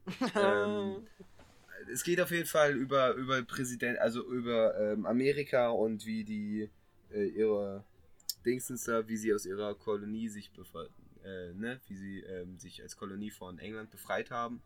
ähm, 0.35 1.07
es 1.91 2.03
geht 2.03 2.21
auf 2.21 2.31
jeden 2.31 2.45
Fall 2.45 2.75
über, 2.75 3.13
über 3.15 3.41
Präsident, 3.41 3.97
also 3.99 4.23
über 4.23 4.77
ähm, 4.79 5.05
Amerika 5.05 5.69
und 5.69 6.05
wie 6.05 6.23
die 6.23 6.69
äh, 7.11 7.25
ihre 7.25 7.83
Dingsens 8.45 8.83
da, 8.83 9.07
wie 9.07 9.17
sie 9.17 9.33
aus 9.33 9.45
ihrer 9.45 9.73
Kolonie 9.73 10.29
sich 10.29 10.51
befreit, 10.51 10.89
äh, 11.23 11.53
ne, 11.53 11.79
wie 11.87 11.95
sie 11.95 12.19
ähm, 12.19 12.59
sich 12.59 12.83
als 12.83 12.97
Kolonie 12.97 13.31
von 13.31 13.57
England 13.57 13.89
befreit 13.89 14.29
haben 14.29 14.61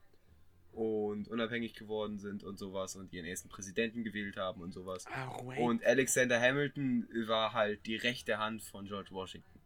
und 0.74 1.28
unabhängig 1.28 1.74
geworden 1.74 2.20
sind 2.20 2.44
und 2.44 2.58
sowas 2.60 2.96
und 2.96 3.12
ihren 3.14 3.26
ersten 3.26 3.50
Präsidenten 3.50 4.04
gewählt 4.04 4.38
haben 4.38 4.62
und 4.62 4.72
sowas. 4.72 5.06
Wait. 5.44 5.60
Und 5.60 5.84
Alexander 5.86 6.40
Hamilton 6.40 7.08
war 7.28 7.54
halt 7.54 7.86
die 7.86 7.96
rechte 7.98 8.38
Hand 8.38 8.62
von 8.64 8.86
George 8.86 9.12
Washington. 9.12 9.60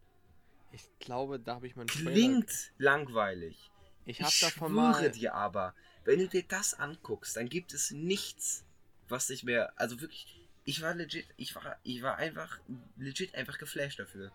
ich 0.72 0.88
glaube, 0.98 1.38
da 1.38 1.56
habe 1.56 1.66
ich 1.66 1.76
mal 1.76 1.82
einen 1.82 1.88
Trailer. 1.88 2.10
Klingt 2.10 2.72
langweilig. 2.78 3.70
Ich 4.06 4.20
Ich, 4.20 4.24
habe 4.24 4.34
davon 4.40 4.72
schwöre 4.72 4.90
mal. 5.02 5.10
dir 5.12 5.34
aber, 5.34 5.74
wenn 6.04 6.18
du 6.18 6.28
dir 6.28 6.42
das 6.42 6.74
anguckst, 6.74 7.36
dann 7.36 7.48
gibt 7.48 7.72
es 7.74 7.90
nichts, 7.90 8.64
was 9.08 9.28
dich 9.28 9.44
mehr. 9.44 9.72
Also 9.76 10.00
wirklich, 10.00 10.26
ich 10.64 10.82
war 10.82 10.94
legit, 10.94 11.26
ich 11.36 11.54
war, 11.54 11.78
ich 11.84 12.02
war 12.02 12.16
einfach 12.16 12.58
legit 12.96 13.34
einfach 13.34 13.58
geflasht 13.58 13.98
dafür. 14.00 14.32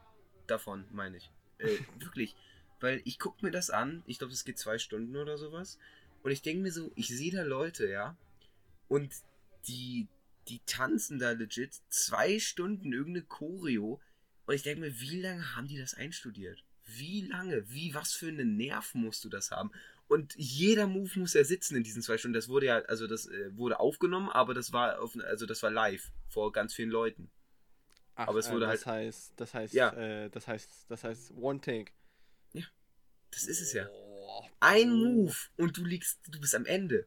Davon, 0.47 0.85
meine 0.91 1.17
ich. 1.17 1.29
Äh, 1.59 1.77
wirklich. 1.99 2.35
Weil 2.79 3.01
ich 3.03 3.19
guck 3.19 3.43
mir 3.43 3.51
das 3.51 3.69
an, 3.69 4.03
ich 4.07 4.19
glaube, 4.19 4.33
es 4.33 4.45
geht 4.45 4.57
zwei 4.57 4.77
Stunden 4.77 5.17
oder 5.17 5.37
sowas. 5.37 5.77
Und 6.21 6.31
ich 6.31 6.41
denke 6.41 6.61
mir 6.63 6.71
so, 6.71 6.91
ich 6.95 7.07
sehe 7.07 7.31
da 7.31 7.43
Leute, 7.43 7.87
ja. 7.89 8.17
Und 8.87 9.13
die, 9.67 10.07
die 10.47 10.59
tanzen 10.65 11.19
da 11.19 11.31
legit 11.31 11.73
zwei 11.89 12.39
Stunden 12.39 12.91
irgendeine 12.93 13.25
Choreo. 13.25 14.01
Und 14.45 14.55
ich 14.55 14.63
denke 14.63 14.81
mir, 14.81 14.99
wie 14.99 15.21
lange 15.21 15.55
haben 15.55 15.67
die 15.67 15.77
das 15.77 15.93
einstudiert? 15.93 16.63
Wie 16.85 17.21
lange? 17.21 17.69
Wie, 17.69 17.93
was 17.93 18.13
für 18.13 18.27
einen 18.29 18.57
Nerv 18.57 18.95
musst 18.95 19.23
du 19.23 19.29
das 19.29 19.51
haben? 19.51 19.71
Und 20.07 20.33
jeder 20.35 20.87
Move 20.87 21.19
muss 21.19 21.35
ja 21.35 21.43
sitzen 21.43 21.75
in 21.75 21.83
diesen 21.83 22.01
zwei 22.01 22.17
Stunden. 22.17 22.33
Das 22.33 22.49
wurde 22.49 22.65
ja, 22.65 22.79
also 22.85 23.05
das 23.05 23.27
äh, 23.27 23.55
wurde 23.55 23.79
aufgenommen, 23.79 24.29
aber 24.29 24.55
das 24.55 24.73
war 24.73 24.99
auf, 24.99 25.15
also 25.23 25.45
das 25.45 25.61
war 25.61 25.69
live 25.69 26.11
vor 26.29 26.51
ganz 26.51 26.73
vielen 26.73 26.89
Leuten. 26.89 27.29
Ach, 28.15 28.27
aber 28.27 28.39
es 28.39 28.49
wurde 28.51 28.65
äh, 28.65 28.71
das 28.71 28.85
halt- 28.87 29.05
heißt, 29.05 29.33
das 29.37 29.53
heißt, 29.53 29.73
Ja. 29.75 29.91
äh, 29.93 30.29
das 30.31 30.47
heißt, 30.47 30.85
das 30.89 31.03
heißt 31.03 31.31
One 31.35 31.61
Take. 31.61 31.91
Das 33.31 33.45
ist 33.45 33.61
es 33.61 33.73
ja. 33.73 33.87
Ein. 34.59 34.89
Move 34.91 35.35
und 35.57 35.77
du 35.77 35.85
liegst, 35.85 36.19
du 36.29 36.39
bist 36.39 36.55
am 36.55 36.65
Ende. 36.65 37.05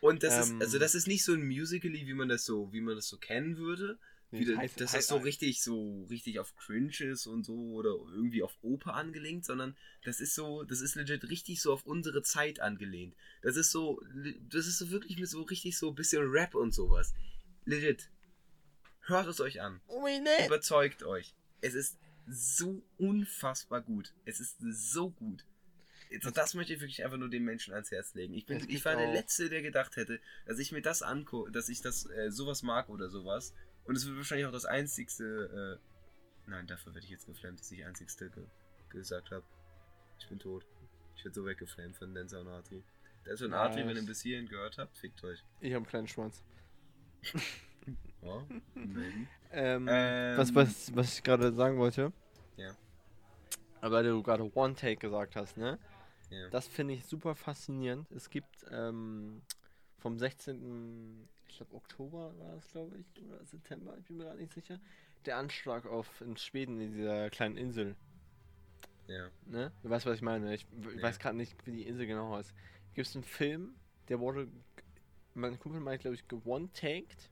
Und 0.00 0.22
das 0.22 0.48
Ähm. 0.48 0.56
ist, 0.56 0.62
also 0.62 0.78
das 0.78 0.94
ist 0.94 1.06
nicht 1.06 1.24
so 1.24 1.32
ein 1.34 1.46
Musically, 1.46 2.06
wie 2.06 2.14
man 2.14 2.28
das 2.28 2.44
so, 2.44 2.72
wie 2.72 2.80
man 2.80 2.96
das 2.96 3.08
so 3.08 3.18
kennen 3.18 3.56
würde. 3.56 3.98
Nee, 4.32 4.44
das, 4.44 4.56
heißt- 4.58 4.78
dass 4.78 4.90
heißt- 4.92 4.96
das 4.96 5.06
so 5.08 5.16
richtig, 5.16 5.60
so 5.62 6.04
richtig 6.08 6.38
auf 6.38 6.54
Cringe 6.54 6.94
ist 7.00 7.26
und 7.26 7.44
so 7.44 7.72
oder 7.72 7.90
irgendwie 8.14 8.42
auf 8.44 8.56
Oper 8.62 8.94
angelehnt, 8.94 9.44
sondern 9.44 9.76
das 10.04 10.20
ist 10.20 10.34
so, 10.36 10.62
das 10.62 10.80
ist 10.80 10.94
legit 10.94 11.28
richtig 11.28 11.60
so 11.60 11.72
auf 11.72 11.84
unsere 11.84 12.22
Zeit 12.22 12.60
angelehnt. 12.60 13.16
Das 13.42 13.56
ist 13.56 13.72
so, 13.72 14.00
das 14.48 14.68
ist 14.68 14.78
so 14.78 14.90
wirklich 14.90 15.18
mit 15.18 15.28
so 15.28 15.42
richtig 15.42 15.76
so 15.76 15.88
ein 15.88 15.96
bisschen 15.96 16.22
Rap 16.30 16.54
und 16.54 16.72
sowas. 16.72 17.12
Legit. 17.64 18.08
Hört 19.00 19.26
es 19.26 19.40
euch 19.40 19.60
an. 19.60 19.80
Oh. 19.88 20.06
Überzeugt 20.46 21.02
euch. 21.02 21.34
Es 21.60 21.74
ist 21.74 21.98
so 22.28 22.82
unfassbar 22.98 23.80
gut. 23.80 24.14
Es 24.24 24.38
ist 24.38 24.56
so 24.60 25.10
gut. 25.10 25.44
Also 26.12 26.30
das 26.30 26.54
möchte 26.54 26.74
ich 26.74 26.80
wirklich 26.80 27.04
einfach 27.04 27.16
nur 27.18 27.28
den 27.30 27.44
Menschen 27.44 27.72
ans 27.72 27.90
Herz 27.90 28.14
legen. 28.14 28.34
Ich, 28.34 28.44
bin, 28.46 28.68
ich 28.68 28.84
war 28.84 28.96
der 28.96 29.08
auch- 29.08 29.12
Letzte, 29.14 29.48
der 29.48 29.62
gedacht 29.62 29.96
hätte, 29.96 30.20
dass 30.46 30.58
ich 30.58 30.72
mir 30.72 30.82
das 30.82 31.02
angucke, 31.02 31.50
dass 31.52 31.68
ich 31.68 31.80
das 31.82 32.08
äh, 32.10 32.30
sowas 32.30 32.62
mag 32.62 32.88
oder 32.88 33.08
sowas. 33.10 33.54
Und 33.84 33.96
es 33.96 34.06
wird 34.06 34.16
wahrscheinlich 34.16 34.46
auch 34.46 34.52
das 34.52 34.64
einzigste. 34.64 35.78
Äh, 35.78 36.50
nein, 36.50 36.66
dafür 36.66 36.94
werde 36.94 37.04
ich 37.04 37.10
jetzt 37.12 37.26
geflammt, 37.26 37.60
dass 37.60 37.70
ich 37.70 37.84
einzigste 37.84 38.28
ge 38.30 38.44
gesagt 38.88 39.30
habe. 39.30 39.44
Ich 40.18 40.28
bin 40.28 40.38
tot. 40.40 40.66
Ich 41.16 41.24
werde 41.24 41.34
so 41.34 41.46
weggeflammt 41.46 41.96
von 41.96 42.12
Denzer 42.14 42.40
und 42.40 42.48
Atri. 42.48 42.82
Denzer 43.24 43.44
und 43.46 43.54
Atri, 43.54 43.86
wenn 43.86 43.96
ihr 43.96 44.02
bis 44.04 44.20
hierhin 44.22 44.48
gehört 44.48 44.78
habt, 44.78 44.96
fickt 44.98 45.22
euch. 45.22 45.38
Ich 45.60 45.68
habe 45.72 45.76
einen 45.78 45.86
kleinen 45.86 46.08
Schwanz. 46.08 46.42
Maybe. 48.74 49.26
Ähm, 49.52 49.88
Ähm, 49.90 50.36
was, 50.38 50.54
was, 50.54 50.94
was 50.94 51.14
ich 51.18 51.22
gerade 51.22 51.52
sagen 51.52 51.78
wollte. 51.78 52.12
Ja. 52.56 52.74
Aber 53.80 53.96
weil 53.96 54.04
du 54.04 54.22
gerade 54.22 54.50
One 54.54 54.74
Take 54.74 54.96
gesagt 54.96 55.36
hast, 55.36 55.56
ne? 55.56 55.78
Ja. 56.30 56.48
Das 56.50 56.66
finde 56.66 56.94
ich 56.94 57.04
super 57.04 57.34
faszinierend. 57.34 58.10
Es 58.12 58.30
gibt 58.30 58.64
ähm, 58.70 59.42
vom 59.98 60.18
16. 60.18 61.28
Ich 61.48 61.56
glaube 61.56 61.74
Oktober 61.74 62.32
war 62.38 62.54
es, 62.54 62.70
glaube 62.70 62.96
ich, 62.98 63.22
oder 63.24 63.44
September, 63.44 63.96
ich 63.98 64.04
bin 64.06 64.16
mir 64.16 64.24
gerade 64.24 64.38
nicht 64.38 64.52
sicher. 64.52 64.78
Der 65.26 65.36
Anschlag 65.36 65.86
auf 65.86 66.20
in 66.20 66.36
Schweden 66.36 66.80
in 66.80 66.92
dieser 66.94 67.28
kleinen 67.30 67.56
Insel. 67.56 67.96
ja. 69.08 69.28
Ne? 69.44 69.72
Du 69.82 69.90
weißt, 69.90 70.06
was 70.06 70.16
ich 70.16 70.22
meine. 70.22 70.54
Ich, 70.54 70.66
ich 70.88 70.96
Ja. 70.96 71.02
weiß 71.02 71.18
gerade 71.18 71.36
nicht, 71.36 71.54
wie 71.66 71.72
die 71.72 71.86
Insel 71.86 72.06
genau 72.06 72.34
heißt. 72.36 72.54
Gibt 72.94 73.06
es 73.08 73.14
einen 73.14 73.24
Film, 73.24 73.74
der 74.08 74.20
wurde, 74.20 74.48
mein 75.34 75.58
Kumpel 75.58 75.80
meint, 75.80 76.00
glaube 76.02 76.14
ich, 76.14 76.26
gewone-taked. 76.28 77.28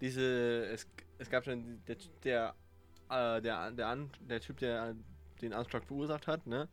Diese, 0.00 0.66
es, 0.66 0.86
es 1.18 1.28
gab 1.28 1.44
dann 1.44 1.82
der, 1.86 1.96
der, 2.24 2.54
äh, 3.10 3.42
der, 3.42 3.70
der, 3.72 3.88
An, 3.88 4.10
der 4.20 4.40
Typ, 4.40 4.58
der 4.58 4.94
den 5.42 5.52
Anschlag 5.52 5.84
verursacht 5.84 6.26
hat, 6.26 6.46
ne? 6.46 6.68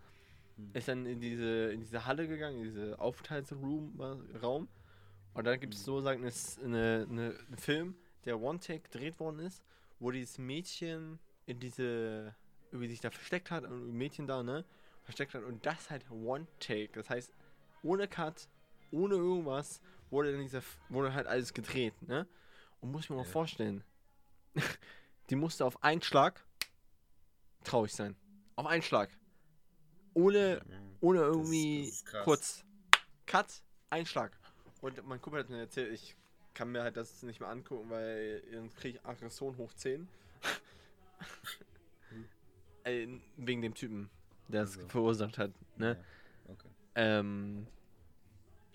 Hm. 0.57 0.71
Ist 0.73 0.87
dann 0.87 1.05
in 1.05 1.19
diese, 1.19 1.71
in 1.71 1.79
diese 1.79 2.05
Halle 2.05 2.27
gegangen, 2.27 2.57
in 2.59 2.63
diese 2.65 2.99
Aufenthaltsraum, 2.99 3.99
Raum. 4.41 4.67
Und 5.33 5.45
dann 5.45 5.59
gibt 5.59 5.75
es 5.75 5.85
so 5.85 6.01
sagen, 6.01 6.23
es 6.23 6.57
eine, 6.59 7.05
eine, 7.09 7.37
einen 7.47 7.57
Film, 7.57 7.95
der 8.25 8.41
One-Take 8.41 8.89
gedreht 8.89 9.19
worden 9.19 9.39
ist, 9.39 9.63
wo 9.99 10.11
dieses 10.11 10.37
Mädchen 10.37 11.19
in 11.45 11.59
diese, 11.59 12.35
irgendwie 12.71 12.89
sich 12.89 12.99
da 12.99 13.09
versteckt 13.11 13.51
hat 13.51 13.63
und 13.63 13.93
Mädchen 13.93 14.27
da, 14.27 14.43
ne, 14.43 14.65
versteckt 15.03 15.33
hat 15.33 15.43
und 15.43 15.65
das 15.65 15.89
halt 15.89 16.09
One-Take. 16.11 16.89
Das 16.93 17.09
heißt, 17.09 17.33
ohne 17.83 18.07
Cut, 18.07 18.49
ohne 18.91 19.15
irgendwas, 19.15 19.81
wurde 20.09 20.31
dann 20.31 20.41
dieser, 20.41 20.61
wurde 20.89 21.13
halt 21.13 21.27
alles 21.27 21.53
gedreht, 21.53 21.93
ne? 22.07 22.27
Und 22.81 22.91
muss 22.91 23.03
ich 23.03 23.09
mir 23.09 23.15
mal 23.17 23.23
Ja. 23.23 23.29
vorstellen, 23.29 23.83
die 25.29 25.35
musste 25.35 25.65
auf 25.65 25.83
einen 25.83 26.01
Schlag 26.01 26.43
traurig 27.63 27.93
sein. 27.93 28.15
Auf 28.55 28.65
einen 28.65 28.81
Schlag. 28.81 29.09
Ohne, 30.17 30.61
ohne 30.99 31.19
Das- 31.19 31.27
irgendwie 31.35 31.85
das 31.89 32.05
krass. 32.05 32.23
kurz. 32.25 32.65
Cut, 33.27 33.61
Einschlag. 33.89 34.31
Und 34.81 35.05
mein 35.07 35.21
Kumpel 35.21 35.41
hat 35.41 35.49
mir 35.49 35.59
erzählt, 35.59 35.93
ich 35.93 36.15
kann 36.53 36.71
mir 36.71 36.81
halt 36.81 36.97
das 36.97 37.21
nicht 37.23 37.39
mehr 37.39 37.49
angucken, 37.49 37.89
weil 37.89 38.41
dann 38.51 38.73
kriege 38.73 38.97
ich 38.97 39.05
Aggression 39.05 39.55
hoch 39.57 39.71
10. 39.73 40.07
äh, 42.83 43.07
wegen 43.37 43.61
dem 43.61 43.73
Typen, 43.73 44.09
der 44.47 44.63
es 44.63 44.75
Also. 44.77 44.87
verursacht 44.89 45.37
hat. 45.37 45.51
Ne? 45.77 45.97
Ja, 46.47 46.51
okay. 46.53 46.67
Ähm, 46.95 47.67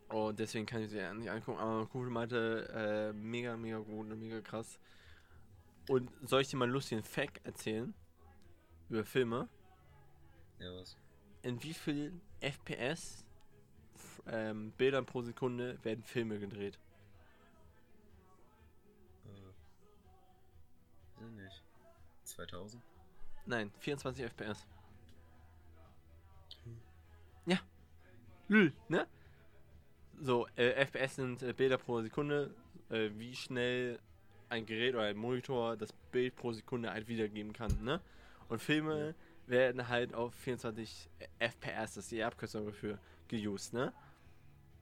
und 0.09 0.39
deswegen 0.39 0.67
kann 0.67 0.83
ich 0.83 0.91
sie 0.91 0.99
ja 0.99 1.13
nicht 1.15 1.31
angucken. 1.31 1.59
Aber 1.59 1.79
mein 1.79 1.89
Kumpel 1.89 2.11
meinte, 2.11 2.69
äh, 3.13 3.13
mega, 3.15 3.57
mega 3.57 3.79
gut 3.79 4.11
und 4.11 4.19
mega 4.21 4.41
krass. 4.43 4.79
Und 5.89 6.11
soll 6.23 6.43
ich 6.43 6.49
dir 6.49 6.57
mal 6.57 6.67
einen 6.67 6.75
lustigen 6.75 7.03
Fact 7.03 7.45
erzählen? 7.45 7.93
Über 8.91 9.05
Filme? 9.05 9.49
Ja, 10.61 10.73
was? 10.75 10.97
In 11.43 11.63
wie 11.63 11.75
viel 11.75 12.13
FPS 12.41 13.25
ähm, 14.27 14.73
Bildern 14.73 15.07
pro 15.07 15.23
Sekunde 15.23 15.79
werden 15.85 16.03
Filme 16.05 16.39
gedreht? 16.39 16.79
Äh. 19.27 19.31
Ich 21.25 21.31
nicht. 21.33 21.63
2000? 22.25 22.83
Nein, 23.47 23.73
24 23.81 24.25
FPS. 24.25 24.67
Ja. 27.47 27.59
Lül, 28.49 28.73
ne? 28.89 29.07
So, 30.21 30.47
äh, 30.57 30.85
FPS 30.87 31.17
sind 31.17 31.43
äh, 31.43 31.53
Bilder 31.53 31.79
pro 31.79 32.01
Sekunde, 32.01 32.55
äh, 32.91 33.11
wie 33.17 33.35
schnell 33.35 33.99
ein 34.49 34.67
Gerät 34.67 34.95
oder 34.95 35.05
ein 35.05 35.17
Monitor 35.17 35.77
das 35.77 35.93
Bild 36.13 36.37
pro 36.37 36.53
Sekunde 36.53 36.93
halt 36.93 37.09
wiedergeben 37.09 37.53
kann, 37.53 37.83
ne? 37.83 38.01
Und 38.49 38.61
Filme 38.61 39.15
werden 39.47 39.89
halt 39.89 40.15
auf 40.15 40.35
24 40.35 41.11
FPS, 41.39 41.95
das 41.95 41.97
ist 41.99 42.13
die 42.13 42.23
Abkürzung 42.23 42.67
dafür, 42.67 42.99
geused, 43.29 43.73
ne? 43.73 43.93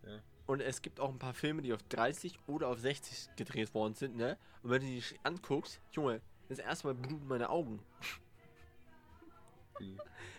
Ja. 0.06 0.20
Und 0.46 0.60
es 0.60 0.82
gibt 0.82 0.98
auch 0.98 1.10
ein 1.10 1.18
paar 1.18 1.34
Filme, 1.34 1.62
die 1.62 1.72
auf 1.72 1.82
30 1.84 2.38
oder 2.46 2.68
auf 2.68 2.80
60 2.80 3.36
gedreht 3.36 3.72
worden 3.74 3.94
sind, 3.94 4.16
ne? 4.16 4.36
Und 4.62 4.70
wenn 4.70 4.80
du 4.80 4.86
die 4.86 5.02
anguckst, 5.22 5.80
Junge, 5.92 6.20
das 6.48 6.58
erste 6.58 6.88
Mal 6.88 6.94
bluten 6.94 7.26
meine 7.28 7.48
Augen. 7.48 7.80
Wie? 9.78 9.96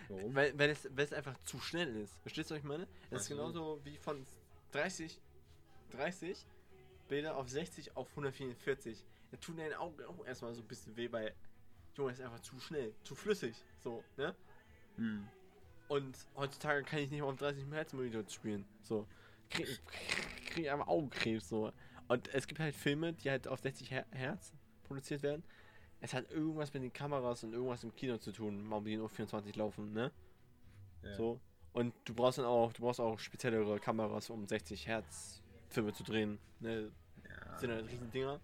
Warum? 0.09 0.35
Weil, 0.35 0.57
weil, 0.57 0.69
es, 0.69 0.89
weil 0.95 1.05
es 1.05 1.13
einfach 1.13 1.37
zu 1.43 1.59
schnell 1.59 1.95
ist. 1.95 2.19
Verstehst 2.21 2.51
du, 2.51 2.55
was 2.55 2.59
ich 2.59 2.67
meine? 2.67 2.87
Es 3.09 3.21
ist 3.21 3.27
so. 3.27 3.35
genauso 3.35 3.79
wie 3.85 3.97
von 3.97 4.25
30, 4.71 5.19
30 5.91 6.45
Bilder 7.07 7.37
auf 7.37 7.49
60 7.49 7.95
auf 7.95 8.09
144. 8.09 9.03
Da 9.31 9.37
tun 9.37 9.57
deine 9.57 9.79
Augen 9.79 10.03
auch 10.03 10.25
erstmal 10.25 10.53
so 10.53 10.61
ein 10.61 10.67
bisschen 10.67 10.95
weh, 10.97 11.11
weil, 11.11 11.33
Junge, 11.95 12.11
ist 12.11 12.21
einfach 12.21 12.39
zu 12.39 12.59
schnell, 12.59 12.93
zu 13.03 13.15
flüssig. 13.15 13.55
So, 13.79 14.03
ne? 14.17 14.35
Hm. 14.97 15.27
Und 15.87 16.17
heutzutage 16.35 16.83
kann 16.83 16.99
ich 16.99 17.09
nicht 17.09 17.19
mehr 17.19 17.29
auf 17.29 17.35
30 17.35 17.65
Hertz 17.71 17.93
Monitor 17.93 18.23
spielen. 18.29 18.65
So. 18.81 19.05
Krieg, 19.49 19.67
krieg 20.45 20.63
ich 20.63 20.71
einfach 20.71 20.87
Augenkrebs, 20.87 21.49
so. 21.49 21.71
Und 22.07 22.27
es 22.33 22.47
gibt 22.47 22.59
halt 22.59 22.75
Filme, 22.75 23.13
die 23.13 23.29
halt 23.29 23.47
auf 23.47 23.59
60 23.59 23.91
Her 23.91 24.05
Hertz 24.11 24.53
produziert 24.83 25.23
werden. 25.23 25.43
Es 25.99 26.13
hat 26.13 26.31
irgendwas 26.31 26.73
mit 26.73 26.83
den 26.83 26.93
Kameras 26.93 27.43
und 27.43 27.53
irgendwas 27.53 27.83
im 27.83 27.93
Kino 27.95 28.17
zu 28.17 28.31
tun, 28.31 28.65
warum 28.69 28.85
die 28.85 28.97
nur 28.97 29.09
24 29.09 29.55
laufen, 29.55 29.93
ne? 29.93 30.11
Ja. 31.03 31.13
So. 31.15 31.39
Und 31.73 31.93
du 32.05 32.13
brauchst 32.13 32.37
dann 32.37 32.45
auch, 32.45 32.73
du 32.73 32.81
brauchst 32.81 32.99
auch 32.99 33.19
speziellere 33.19 33.79
Kameras, 33.79 34.29
um 34.29 34.45
60 34.45 34.87
Hertz 34.87 35.41
Filme 35.69 35.93
zu 35.93 36.03
drehen. 36.03 36.39
Ne? 36.59 36.91
Ja. 37.23 37.51
Das 37.51 37.61
sind 37.61 37.71
halt 37.71 37.89
riesen 37.89 38.11
Dinger. 38.11 38.39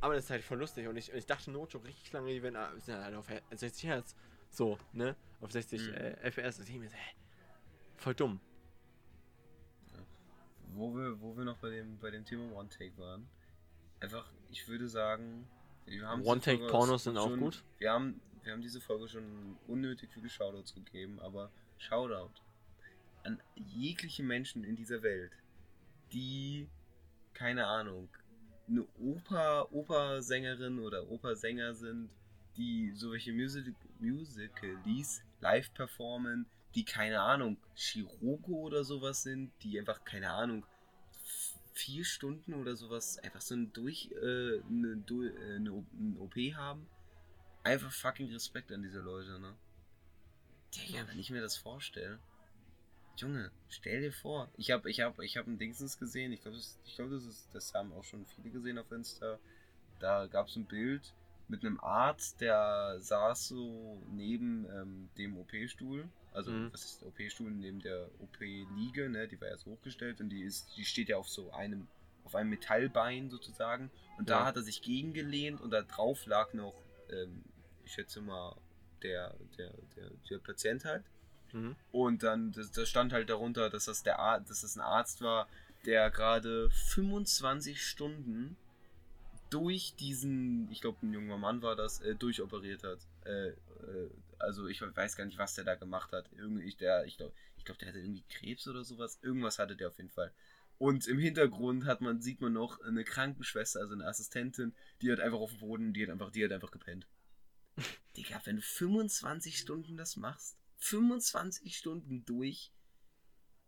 Aber 0.00 0.14
das 0.14 0.24
ist 0.24 0.30
halt 0.30 0.44
voll 0.44 0.58
lustig. 0.58 0.86
Und 0.88 0.96
ich, 0.96 1.12
ich 1.12 1.26
dachte 1.26 1.50
schon 1.70 1.82
richtig 1.82 2.12
lange, 2.12 2.30
die 2.32 2.42
werden 2.42 2.56
ah, 2.56 2.72
sind 2.78 2.96
halt 2.96 3.14
auf 3.14 3.28
Her- 3.28 3.42
60 3.50 3.84
Hertz. 3.88 4.14
So, 4.50 4.78
ne? 4.92 5.16
Auf 5.40 5.52
60 5.52 5.88
Mhm. 5.88 5.94
äh, 5.94 6.30
FPS. 6.30 6.58
Und 6.58 6.68
ich 6.68 6.74
mir 6.78 6.88
so, 6.88 6.96
hä? 6.96 7.14
Voll 7.96 8.14
dumm. 8.14 8.40
Wo 10.74 10.94
wir, 10.94 11.20
wo 11.20 11.36
wir 11.36 11.44
noch 11.44 11.56
bei 11.58 11.70
dem, 11.70 11.98
bei 11.98 12.10
dem 12.10 12.24
Thema 12.24 12.52
One-Take 12.54 12.96
waren. 12.98 13.26
Einfach, 14.00 14.30
ich 14.50 14.68
würde 14.68 14.88
sagen, 14.88 15.48
wir 15.86 16.06
haben 16.06 16.20
diese 16.20 16.30
One-Take-Pornos 16.30 17.04
Folge 17.04 17.18
sind 17.18 17.18
auch 17.18 17.38
gut. 17.38 17.64
Wir 17.78 17.92
haben, 17.92 18.20
wir 18.42 18.52
haben 18.52 18.60
diese 18.60 18.80
Folge 18.80 19.08
schon 19.08 19.56
unnötig 19.66 20.10
viele 20.12 20.28
Shoutouts 20.28 20.74
gegeben, 20.74 21.18
aber 21.20 21.50
Shoutout 21.78 22.30
an 23.24 23.40
jegliche 23.54 24.22
Menschen 24.22 24.62
in 24.64 24.76
dieser 24.76 25.02
Welt, 25.02 25.32
die, 26.12 26.68
keine 27.34 27.66
Ahnung, 27.66 28.08
eine 28.68 28.84
Oper, 28.98 29.72
Opersängerin 29.72 30.78
oder 30.80 31.08
Opersänger 31.10 31.74
sind, 31.74 32.10
die 32.56 32.92
so 32.94 33.12
welche 33.12 33.32
Music 33.32 33.74
Musicalies 34.00 35.22
live 35.40 35.72
performen, 35.74 36.46
die 36.74 36.84
keine 36.84 37.20
Ahnung, 37.20 37.58
Chirurgo 37.74 38.52
oder 38.60 38.84
sowas 38.84 39.22
sind, 39.22 39.52
die 39.62 39.78
einfach 39.78 40.04
keine 40.04 40.30
Ahnung, 40.30 40.64
vier 41.74 42.04
Stunden 42.04 42.54
oder 42.54 42.74
sowas 42.76 43.18
einfach 43.18 43.40
so 43.40 43.54
ein 43.54 43.72
durch 43.72 44.10
äh, 44.12 44.60
eine, 44.68 45.02
äh, 45.08 45.54
eine, 45.56 45.72
O- 45.72 45.86
ein 45.92 46.16
OP 46.18 46.34
haben. 46.54 46.86
Einfach 47.64 47.92
fucking 47.92 48.32
Respekt 48.32 48.72
an 48.72 48.82
diese 48.82 49.00
Leute, 49.00 49.38
ne? 49.40 49.54
Wenn 51.08 51.18
ich 51.18 51.30
mir 51.30 51.40
das 51.40 51.56
vorstelle. 51.56 52.18
Junge, 53.16 53.50
stell 53.68 54.02
dir 54.02 54.12
vor, 54.12 54.50
ich 54.56 54.70
habe 54.70 54.90
ich 54.90 55.00
hab, 55.00 55.18
ich 55.20 55.36
hab 55.36 55.46
ein 55.46 55.58
Dingsens 55.58 55.98
gesehen, 55.98 56.32
ich 56.32 56.42
glaube, 56.42 56.56
das, 56.58 56.78
ich 56.84 56.96
glaub, 56.96 57.10
das, 57.10 57.24
ist- 57.24 57.48
das 57.54 57.72
haben 57.74 57.92
auch 57.92 58.04
schon 58.04 58.26
viele 58.26 58.50
gesehen 58.50 58.78
auf 58.78 58.90
Insta. 58.92 59.38
Da 60.00 60.26
gab 60.26 60.48
es 60.48 60.56
ein 60.56 60.66
Bild 60.66 61.14
mit 61.48 61.64
einem 61.64 61.80
Arzt, 61.80 62.40
der 62.40 62.98
saß 63.00 63.48
so 63.48 64.02
neben 64.10 64.66
ähm, 64.70 65.08
dem 65.18 65.36
OP-Stuhl. 65.38 66.08
Also, 66.32 66.52
Mhm. 66.52 66.72
was 66.72 66.84
ist 66.84 67.00
der 67.00 67.08
OP-Stuhl? 67.08 67.50
Neben 67.50 67.80
der 67.80 68.10
OP-Liege, 68.20 69.08
ne? 69.08 69.28
Die 69.28 69.40
war 69.40 69.48
erst 69.48 69.66
hochgestellt 69.66 70.20
und 70.20 70.28
die 70.30 70.42
ist, 70.42 70.76
die 70.76 70.84
steht 70.84 71.08
ja 71.08 71.16
auf 71.16 71.28
so 71.28 71.50
einem, 71.52 71.88
auf 72.24 72.34
einem 72.34 72.50
Metallbein 72.50 73.30
sozusagen. 73.30 73.90
Und 74.18 74.28
da 74.30 74.40
Ja. 74.40 74.44
hat 74.46 74.56
er 74.56 74.62
sich 74.62 74.82
gegengelehnt 74.82 75.60
und 75.62 75.70
da 75.70 75.82
drauf 75.82 76.26
lag 76.26 76.52
noch, 76.52 76.74
ähm, 77.10 77.44
ich 77.84 77.92
schätze 77.94 78.20
mal, 78.20 78.56
der, 79.02 79.34
der, 79.56 79.72
der, 79.96 80.10
der 80.30 80.38
Patient 80.38 80.84
halt. 80.84 81.04
Mhm. 81.52 81.76
Und 81.92 82.22
dann, 82.22 82.52
das, 82.52 82.70
das 82.72 82.88
stand 82.88 83.12
halt 83.12 83.30
darunter, 83.30 83.70
dass 83.70 83.86
das, 83.86 84.02
der 84.02 84.18
Ar 84.18 84.40
dass 84.40 84.62
das 84.62 84.76
ein 84.76 84.82
Arzt 84.82 85.20
war, 85.20 85.48
der 85.84 86.10
gerade 86.10 86.70
25 86.70 87.84
Stunden 87.84 88.56
durch 89.50 89.94
diesen, 89.96 90.70
ich 90.70 90.80
glaube, 90.80 91.06
ein 91.06 91.12
junger 91.12 91.38
Mann 91.38 91.62
war 91.62 91.76
das, 91.76 92.00
äh, 92.00 92.14
durchoperiert 92.14 92.82
hat. 92.82 92.98
Äh, 93.24 93.48
äh, 93.48 93.54
also 94.38 94.66
ich 94.66 94.82
weiß 94.82 95.16
gar 95.16 95.24
nicht, 95.24 95.38
was 95.38 95.54
der 95.54 95.64
da 95.64 95.74
gemacht 95.74 96.12
hat. 96.12 96.28
Irgendwie, 96.36 96.64
ich, 96.64 96.76
der, 96.76 97.04
ich 97.06 97.16
glaube, 97.16 97.32
ich 97.56 97.64
glaub, 97.64 97.78
der 97.78 97.88
hatte 97.88 98.00
irgendwie 98.00 98.24
Krebs 98.28 98.66
oder 98.68 98.84
sowas. 98.84 99.18
Irgendwas 99.22 99.58
hatte 99.58 99.76
der 99.76 99.88
auf 99.88 99.96
jeden 99.98 100.10
Fall. 100.10 100.32
Und 100.78 101.06
im 101.06 101.18
Hintergrund 101.18 101.86
hat 101.86 102.00
man, 102.00 102.20
sieht 102.20 102.40
man 102.40 102.52
noch 102.52 102.80
eine 102.82 103.04
Krankenschwester, 103.04 103.80
also 103.80 103.94
eine 103.94 104.06
Assistentin, 104.06 104.74
die 105.00 105.10
hat 105.10 105.20
einfach 105.20 105.38
auf 105.38 105.50
dem 105.50 105.60
Boden, 105.60 105.92
die 105.94 106.02
hat 106.02 106.10
einfach, 106.10 106.30
die 106.30 106.44
hat 106.44 106.52
einfach 106.52 106.70
gepennt. 106.70 107.06
Digga, 108.16 108.40
wenn 108.44 108.56
du 108.56 108.62
25 108.62 109.58
Stunden 109.58 109.96
das 109.96 110.16
machst, 110.16 110.56
25 110.86 111.76
Stunden 111.76 112.24
durch, 112.24 112.72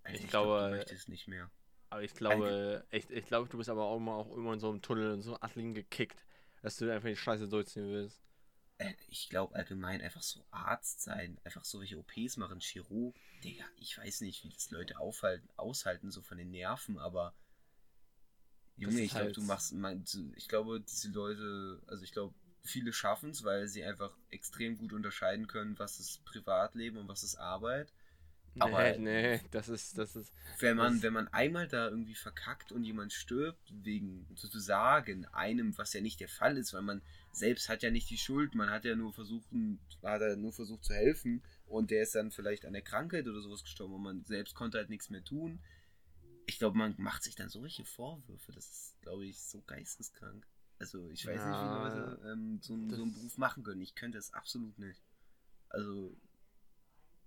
Alter, 0.05 0.25
Ich 0.25 0.31
glaub, 0.31 0.45
glaube, 0.47 0.65
du 0.65 0.77
möchtest 0.77 1.09
nicht 1.09 1.29
mehr. 1.29 1.51
Aber 1.91 2.03
ich 2.03 2.15
glaube, 2.15 2.87
ich, 2.91 3.11
ich 3.11 3.27
glaube, 3.27 3.49
du 3.49 3.57
bist 3.59 3.71
aber 3.71 3.85
auch 3.85 3.99
mal 3.99 4.15
auch 4.15 4.37
immer 4.37 4.53
in 4.53 4.61
so 4.61 4.69
einem 4.71 4.83
Tunnel 4.83 5.13
und 5.13 5.23
so 5.23 5.41
Athleten 5.41 5.75
gekickt, 5.75 6.25
dass 6.63 6.77
du 6.77 6.93
einfach 6.93 7.09
die 7.09 7.17
Scheiße 7.17 7.49
durchziehen 7.49 7.89
willst. 7.89 8.21
Äh, 8.79 8.95
Ich 9.09 9.29
glaube 9.29 9.55
allgemein 9.55 10.01
einfach 10.01 10.23
so 10.23 10.45
Arzt 10.51 11.03
sein, 11.03 11.39
einfach 11.45 11.65
so 11.65 11.81
welche 11.81 11.99
OPs 11.99 12.37
machen, 12.37 12.61
Chirurg. 12.61 13.15
Digga, 13.43 13.65
ich 13.77 13.97
weiß 13.97 14.21
nicht, 14.21 14.45
wie 14.45 14.51
das 14.51 14.71
Leute 14.71 14.99
aufhalten, 14.99 15.49
aushalten, 15.57 16.11
so 16.11 16.23
von 16.23 16.39
den 16.39 16.51
Nerven, 16.51 16.99
aber 16.99 17.35
Junge, 18.77 19.01
ich 19.01 19.11
glaube, 19.11 19.27
halt- 19.27 19.37
du 19.37 19.43
machst, 19.43 19.73
mein, 19.73 20.05
ich 20.37 20.47
glaube, 20.49 20.81
diese 20.81 21.09
Leute, 21.11 21.83
also 21.89 22.05
ich 22.05 22.13
glaube, 22.13 22.35
viele 22.69 22.93
schaffen 22.93 23.31
es, 23.31 23.45
weil 23.45 23.67
sie 23.69 23.83
einfach 23.85 24.17
extrem 24.31 24.77
gut 24.79 24.93
unterscheiden 24.93 25.47
können, 25.47 25.79
was 25.79 25.99
ist 26.01 26.25
Privatleben 26.25 26.99
und 26.99 27.09
was 27.09 27.23
ist 27.23 27.37
Arbeit. 27.37 27.93
Aber- 28.61 28.97
nee, 28.97 28.99
nee, 29.39 29.41
das 29.53 29.69
ist, 29.69 29.99
das 29.99 30.17
ist. 30.17 30.33
Wenn 30.59 30.77
man, 30.77 30.95
Das- 30.95 31.03
wenn 31.03 31.13
man 31.13 31.29
einmal 31.29 31.69
da 31.69 31.89
irgendwie 31.89 32.15
verkackt 32.15 32.73
und 32.73 32.83
jemand 32.85 33.13
stirbt, 33.13 33.73
wegen 33.85 34.27
sozusagen 34.35 35.27
einem, 35.27 35.77
was 35.79 35.93
ja 35.93 36.01
nicht 36.01 36.19
der 36.21 36.29
Fall 36.29 36.57
ist, 36.57 36.73
weil 36.75 36.83
man 36.83 37.03
selbst 37.33 37.69
hat 37.69 37.83
ja 37.83 37.91
nicht 37.91 38.11
die 38.11 38.19
Schuld, 38.19 38.55
man 38.55 38.71
hat 38.71 38.85
ja 38.85 38.97
nur 38.97 39.13
versucht, 39.13 39.47
hat 40.03 40.23
er 40.23 40.37
nur 40.37 40.53
versucht 40.53 40.85
zu 40.85 40.95
helfen 40.95 41.43
und 41.67 41.91
der 41.93 42.03
ist 42.03 42.15
dann 42.17 42.31
vielleicht 42.33 42.65
an 42.65 42.73
der 42.73 42.83
Krankheit 42.83 43.29
oder 43.29 43.41
sowas 43.43 43.63
gestorben 43.63 43.95
und 43.95 44.03
man 44.03 44.25
selbst 44.25 44.55
konnte 44.55 44.79
halt 44.79 44.89
nichts 44.91 45.09
mehr 45.11 45.23
tun. 45.23 45.61
ich 46.47 46.59
glaube, 46.59 46.79
man 46.79 46.95
macht 46.97 47.23
sich 47.23 47.35
dann 47.37 47.51
so 47.51 47.63
welche 47.63 47.85
Vorwürfe. 47.85 48.53
Das 48.53 48.65
ist, 48.67 49.03
glaube 49.03 49.27
ich, 49.27 49.39
so 49.39 49.61
geisteskrank. 49.67 50.47
Also 50.79 51.09
ich 51.11 51.27
weiß 51.27 51.37
Ja, 51.37 51.49
nicht, 51.49 51.97
wie 51.97 51.99
Leute 51.99 52.21
ähm, 52.33 52.61
so, 52.63 52.75
einen- 52.75 52.91
so 52.91 53.03
einen 53.03 53.13
Beruf 53.13 53.37
machen 53.39 53.63
können. 53.65 53.81
Ich 53.81 53.95
könnte 53.95 54.19
es 54.19 54.33
absolut 54.33 54.79
nicht. 54.79 55.03
Also. 55.71 56.17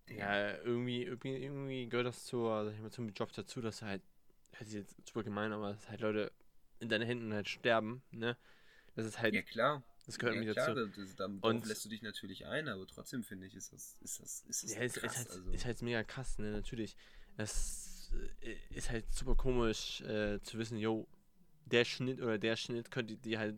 Ja, 0.09 0.57
irgendwie, 0.57 1.03
irgendwie, 1.03 1.35
irgendwie 1.37 1.87
gehört 1.89 2.07
das 2.07 2.25
zur, 2.25 2.65
sag 2.65 2.73
ich 2.73 2.81
mal, 2.81 2.91
zum 2.91 3.09
Job 3.09 3.31
dazu, 3.33 3.61
dass 3.61 3.81
halt, 3.81 4.01
das 4.51 4.67
ist 4.69 4.73
jetzt 4.73 4.95
super 5.07 5.23
gemein, 5.23 5.53
aber 5.53 5.73
dass 5.73 5.89
halt 5.89 6.01
Leute 6.01 6.31
in 6.79 6.89
deinen 6.89 7.05
Händen 7.05 7.33
halt 7.33 7.47
sterben, 7.47 8.01
ne? 8.11 8.35
Das 8.95 9.05
ist 9.05 9.19
halt, 9.19 9.33
Ja 9.33 9.41
klar. 9.41 9.83
das 10.05 10.17
gehört 10.19 10.35
ja, 10.43 10.51
klar, 10.53 10.75
dazu. 10.75 10.89
das, 11.01 11.15
das, 11.15 11.29
Und- 11.41 11.65
lässt 11.65 11.85
du 11.85 11.89
dich 11.89 12.01
natürlich 12.01 12.45
ein, 12.45 12.67
aber 12.67 12.85
trotzdem 12.87 13.23
finde 13.23 13.47
ich, 13.47 13.55
ist 13.55 13.71
das, 13.71 13.95
ist 14.01 14.19
das, 14.19 14.41
ist 14.49 14.63
das 14.63 14.73
Ja, 14.75 14.81
ist, 14.81 14.95
krass. 14.95 15.11
ist, 15.11 15.17
halt, 15.17 15.29
also. 15.29 15.51
ist 15.51 15.65
halt 15.65 15.81
mega 15.81 16.03
krass, 16.03 16.37
ne? 16.39 16.51
Natürlich. 16.51 16.95
Das 17.37 18.11
äh, 18.41 18.57
ist 18.75 18.89
halt 18.89 19.09
super 19.13 19.35
komisch 19.35 20.01
äh, 20.01 20.41
zu 20.41 20.57
wissen, 20.57 20.77
yo, 20.77 21.07
der 21.65 21.85
Schnitt 21.85 22.21
oder 22.21 22.37
der 22.37 22.55
Schnitt 22.55 22.91
könnte 22.91 23.17
die 23.17 23.37
halt 23.37 23.57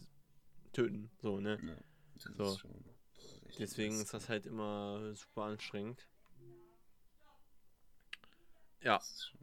töten, 0.74 1.12
so, 1.22 1.40
ne? 1.40 1.60
ja, 1.64 1.76
das 2.16 2.36
so. 2.36 2.44
ist 2.54 2.60
schon. 2.60 2.72
ist 3.48 3.60
Deswegen 3.60 4.02
ist 4.02 4.14
das 4.14 4.30
halt 4.30 4.46
immer 4.46 5.14
super 5.16 5.44
anstrengend. 5.44 6.08
Ja, 8.82 8.98
Das 8.98 9.12
ist 9.12 9.28
schon. 9.30 9.40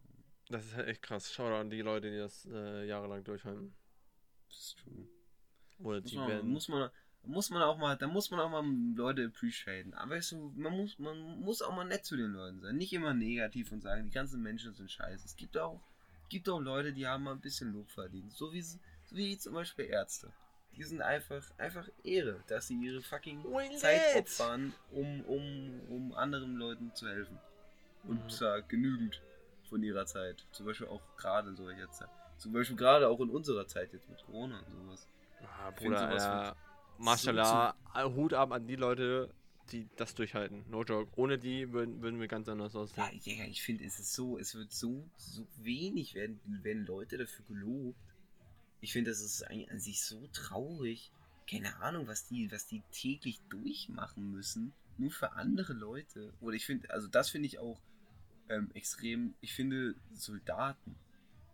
das 0.48 0.66
ist 0.66 0.74
halt 0.74 0.88
echt 0.88 1.02
krass. 1.02 1.32
Schau 1.32 1.46
an 1.54 1.70
die 1.70 1.80
Leute, 1.80 2.11
die 2.11 2.18
das 2.18 2.46
äh, 2.46 2.86
jahrelang 2.86 3.24
durchhalten. 3.24 3.74
Das 4.48 4.58
ist 4.58 4.78
true. 4.78 5.08
Oder 5.78 6.00
Muss 6.00 6.11
die 6.11 6.16
man, 6.16 6.28
werden. 6.28 6.50
muss 6.50 6.68
man, 6.68 6.90
muss 7.22 7.50
man 7.50 7.62
auch 7.62 7.78
mal, 7.78 7.96
da 7.96 8.06
muss 8.06 8.30
man 8.30 8.40
auch 8.40 8.50
mal 8.50 8.64
Leute 8.96 9.26
appreciaten. 9.26 9.94
Aber 9.94 10.16
weißt 10.16 10.32
du, 10.32 10.52
man 10.56 10.76
muss, 10.76 10.98
man 10.98 11.40
muss 11.40 11.62
auch 11.62 11.74
mal 11.74 11.84
nett 11.84 12.04
zu 12.04 12.16
den 12.16 12.32
Leuten 12.32 12.61
sein. 12.61 12.76
Nicht 12.76 12.92
immer 12.92 13.14
negativ 13.14 13.72
und 13.72 13.80
sagen, 13.80 14.04
die 14.04 14.11
ganzen 14.11 14.42
Menschen 14.42 14.74
sind 14.74 14.90
scheiße. 14.90 15.24
Es 15.24 15.36
gibt 15.36 15.56
auch, 15.56 15.80
gibt 16.30 16.48
auch 16.48 16.60
Leute, 16.60 16.92
die 16.92 17.06
haben 17.06 17.24
mal 17.24 17.32
ein 17.32 17.40
bisschen 17.40 17.72
Lob 17.72 17.90
verdient. 17.90 18.32
So 18.32 18.52
wie, 18.52 18.62
so 18.62 18.80
wie 19.10 19.36
zum 19.36 19.52
Beispiel 19.54 19.86
Ärzte. 19.86 20.32
Die 20.76 20.84
sind 20.84 21.02
einfach, 21.02 21.42
einfach 21.58 21.86
Ehre, 22.04 22.42
dass 22.46 22.68
sie 22.68 22.76
ihre 22.76 23.02
fucking 23.02 23.44
Will 23.44 23.76
Zeit 23.76 24.00
it? 24.16 24.16
opfern, 24.16 24.72
um, 24.92 25.20
um, 25.22 25.80
um 25.90 26.14
anderen 26.14 26.56
Leuten 26.56 26.94
zu 26.94 27.08
helfen. 27.08 27.38
Und 28.06 28.22
Mhm. 28.24 28.30
zwar 28.30 28.62
genügend 28.62 29.20
von 29.68 29.82
ihrer 29.82 30.06
Zeit. 30.06 30.46
Zum 30.52 30.64
Beispiel 30.66 30.86
auch 30.86 31.02
gerade 31.18 31.50
in 31.50 31.56
solcher 31.56 31.90
Zeit. 31.90 32.08
Zum 32.38 32.52
Beispiel 32.52 32.76
gerade 32.76 33.08
auch 33.08 33.20
in 33.20 33.28
unserer 33.28 33.66
Zeit 33.66 33.92
jetzt 33.92 34.08
mit 34.08 34.24
Corona 34.24 34.58
und 34.60 34.72
sowas. 34.72 35.06
Ah, 35.42 35.70
Bruder, 35.72 36.08
sowas 36.08 36.54
so 36.94 37.04
Mashallah, 37.04 37.74
Hut 38.14 38.34
ab 38.34 38.52
an 38.52 38.66
die 38.66 38.76
Leute, 38.76 39.30
die 39.72 39.88
das 39.96 40.14
durchhalten. 40.14 40.64
No 40.68 40.82
joke. 40.84 41.10
Ohne 41.16 41.38
die 41.38 41.72
würden, 41.72 42.02
würden 42.02 42.20
wir 42.20 42.28
ganz 42.28 42.48
anders 42.48 42.72
Ja, 42.74 42.80
aussehen. 42.80 43.20
ja, 43.24 43.44
ich 43.44 43.62
finde, 43.62 43.84
es 43.84 43.98
ist 43.98 44.12
so, 44.12 44.38
es 44.38 44.54
wird 44.54 44.72
so, 44.72 45.08
so 45.16 45.46
wenig 45.62 46.14
werden, 46.14 46.40
werden 46.62 46.84
Leute 46.86 47.18
dafür 47.18 47.44
gelobt. 47.46 47.98
Ich 48.80 48.92
finde, 48.92 49.10
das 49.10 49.20
ist 49.20 49.42
an 49.42 49.78
sich 49.78 50.02
so 50.02 50.26
traurig. 50.32 51.10
Keine 51.48 51.76
Ahnung, 51.80 52.06
was 52.06 52.26
die, 52.28 52.50
was 52.52 52.66
die 52.66 52.82
täglich 52.92 53.40
durchmachen 53.48 54.30
müssen. 54.30 54.72
Nur 54.98 55.10
für 55.10 55.32
andere 55.32 55.72
Leute. 55.72 56.32
Oder 56.40 56.54
ich 56.56 56.66
finde, 56.66 56.90
also 56.90 57.08
das 57.08 57.30
finde 57.30 57.46
ich 57.46 57.58
auch 57.58 57.80
ähm, 58.48 58.70
extrem. 58.74 59.34
Ich 59.40 59.52
finde, 59.54 59.94
Soldaten, 60.12 60.94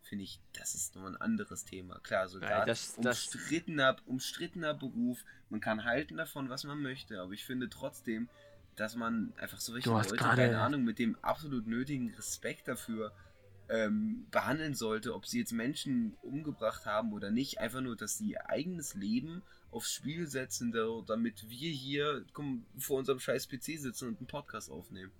finde 0.06 0.24
ich, 0.24 0.40
das 0.52 0.74
ist 0.74 0.94
nochmal 0.94 1.12
ein 1.12 1.20
anderes 1.20 1.64
Thema. 1.64 1.98
Klar, 2.00 2.28
Soldaten, 2.28 2.66
das- 2.66 2.96
das- 2.96 3.26
umstrittener, 3.34 3.96
umstrittener 4.06 4.74
Beruf. 4.74 5.24
Man 5.50 5.60
kann 5.60 5.84
halten 5.84 6.16
davon, 6.16 6.48
was 6.48 6.64
man 6.64 6.80
möchte. 6.80 7.20
Aber 7.20 7.32
ich 7.32 7.44
finde 7.44 7.68
trotzdem, 7.68 8.28
dass 8.76 8.94
man 8.96 9.32
einfach 9.38 9.60
so 9.60 9.74
hast 9.74 9.86
Leute, 9.86 10.16
gerade- 10.16 10.42
keine 10.42 10.58
Ahnung, 10.60 10.84
mit 10.84 10.98
dem 10.98 11.16
absolut 11.22 11.66
nötigen 11.66 12.10
Respekt 12.14 12.68
dafür 12.68 13.12
ähm, 13.68 14.28
behandeln 14.30 14.74
sollte, 14.74 15.12
ob 15.12 15.26
sie 15.26 15.40
jetzt 15.40 15.50
Menschen 15.50 16.16
umgebracht 16.22 16.86
haben 16.86 17.12
oder 17.12 17.32
nicht. 17.32 17.58
Einfach 17.58 17.80
nur, 17.80 17.96
dass 17.96 18.16
sie 18.16 18.30
ihr 18.30 18.48
eigenes 18.48 18.94
Leben 18.94 19.42
aufs 19.72 19.92
Spiel 19.92 20.28
setzen, 20.28 20.70
da- 20.70 21.02
damit 21.04 21.50
wir 21.50 21.70
hier 21.72 22.24
komm, 22.32 22.64
vor 22.78 22.98
unserem 22.98 23.18
scheiß 23.18 23.48
PC 23.48 23.76
sitzen 23.78 24.06
und 24.08 24.18
einen 24.18 24.28
Podcast 24.28 24.70
aufnehmen. 24.70 25.10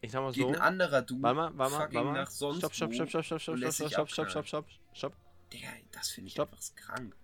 Ich 0.00 0.12
sag 0.12 0.22
mal 0.22 0.32
Geht 0.32 0.42
so. 0.42 0.48
ein 0.48 0.60
anderer 0.60 1.02
Dude 1.02 1.22
Warte 1.22 1.36
mal, 1.36 1.58
warte 1.58 1.72
mal, 1.72 1.80
fucking 1.82 1.94
warte 1.96 2.08
mal. 2.08 2.14
nach 2.14 2.30
sonst 2.30 2.58
Stopp, 2.58 2.74
stopp, 2.74 2.94
stopp, 2.94 3.08
stopp, 3.08 3.24
stopp, 3.24 3.40
stopp, 3.40 3.58
stopp, 3.58 3.72
stopp, 3.74 3.90
stopp, 3.90 4.10
stopp, 4.10 4.36
abknallen. 4.36 4.46
stopp, 4.46 4.66
stopp. 4.92 5.12
Digga, 5.52 5.68
das 5.92 6.10
finde 6.10 6.28
ich 6.28 6.32
Stopp. 6.34 6.52
einfach 6.52 6.76
krank. 6.76 7.16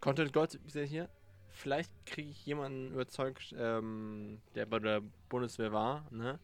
Content 0.00 0.32
God 0.32 0.54
ist 0.54 0.74
ja 0.74 0.82
hier. 0.82 1.08
Vielleicht 1.52 1.90
kriege 2.06 2.30
ich 2.30 2.46
jemanden 2.46 2.92
überzeugt, 2.92 3.54
ähm, 3.58 4.40
der 4.54 4.66
bei 4.66 4.78
der 4.78 5.02
Bundeswehr 5.28 5.72
war, 5.72 6.06
ne? 6.10 6.38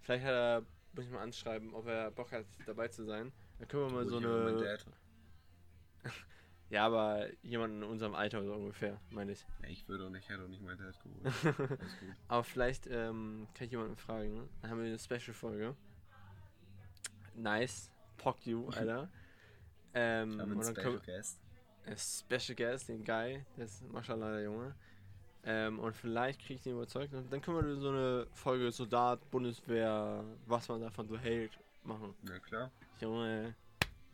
Vielleicht 0.00 0.24
hat 0.24 0.32
er, 0.32 0.62
muss 0.94 1.04
ich 1.04 1.10
mal 1.10 1.22
anschreiben, 1.22 1.74
ob 1.74 1.86
er 1.86 2.10
Bock 2.10 2.32
hat, 2.32 2.46
dabei 2.66 2.88
zu 2.88 3.04
sein. 3.04 3.32
Dann 3.58 3.68
können 3.68 3.86
wir 3.86 3.92
mal 3.92 4.06
so 4.08 4.16
eine. 4.18 4.78
Ja, 6.72 6.86
aber 6.86 7.26
jemanden 7.42 7.82
in 7.82 7.88
unserem 7.90 8.14
Alter 8.14 8.42
so 8.42 8.54
ungefähr, 8.54 8.98
meine 9.10 9.32
ich. 9.32 9.46
Ja, 9.62 9.68
ich 9.68 9.86
würde 9.88 10.06
auch 10.06 10.10
nicht, 10.10 10.26
hätte 10.30 10.42
auch 10.42 10.48
nicht 10.48 10.62
mein 10.62 10.78
Dad 10.78 10.98
geholt. 11.02 11.78
Aber 12.28 12.42
vielleicht 12.42 12.86
ähm, 12.86 13.46
kann 13.52 13.66
ich 13.66 13.72
jemanden 13.72 13.96
fragen. 13.96 14.48
Dann 14.62 14.70
haben 14.70 14.78
wir 14.78 14.86
eine 14.86 14.98
Special-Folge. 14.98 15.76
Nice. 17.34 17.90
Pock 18.16 18.46
you, 18.46 18.68
Alter. 18.74 19.10
Ähm, 19.92 20.38
wir 20.38 20.44
und 20.44 20.52
einen 20.52 20.60
dann 20.62 20.74
Special 20.74 20.98
Guest. 21.00 21.40
äh, 21.84 21.96
Special 21.98 22.56
Guest, 22.56 22.88
den 22.88 23.04
Guy, 23.04 23.44
der 23.58 23.64
ist 23.66 23.86
Maschallah 23.92 24.30
der 24.32 24.44
Junge. 24.44 24.74
Ähm, 25.44 25.78
und 25.78 25.94
vielleicht 25.94 26.40
kriege 26.40 26.54
ich 26.54 26.62
den 26.62 26.72
überzeugt. 26.72 27.12
Und 27.12 27.30
dann 27.30 27.42
können 27.42 27.66
wir 27.66 27.76
so 27.76 27.90
eine 27.90 28.26
Folge 28.32 28.72
Soldat, 28.72 29.30
Bundeswehr, 29.30 30.24
was 30.46 30.68
man 30.70 30.80
davon 30.80 31.06
so 31.06 31.18
hält, 31.18 31.52
machen. 31.84 32.14
Ja, 32.26 32.38
klar. 32.38 32.70
Junge. 32.98 33.54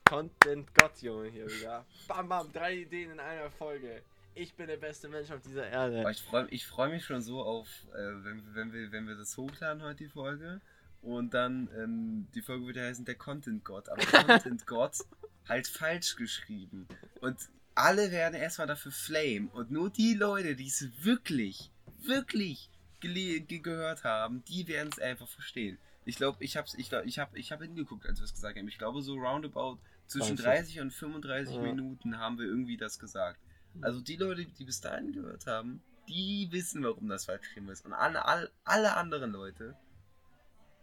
Content 0.08 0.74
Gott, 0.74 1.02
Junge, 1.02 1.28
hier 1.28 1.46
wieder. 1.46 1.84
Bam, 2.06 2.30
bam, 2.30 2.50
drei 2.50 2.76
Ideen 2.76 3.10
in 3.10 3.20
einer 3.20 3.50
Folge. 3.50 4.00
Ich 4.34 4.54
bin 4.54 4.66
der 4.66 4.78
beste 4.78 5.06
Mensch 5.06 5.30
auf 5.30 5.42
dieser 5.42 5.68
Erde. 5.68 6.10
ich 6.10 6.22
freue 6.22 6.48
ich 6.48 6.66
freu 6.66 6.88
mich 6.88 7.04
schon 7.04 7.20
so 7.20 7.42
auf, 7.42 7.68
äh, 7.92 8.24
wenn, 8.24 8.54
wenn, 8.54 8.72
wir, 8.72 8.90
wenn 8.90 9.06
wir 9.06 9.16
das 9.16 9.36
hochladen 9.36 9.82
heute, 9.82 9.96
die 9.96 10.08
Folge. 10.08 10.62
Und 11.02 11.34
dann, 11.34 11.68
ähm, 11.76 12.26
die 12.34 12.40
Folge 12.40 12.66
wird 12.66 12.76
ja 12.76 12.84
heißen 12.84 13.04
der 13.04 13.16
Content 13.16 13.66
God. 13.66 13.90
Aber 13.90 14.02
Content 14.02 14.66
God 14.66 14.92
halt 15.48 15.68
falsch 15.68 16.16
geschrieben. 16.16 16.88
Und 17.20 17.36
alle 17.74 18.10
werden 18.10 18.34
erstmal 18.34 18.66
dafür 18.66 18.92
flame. 18.92 19.50
Und 19.52 19.70
nur 19.70 19.90
die 19.90 20.14
Leute, 20.14 20.56
die 20.56 20.68
es 20.68 20.88
wirklich, 21.04 21.70
wirklich 21.98 22.70
ge 23.00 23.40
gehört 23.40 24.04
haben, 24.04 24.42
die 24.46 24.68
werden 24.68 24.88
es 24.90 24.98
einfach 24.98 25.28
verstehen. 25.28 25.76
Ich 26.06 26.16
glaube, 26.16 26.42
ich 26.42 26.56
habe 26.56 26.66
ich 26.78 26.88
glaub, 26.88 27.04
ich 27.04 27.18
hab, 27.18 27.36
ich 27.36 27.52
hab 27.52 27.60
hingeguckt, 27.60 28.06
als 28.06 28.20
wir 28.20 28.24
es 28.24 28.32
gesagt 28.32 28.56
haben. 28.56 28.68
Ich 28.68 28.78
glaube, 28.78 29.02
so 29.02 29.14
roundabout 29.16 29.78
zwischen 30.08 30.36
20. 30.36 30.44
30 30.44 30.80
und 30.80 30.92
35 30.92 31.54
Ja. 31.56 31.62
Minuten 31.62 32.18
haben 32.18 32.38
wir 32.38 32.46
irgendwie 32.46 32.76
das 32.76 32.98
gesagt. 32.98 33.40
Also 33.80 34.00
die 34.00 34.16
Leute, 34.16 34.44
die 34.46 34.64
bis 34.64 34.80
dahin 34.80 35.12
gehört 35.12 35.46
haben, 35.46 35.82
die 36.08 36.48
wissen, 36.50 36.82
warum 36.82 37.08
das 37.08 37.26
falsch 37.26 37.42
geschrieben 37.42 37.68
ist. 37.68 37.84
Und 37.84 37.92
alle, 37.92 38.24
alle, 38.24 38.50
alle 38.64 38.96
anderen 38.96 39.30
Leute, 39.30 39.76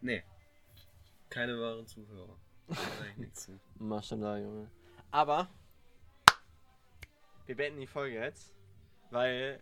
nee, 0.01 0.23
keine 1.29 1.59
wahren 1.59 1.87
Zuhörer. 1.87 2.37
Da 2.67 2.75
nichts 3.17 3.43
zu. 3.45 3.59
Maschallah, 3.77 4.37
Junge. 4.37 4.71
Aber 5.11 5.49
wir 7.45 7.55
beenden 7.55 7.79
die 7.79 7.87
Folge 7.87 8.15
jetzt, 8.15 8.53
weil 9.11 9.59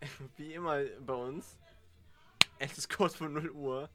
wie 0.36 0.54
immer 0.54 0.82
bei 1.00 1.14
uns, 1.14 1.58
es 2.58 2.78
ist 2.78 2.88
kurz 2.90 3.16
vor 3.16 3.28
0 3.28 3.50
Uhr. 3.50 3.90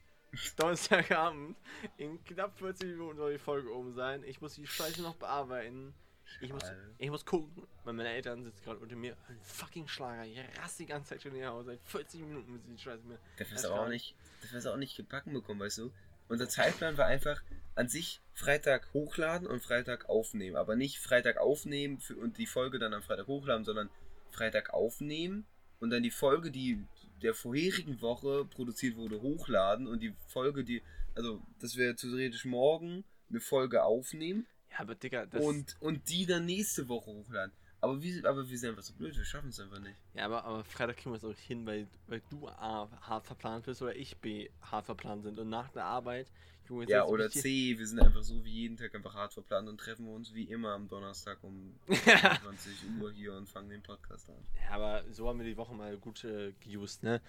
Donnerstagabend. 0.58 1.56
In 1.98 2.24
knapp 2.26 2.58
40 2.58 2.90
Minuten 2.90 3.18
soll 3.18 3.34
die 3.34 3.40
Folge 3.40 3.74
oben 3.74 3.94
sein. 3.94 4.24
Ich 4.24 4.42
muss 4.42 4.56
die 4.56 4.66
Scheiße 4.68 5.02
noch 5.02 5.16
bearbeiten. 5.16 5.94
Ich 6.42 6.52
muss, 6.52 6.64
ich 6.98 7.10
muss 7.12 7.26
gucken, 7.26 7.68
weil 7.84 7.94
meine 7.94 8.10
Eltern 8.10 8.44
sitzen 8.44 8.64
gerade 8.64 8.80
unter 8.80 8.96
mir. 8.96 9.16
Ein 9.28 9.38
fucking 9.44 9.88
Schlager. 9.88 10.26
Ich 10.26 10.40
raste 10.60 10.84
die 10.84 10.88
ganze 10.88 11.10
Zeit 11.10 11.22
schon 11.22 11.34
hier 11.34 11.50
Hause. 11.50 11.72
Seit 11.72 11.80
40 11.86 12.22
Minuten 12.22 12.54
müssen 12.54 12.76
die 12.76 12.82
Scheiße 12.82 13.04
mir. 13.06 13.20
Dafür 13.38 13.56
ist 13.58 13.66
auch 13.66 13.78
kann- 13.84 13.90
nicht, 13.92 14.16
dafür 14.42 14.58
ist 14.60 14.66
auch 14.66 14.78
nicht 14.78 14.98
gebacken 14.98 15.34
bekommen, 15.34 15.60
weißt 15.60 15.78
du? 15.80 15.92
Unser 16.30 16.50
Zeitplan 16.50 16.98
war 16.98 17.06
einfach 17.06 17.44
an 17.76 17.88
sich 17.90 18.22
Freitag 18.34 18.92
hochladen 18.94 19.46
und 19.48 19.62
Freitag 19.62 20.10
aufnehmen. 20.10 20.56
Aber 20.56 20.76
nicht 20.76 20.98
Freitag 21.00 21.38
aufnehmen 21.38 22.00
für, 22.00 22.16
und 22.16 22.38
die 22.38 22.48
Folge 22.48 22.80
dann 22.80 22.94
am 22.94 23.04
Freitag 23.04 23.28
hochladen, 23.28 23.66
sondern 23.66 23.90
Freitag 24.32 24.74
aufnehmen 24.74 25.46
und 25.80 25.92
dann 25.92 26.02
die 26.02 26.10
Folge, 26.12 26.50
die 26.50 26.84
der 27.24 27.34
vorherigen 27.34 28.02
Woche 28.02 28.46
produziert 28.46 28.96
wurde, 28.96 29.22
hochladen 29.22 29.88
und 29.88 30.02
die 30.02 30.14
Folge, 30.28 30.64
die, 30.64 30.82
also 31.16 31.42
das 31.60 31.78
wäre 31.78 31.96
theoretisch 31.96 32.46
morgen 32.46 33.04
eine 33.30 33.40
Folge 33.40 33.84
aufnehmen 33.84 34.46
Ja, 34.72 34.80
aber 34.80 34.96
Digga, 34.96 35.26
das. 35.26 35.42
und, 35.44 35.76
und 35.80 36.10
die 36.10 36.26
dann 36.26 36.46
nächste 36.46 36.88
Woche 36.88 37.12
hochladen. 37.12 37.54
Aber 37.84 38.02
wir, 38.02 38.26
aber 38.26 38.50
wir 38.50 38.58
sind 38.58 38.70
einfach 38.70 38.82
so 38.84 38.94
blöd, 38.94 39.14
wir 39.18 39.26
schaffen 39.26 39.50
es 39.50 39.60
einfach 39.60 39.80
nicht. 39.80 39.98
Ja, 40.14 40.24
aber, 40.24 40.46
aber 40.46 40.64
Freitag 40.64 40.96
kriegen 40.96 41.12
wir 41.12 41.18
es 41.18 41.26
auch 41.26 41.38
hin, 41.38 41.66
weil, 41.66 41.86
weil 42.08 42.22
du 42.30 42.48
A 42.48 42.90
hart 43.02 43.26
verplant 43.26 43.66
bist 43.66 43.82
oder 43.82 43.94
ich 43.94 44.16
B 44.20 44.50
hart 44.62 44.86
verplant 44.86 45.24
sind. 45.24 45.38
Und 45.38 45.50
nach 45.50 45.70
der 45.70 45.84
Arbeit, 45.84 46.32
Junge, 46.70 46.84
jetzt 46.84 46.92
Ja, 46.92 47.04
oder 47.06 47.30
C, 47.30 47.78
wir 47.78 47.86
sind 47.86 48.00
einfach 48.00 48.24
so 48.24 48.42
wie 48.46 48.52
jeden 48.52 48.78
Tag 48.78 48.96
einfach 48.96 49.14
hart 49.16 49.34
verplant 49.34 49.68
und 49.68 49.78
treffen 49.80 50.08
uns 50.08 50.34
wie 50.34 50.46
immer 50.46 50.70
am 50.72 50.88
Donnerstag 50.88 51.44
um 51.44 51.78
20 51.88 53.02
Uhr 53.02 53.12
hier 53.12 53.34
und 53.34 53.50
fangen 53.50 53.68
den 53.68 53.84
Podcast 53.84 54.30
an. 54.30 54.38
Ja, 54.62 54.70
aber 54.76 55.04
so 55.12 55.28
haben 55.28 55.40
wir 55.40 55.46
die 55.46 55.58
Woche 55.58 55.76
mal 55.76 55.98
gut 55.98 56.24
äh, 56.24 56.54
geused, 56.64 57.04
ne? 57.04 57.22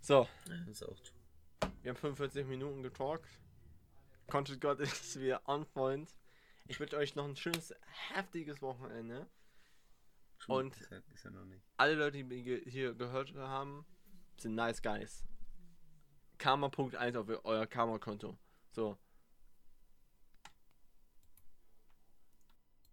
So, 0.00 0.26
Das 0.48 0.80
ist 0.80 0.82
auch 0.82 0.98
true. 0.98 1.70
wir 1.82 1.90
haben 1.90 1.98
45 1.98 2.46
Minuten 2.46 2.82
getalkt. 2.82 3.28
Content 4.28 4.62
God 4.62 4.80
ist 4.80 5.20
wieder 5.20 5.42
on 5.46 5.66
point. 5.66 6.08
Ich 6.68 6.80
wünsche 6.80 6.96
euch 6.96 7.14
noch 7.16 7.26
ein 7.26 7.36
schönes, 7.36 7.74
heftiges 8.14 8.62
Wochenende. 8.62 9.26
Schon, 10.44 10.66
Und- 10.66 10.76
Ist 10.80 10.90
ja, 10.90 10.98
ist 11.12 11.24
ja 11.24 11.30
noch 11.30 11.44
nicht. 11.46 11.62
Alle 11.78 11.94
Leute, 11.94 12.22
die 12.22 12.42
ge- 12.42 12.70
hier 12.70 12.94
gehört 12.94 13.34
haben, 13.34 13.86
sind 14.36 14.54
nice 14.54 14.82
guys. 14.82 15.24
Karma.1 16.38 17.16
auf 17.16 17.28
euer 17.44 17.66
Karma-Konto. 17.66 18.36
So, 18.72 18.98